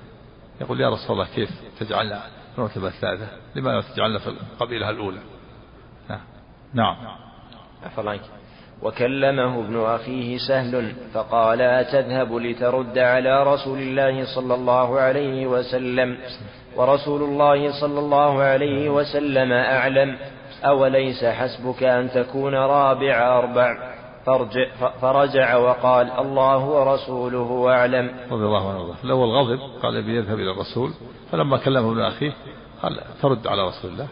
يقول 0.60 0.80
يا 0.80 0.88
رسول 0.88 1.12
الله 1.12 1.26
كيف 1.34 1.50
تجعلنا 1.80 2.20
في 2.52 2.58
المرتبة 2.58 2.88
الثالثة؟ 2.88 3.28
لماذا 3.56 3.80
تجعلنا 3.94 4.18
في 4.18 4.26
القبيلة 4.26 4.90
الأولى؟ 4.90 5.20
نعم. 6.74 6.96
عفوا 7.88 8.14
وكلمه 8.82 9.58
ابن 9.58 9.80
أخيه 9.80 10.38
سهل 10.38 10.92
فقال 11.14 11.60
أتذهب 11.60 12.36
لترد 12.36 12.98
على 12.98 13.42
رسول 13.42 13.78
الله 13.78 14.34
صلى 14.34 14.54
الله 14.54 15.00
عليه 15.00 15.46
وسلم. 15.46 16.18
ورسول 16.76 17.22
الله 17.22 17.80
صلى 17.80 17.98
الله 17.98 18.42
عليه 18.42 18.90
وسلم 18.90 19.52
أعلم 19.52 20.18
أوليس 20.64 21.24
حسبك 21.24 21.82
أن 21.82 22.10
تكون 22.10 22.54
رابع 22.54 23.38
أربع؟ 23.38 23.94
فرجع 24.26 24.68
فرجع 25.00 25.56
وقال 25.56 26.10
الله 26.10 26.64
ورسوله 26.64 27.70
أعلم. 27.72 28.10
رضي 28.30 28.44
الله 28.44 28.70
عنه 28.70 28.94
الأول 29.04 29.28
غضب 29.28 29.60
قال 29.82 30.10
يذهب 30.10 30.38
إلى 30.38 30.50
الرسول. 30.50 30.90
فلما 31.32 31.58
كلمه 31.58 31.92
ابن 31.92 32.00
أخيه 32.00 32.32
قال 32.82 33.00
ترد 33.22 33.46
على 33.46 33.68
رسول 33.68 33.90
الله. 33.90 34.08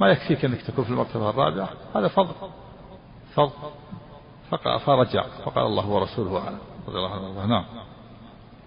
ما 0.00 0.10
يكفيك 0.10 0.44
أنك 0.44 0.62
تكون 0.62 0.84
في 0.84 0.90
المرتبة 0.90 1.30
الرابعة؟ 1.30 1.68
هذا 1.94 2.08
فضل. 2.08 2.34
فرجع. 4.86 5.22
فقال 5.44 5.66
الله 5.66 5.86
ورسوله 5.86 6.38
أعلم. 6.38 6.58
رضي 6.88 6.98
الله 6.98 7.12
عنه. 7.12 7.46
نعم. 7.46 7.64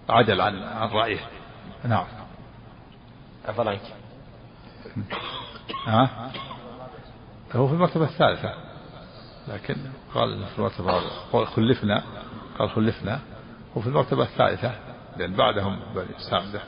عدل 0.08 0.40
عن 0.40 0.62
عن 0.62 0.88
رأيه. 0.88 1.20
نعم. 1.84 2.06
عفوا 3.48 3.70
عنك 3.70 3.94
ها؟ 5.86 6.30
هو 7.52 7.66
في 7.66 7.74
المرتبة 7.74 8.04
الثالثة. 8.04 8.54
لكن 9.48 9.76
قال 10.14 10.46
في 10.46 10.58
المرتبة 10.58 10.88
الرابعة. 10.88 11.44
خلفنا. 11.44 12.02
قال 12.58 12.70
خلفنا. 12.70 13.20
وفي 13.76 13.86
المرتبة 13.86 14.22
الثالثة. 14.22 14.72
لأن 15.16 15.36
بعدهم 15.36 15.80
بني 15.94 16.18
ساعدة 16.30 16.62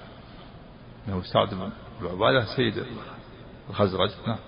أنه 1.09 1.23
سعد 1.23 1.55
بن 1.55 1.71
عبادة 2.03 2.45
سيد 2.57 2.87
الخزرج. 3.71 4.11
نعم. 4.27 4.39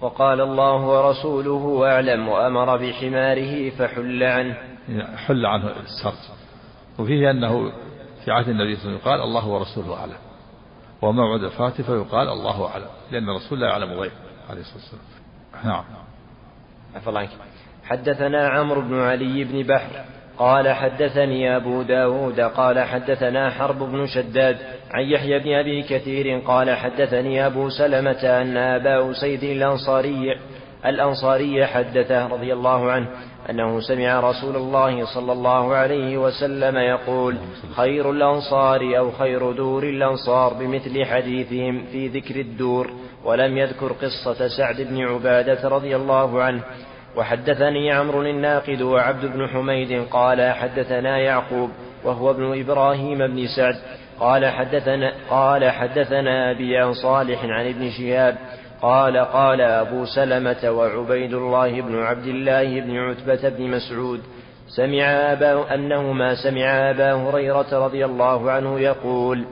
وقال 0.00 0.40
الله 0.40 0.86
ورسوله 0.86 1.92
أعلم 1.92 2.28
وأمر 2.28 2.76
بحماره 2.76 3.70
فحل 3.70 4.22
عنه. 4.22 4.56
حل 5.16 5.46
عنه 5.46 5.64
السرج 5.66 6.36
وفيه 6.98 7.30
أنه 7.30 7.72
في 8.24 8.30
عهد 8.30 8.48
النبي 8.48 8.76
صلى 8.76 8.84
الله 8.84 8.90
عليه 8.90 9.00
وسلم 9.00 9.10
يقال 9.10 9.20
الله 9.20 9.48
ورسوله 9.48 10.00
أعلم. 10.00 10.18
وموعد 11.02 11.42
الفاتحة 11.42 11.82
فيقال 11.82 12.28
الله 12.28 12.66
أعلم 12.66 12.86
لأن 13.10 13.28
الرسول 13.28 13.60
لا 13.60 13.66
يعلم 13.66 13.90
غيره 13.90 14.12
عليه 14.50 14.60
الصلاة 14.60 14.82
والسلام. 14.82 15.24
نعم. 15.64 15.84
عفوا 16.94 17.18
عنك. 17.18 17.28
حدثنا 17.84 18.48
عمرو 18.48 18.80
بن 18.80 19.00
علي 19.00 19.44
بن 19.44 19.62
بحر 19.62 20.04
قال 20.38 20.68
حدثني 20.68 21.56
أبو 21.56 21.82
داود 21.82 22.40
قال 22.40 22.80
حدثنا 22.80 23.50
حرب 23.50 23.78
بن 23.78 24.06
شداد 24.06 24.58
عن 24.94 25.02
يحيى 25.02 25.38
بن 25.38 25.52
أبي 25.52 25.82
كثير 25.82 26.38
قال 26.46 26.70
حدثني 26.70 27.46
أبو 27.46 27.68
سلمة 27.68 28.40
أن 28.42 28.56
أبا 28.56 29.10
أسيد 29.10 29.44
الأنصاري 29.44 30.36
الأنصاري 30.86 31.66
حدثه 31.66 32.26
رضي 32.26 32.52
الله 32.52 32.90
عنه 32.90 33.06
أنه 33.50 33.80
سمع 33.80 34.20
رسول 34.20 34.56
الله 34.56 35.14
صلى 35.14 35.32
الله 35.32 35.74
عليه 35.74 36.18
وسلم 36.18 36.76
يقول 36.76 37.36
خير 37.76 38.10
الأنصار 38.10 38.98
أو 38.98 39.10
خير 39.10 39.52
دور 39.52 39.82
الأنصار 39.82 40.52
بمثل 40.52 41.04
حديثهم 41.04 41.84
في 41.92 42.08
ذكر 42.08 42.36
الدور 42.40 42.90
ولم 43.24 43.58
يذكر 43.58 43.92
قصة 43.92 44.48
سعد 44.48 44.80
بن 44.80 45.00
عبادة 45.00 45.68
رضي 45.68 45.96
الله 45.96 46.42
عنه. 46.42 46.62
وحدثني 47.16 47.92
عمرو 47.92 48.22
الناقد 48.22 48.82
وعبد 48.82 49.24
بن 49.24 49.48
حميد 49.48 50.04
قال 50.10 50.52
حدثنا 50.52 51.18
يعقوب 51.18 51.70
وهو 52.04 52.30
ابن 52.30 52.60
إبراهيم 52.60 53.18
بن 53.18 53.46
سعد. 53.56 53.76
قال 54.20 54.46
حدثنا 54.46 55.12
قال 55.30 55.70
حدثنا 55.70 56.50
أبي 56.50 56.76
عن 56.76 56.92
صالح 56.92 57.44
عن 57.44 57.66
ابن 57.66 57.90
شهاب 57.90 58.36
قال 58.82 59.16
قال 59.16 59.60
أبو 59.60 60.04
سلمة 60.04 60.70
وعبيد 60.70 61.34
الله 61.34 61.80
بن 61.80 62.02
عبد 62.02 62.26
الله 62.26 62.80
بن 62.80 62.96
عتبة 62.96 63.48
بن 63.48 63.70
مسعود 63.70 64.20
سمع 64.68 65.04
أبا 65.04 65.74
أنهما 65.74 66.34
سمع 66.34 66.90
أبا 66.90 67.12
هريرة 67.12 67.66
رضي 67.86 68.04
الله 68.04 68.50
عنه 68.50 68.80
يقول 68.80 69.44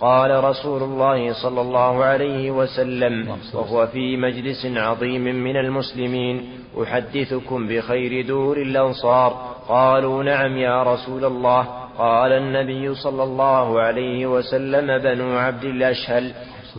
قال 0.00 0.44
رسول 0.44 0.82
الله 0.82 1.32
صلى 1.42 1.60
الله 1.60 2.04
عليه 2.04 2.50
وسلم 2.50 3.36
وهو 3.54 3.86
في 3.86 4.16
مجلس 4.16 4.66
عظيم 4.66 5.24
من 5.24 5.56
المسلمين 5.56 6.48
أحدثكم 6.82 7.68
بخير 7.68 8.26
دور 8.26 8.56
الأنصار 8.56 9.56
قالوا 9.68 10.22
نعم 10.22 10.56
يا 10.56 10.82
رسول 10.82 11.24
الله 11.24 11.89
قال 12.00 12.32
النبي 12.32 12.94
صلى 12.94 13.22
الله 13.22 13.80
عليه 13.80 14.26
وسلم 14.26 14.98
بنو 14.98 15.38
عبد 15.38 15.64
الأشهل 15.64 16.32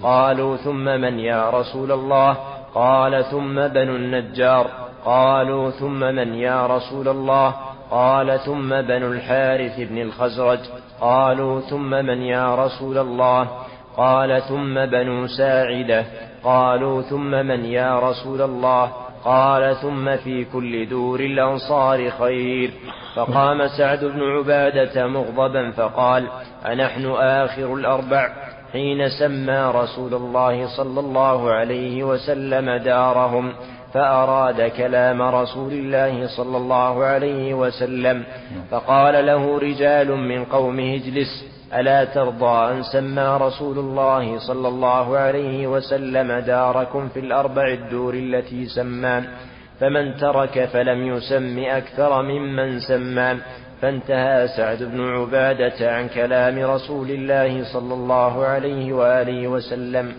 قالوا 0.03 0.57
ثم 0.57 0.85
من 0.85 1.19
يا 1.19 1.49
رسول 1.49 1.91
الله؟ 1.91 2.37
قال 2.75 3.25
ثم 3.25 3.67
بنو 3.67 3.95
النجار. 3.95 4.67
قالوا 5.05 5.69
ثم 5.69 5.99
من 5.99 6.33
يا 6.33 6.67
رسول 6.67 7.07
الله؟ 7.07 7.55
قال 7.91 8.39
ثم 8.39 8.81
بنو 8.81 9.11
الحارث 9.11 9.79
بن 9.79 10.01
الخزرج. 10.01 10.59
قالوا 11.01 11.61
ثم 11.61 11.89
من 11.89 12.21
يا 12.21 12.55
رسول 12.65 12.97
الله؟ 12.97 13.47
قال 13.97 14.41
ثم 14.41 14.85
بنو 14.85 15.27
ساعدة. 15.27 16.05
قالوا 16.43 17.01
ثم 17.01 17.31
من 17.31 17.65
يا 17.65 17.99
رسول 17.99 18.41
الله؟ 18.41 18.91
قال 19.25 19.75
ثم 19.75 20.15
في 20.15 20.45
كل 20.53 20.89
دور 20.89 21.19
الأنصار 21.19 22.09
خير. 22.09 22.71
فقام 23.15 23.67
سعد 23.67 24.05
بن 24.05 24.21
عبادة 24.23 25.07
مغضبا 25.07 25.71
فقال 25.71 26.27
أنحن 26.65 27.05
آخر 27.11 27.73
الأربع 27.73 28.29
حين 28.73 29.09
سمى 29.19 29.71
رسول 29.75 30.13
الله 30.13 30.77
صلى 30.77 30.99
الله 30.99 31.51
عليه 31.51 32.03
وسلم 32.03 32.69
دارهم 32.69 33.53
فأراد 33.93 34.61
كلام 34.61 35.21
رسول 35.21 35.73
الله 35.73 36.27
صلى 36.37 36.57
الله 36.57 37.03
عليه 37.03 37.53
وسلم 37.53 38.23
فقال 38.71 39.25
له 39.25 39.59
رجال 39.59 40.17
من 40.17 40.45
قومه 40.45 40.95
اجلس. 40.95 41.60
ألا 41.79 42.05
ترضى 42.05 42.73
أن 42.73 42.83
سمى 42.83 43.37
رسول 43.41 43.79
الله 43.79 44.39
صلى 44.39 44.67
الله 44.67 45.17
عليه 45.17 45.67
وسلم 45.67 46.31
داركم 46.31 47.09
في 47.09 47.19
الأربع 47.19 47.67
الدور 47.67 48.13
التي 48.13 48.65
سمان 48.65 49.27
فمن 49.79 50.15
ترك 50.15 50.65
فلم 50.65 51.07
يسم 51.07 51.59
أكثر 51.59 52.21
ممن 52.21 52.79
سمان 52.79 53.39
فانتهى 53.81 54.47
سعد 54.57 54.83
بن 54.83 55.01
عبادة 55.01 55.95
عن 55.95 56.07
كلام 56.07 56.59
رسول 56.59 57.09
الله 57.09 57.73
صلى 57.73 57.93
الله 57.93 58.45
عليه 58.45 58.93
وآله 58.93 59.47
وسلم. 59.47 60.13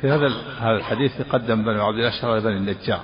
في 0.00 0.10
هذا 0.10 0.28
هذا 0.60 0.76
الحديث 0.76 1.20
يقدم 1.20 1.64
بني 1.64 1.80
عبد 1.80 1.98
الأشهر 1.98 2.36
وبني 2.36 2.56
النجار. 2.56 3.00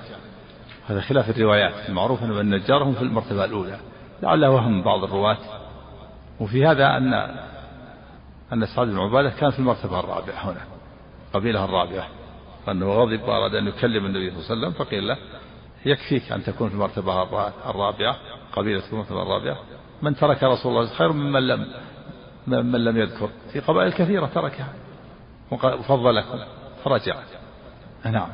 هذا 0.87 1.01
خلاف 1.01 1.29
الروايات. 1.29 1.73
المعروف 1.89 2.23
أن 2.23 2.29
بني 2.29 2.41
النجار 2.41 2.83
هم 2.83 2.93
في 2.93 3.01
المرتبة 3.01 3.45
الأولى. 3.45 3.77
لعله 4.23 4.49
وهم 4.49 4.83
بعض 4.83 5.03
الرواة. 5.03 5.37
وفي 6.39 6.65
هذا 6.65 6.87
أن 6.97 7.13
أن 8.53 8.65
سعد 8.65 8.87
بن 8.87 8.99
عبادة 8.99 9.29
كان 9.29 9.51
في 9.51 9.59
المرتبة 9.59 9.99
الرابعة 9.99 10.51
هنا 10.51 10.61
قبيلة 11.33 11.65
الرابعة. 11.65 12.07
أنه 12.67 12.85
غضب 12.85 13.21
وأراد 13.21 13.55
أن 13.55 13.67
يكلم 13.67 14.05
النبي 14.05 14.31
صلى 14.31 14.39
الله 14.39 14.49
عليه 14.49 14.67
وسلم 14.67 14.85
فقيل 14.85 15.07
له 15.07 15.17
يكفيك 15.85 16.31
أن 16.31 16.43
تكون 16.43 16.69
في 16.69 16.75
المرتبة 16.75 17.23
الرابعة 17.69 18.15
قبيلة 18.53 18.81
في 18.81 18.93
المرتبة 18.93 19.21
الرابعة. 19.21 19.57
من 20.01 20.15
ترك 20.15 20.43
رسول 20.43 20.71
الله 20.71 20.93
خير 20.93 21.11
ممن 21.11 21.47
لم 21.47 21.67
من 22.47 22.83
لم 22.83 22.97
يذكر. 22.97 23.29
في 23.53 23.59
قبائل 23.59 23.93
كثيرة 23.93 24.25
تركها. 24.25 24.73
وفضلكم 25.51 26.39
فرجع. 26.83 27.15
نعم. 28.05 28.29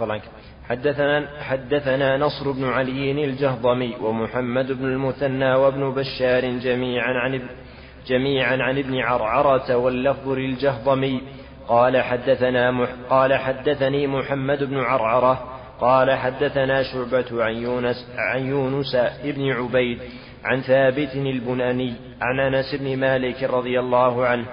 عنك. 0.00 0.22
حدثنا 0.68 1.42
حدثنا 1.42 2.16
نصر 2.16 2.50
بن 2.50 2.64
علي 2.64 3.24
الجهضمي 3.24 3.96
ومحمد 4.00 4.72
بن 4.72 4.84
المثنى 4.84 5.54
وابن 5.54 5.90
بشار 5.90 6.58
جميعا 6.58 7.12
عن 7.12 7.48
جميعا 8.06 8.56
عن 8.56 8.78
ابن 8.78 8.98
عرعرة 8.98 9.76
واللفظ 9.76 10.28
للجهضمي. 10.28 11.20
قال 11.68 12.02
حدثنا 12.02 12.70
مح 12.70 12.88
قال 13.10 13.34
حدثني 13.34 14.06
محمد 14.06 14.64
بن 14.64 14.78
عرعرة 14.78 15.60
قال 15.80 16.10
حدثنا 16.10 16.82
شعبة 16.82 17.44
عن 17.44 17.54
يونس 17.54 17.96
عن 18.18 18.46
يونس 18.46 18.94
ابن 19.24 19.50
عبيد 19.50 19.98
عن 20.44 20.60
ثابت 20.60 21.14
البناني 21.14 21.94
عن 22.20 22.40
أنس 22.40 22.74
بن 22.80 22.96
مالك 22.96 23.42
رضي 23.42 23.80
الله 23.80 24.26
عنه. 24.26 24.46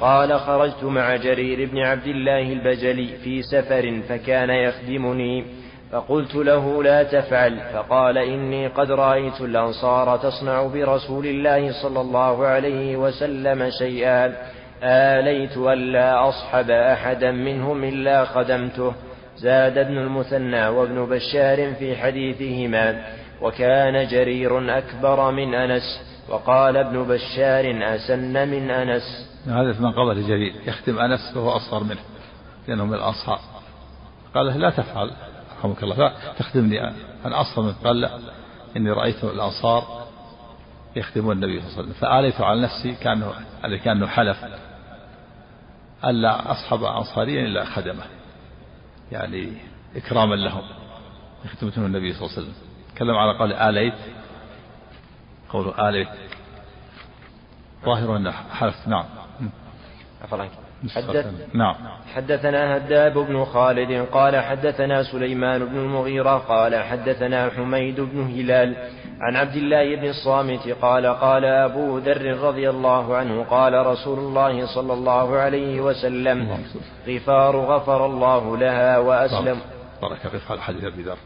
قال 0.00 0.40
خرجت 0.40 0.84
مع 0.84 1.16
جرير 1.16 1.70
بن 1.70 1.78
عبد 1.78 2.06
الله 2.06 2.52
البجلي 2.52 3.06
في 3.06 3.42
سفر 3.42 4.02
فكان 4.08 4.50
يخدمني. 4.50 5.63
فقلت 5.94 6.34
له 6.34 6.82
لا 6.82 7.02
تفعل 7.02 7.60
فقال 7.72 8.18
إني 8.18 8.66
قد 8.66 8.90
رأيت 8.90 9.40
الأنصار 9.40 10.16
تصنع 10.16 10.66
برسول 10.66 11.26
الله 11.26 11.82
صلى 11.82 12.00
الله 12.00 12.46
عليه 12.46 12.96
وسلم 12.96 13.70
شيئا 13.70 14.36
آليت 14.82 15.56
ألا 15.56 16.28
أصحب 16.28 16.70
أحدا 16.70 17.30
منهم 17.30 17.84
إلا 17.84 18.24
خدمته. 18.24 18.92
زاد 19.36 19.78
ابن 19.78 19.98
المثنى 19.98 20.68
وابن 20.68 21.06
بشار 21.06 21.74
في 21.74 21.96
حديثهما 21.96 23.06
وكان 23.42 24.06
جرير 24.06 24.78
أكبر 24.78 25.30
من 25.30 25.54
أنس 25.54 26.00
وقال 26.28 26.76
ابن 26.76 27.02
بشار 27.02 27.94
أسن 27.94 28.48
من 28.48 28.70
أنس. 28.70 29.02
هذا 29.46 29.72
في 29.72 29.82
منقبة 29.82 30.14
جرير 30.14 30.54
يختم 30.66 30.98
أنس 30.98 31.36
وهو 31.36 31.50
أصغر 31.50 31.84
منه 31.84 32.00
لأنه 32.68 32.84
من 32.84 32.94
الأصحاب 32.94 33.38
قال 34.34 34.60
لا 34.60 34.70
تفعل. 34.70 35.10
رحمك 35.64 35.82
الله. 35.82 36.12
تخدمني 36.38 36.88
أنا 37.24 37.44
منه 37.58 37.74
قال 37.84 38.00
لا 38.00 38.18
إني 38.76 38.90
رأيت 38.90 39.24
الأنصار 39.24 40.06
يخدمون 40.96 41.32
النبي 41.36 41.60
صلى 41.60 41.68
الله 41.68 41.78
عليه 41.78 41.88
وسلم. 41.88 41.92
فآليت 41.92 42.40
على 42.40 42.60
نفسي 42.62 42.94
كأنه 42.94 43.32
كأنه 43.84 44.06
حلف. 44.06 44.44
ألا 46.04 46.50
أصحب 46.52 46.84
أنصاريا 46.84 47.46
إلا 47.46 47.64
خدمة. 47.64 48.04
يعني 49.12 49.52
إكراما 49.96 50.34
لهم. 50.34 50.62
يخدمتهم 51.44 51.84
النبي 51.86 52.12
صلى 52.12 52.26
الله 52.26 52.36
عليه 52.36 52.48
وسلم. 52.48 52.54
تكلم 52.94 53.16
على 53.16 53.38
قول 53.38 53.52
آليت. 53.52 53.94
قول 55.48 55.68
آليت. 55.68 56.08
ظاهر 57.84 58.16
أنه 58.16 58.30
حلف. 58.30 58.88
نعم. 58.88 59.04
عفوا. 60.22 60.38
عنك 60.38 60.63
حدث 60.94 61.26
نعم. 61.54 61.74
حدثنا 62.14 62.76
هداب 62.76 63.18
بن 63.18 63.44
خالد 63.44 64.06
قال 64.12 64.36
حدثنا 64.36 65.02
سليمان 65.02 65.64
بن 65.64 65.76
المغيرة 65.76 66.38
قال 66.38 66.76
حدثنا 66.76 67.50
حميد 67.50 68.00
بن 68.00 68.20
هلال 68.22 68.76
عن 69.20 69.36
عبد 69.36 69.56
الله 69.56 69.96
بن 69.96 70.08
الصامت 70.08 70.68
قال 70.82 71.06
قال 71.06 71.44
أبو 71.44 71.98
ذر 71.98 72.38
رضي 72.40 72.70
الله 72.70 73.16
عنه 73.16 73.44
قال 73.44 73.86
رسول 73.86 74.18
الله 74.18 74.74
صلى 74.74 74.92
الله 74.92 75.36
عليه 75.36 75.80
وسلم 75.80 76.58
غفار 77.08 77.56
غفر 77.56 78.06
الله 78.06 78.56
لها 78.56 78.98
وأسلم. 78.98 79.58
بارك 80.02 80.26
غفار 80.26 80.58
حديث 80.58 80.84
أبي 80.84 81.02
ذر. 81.02 81.16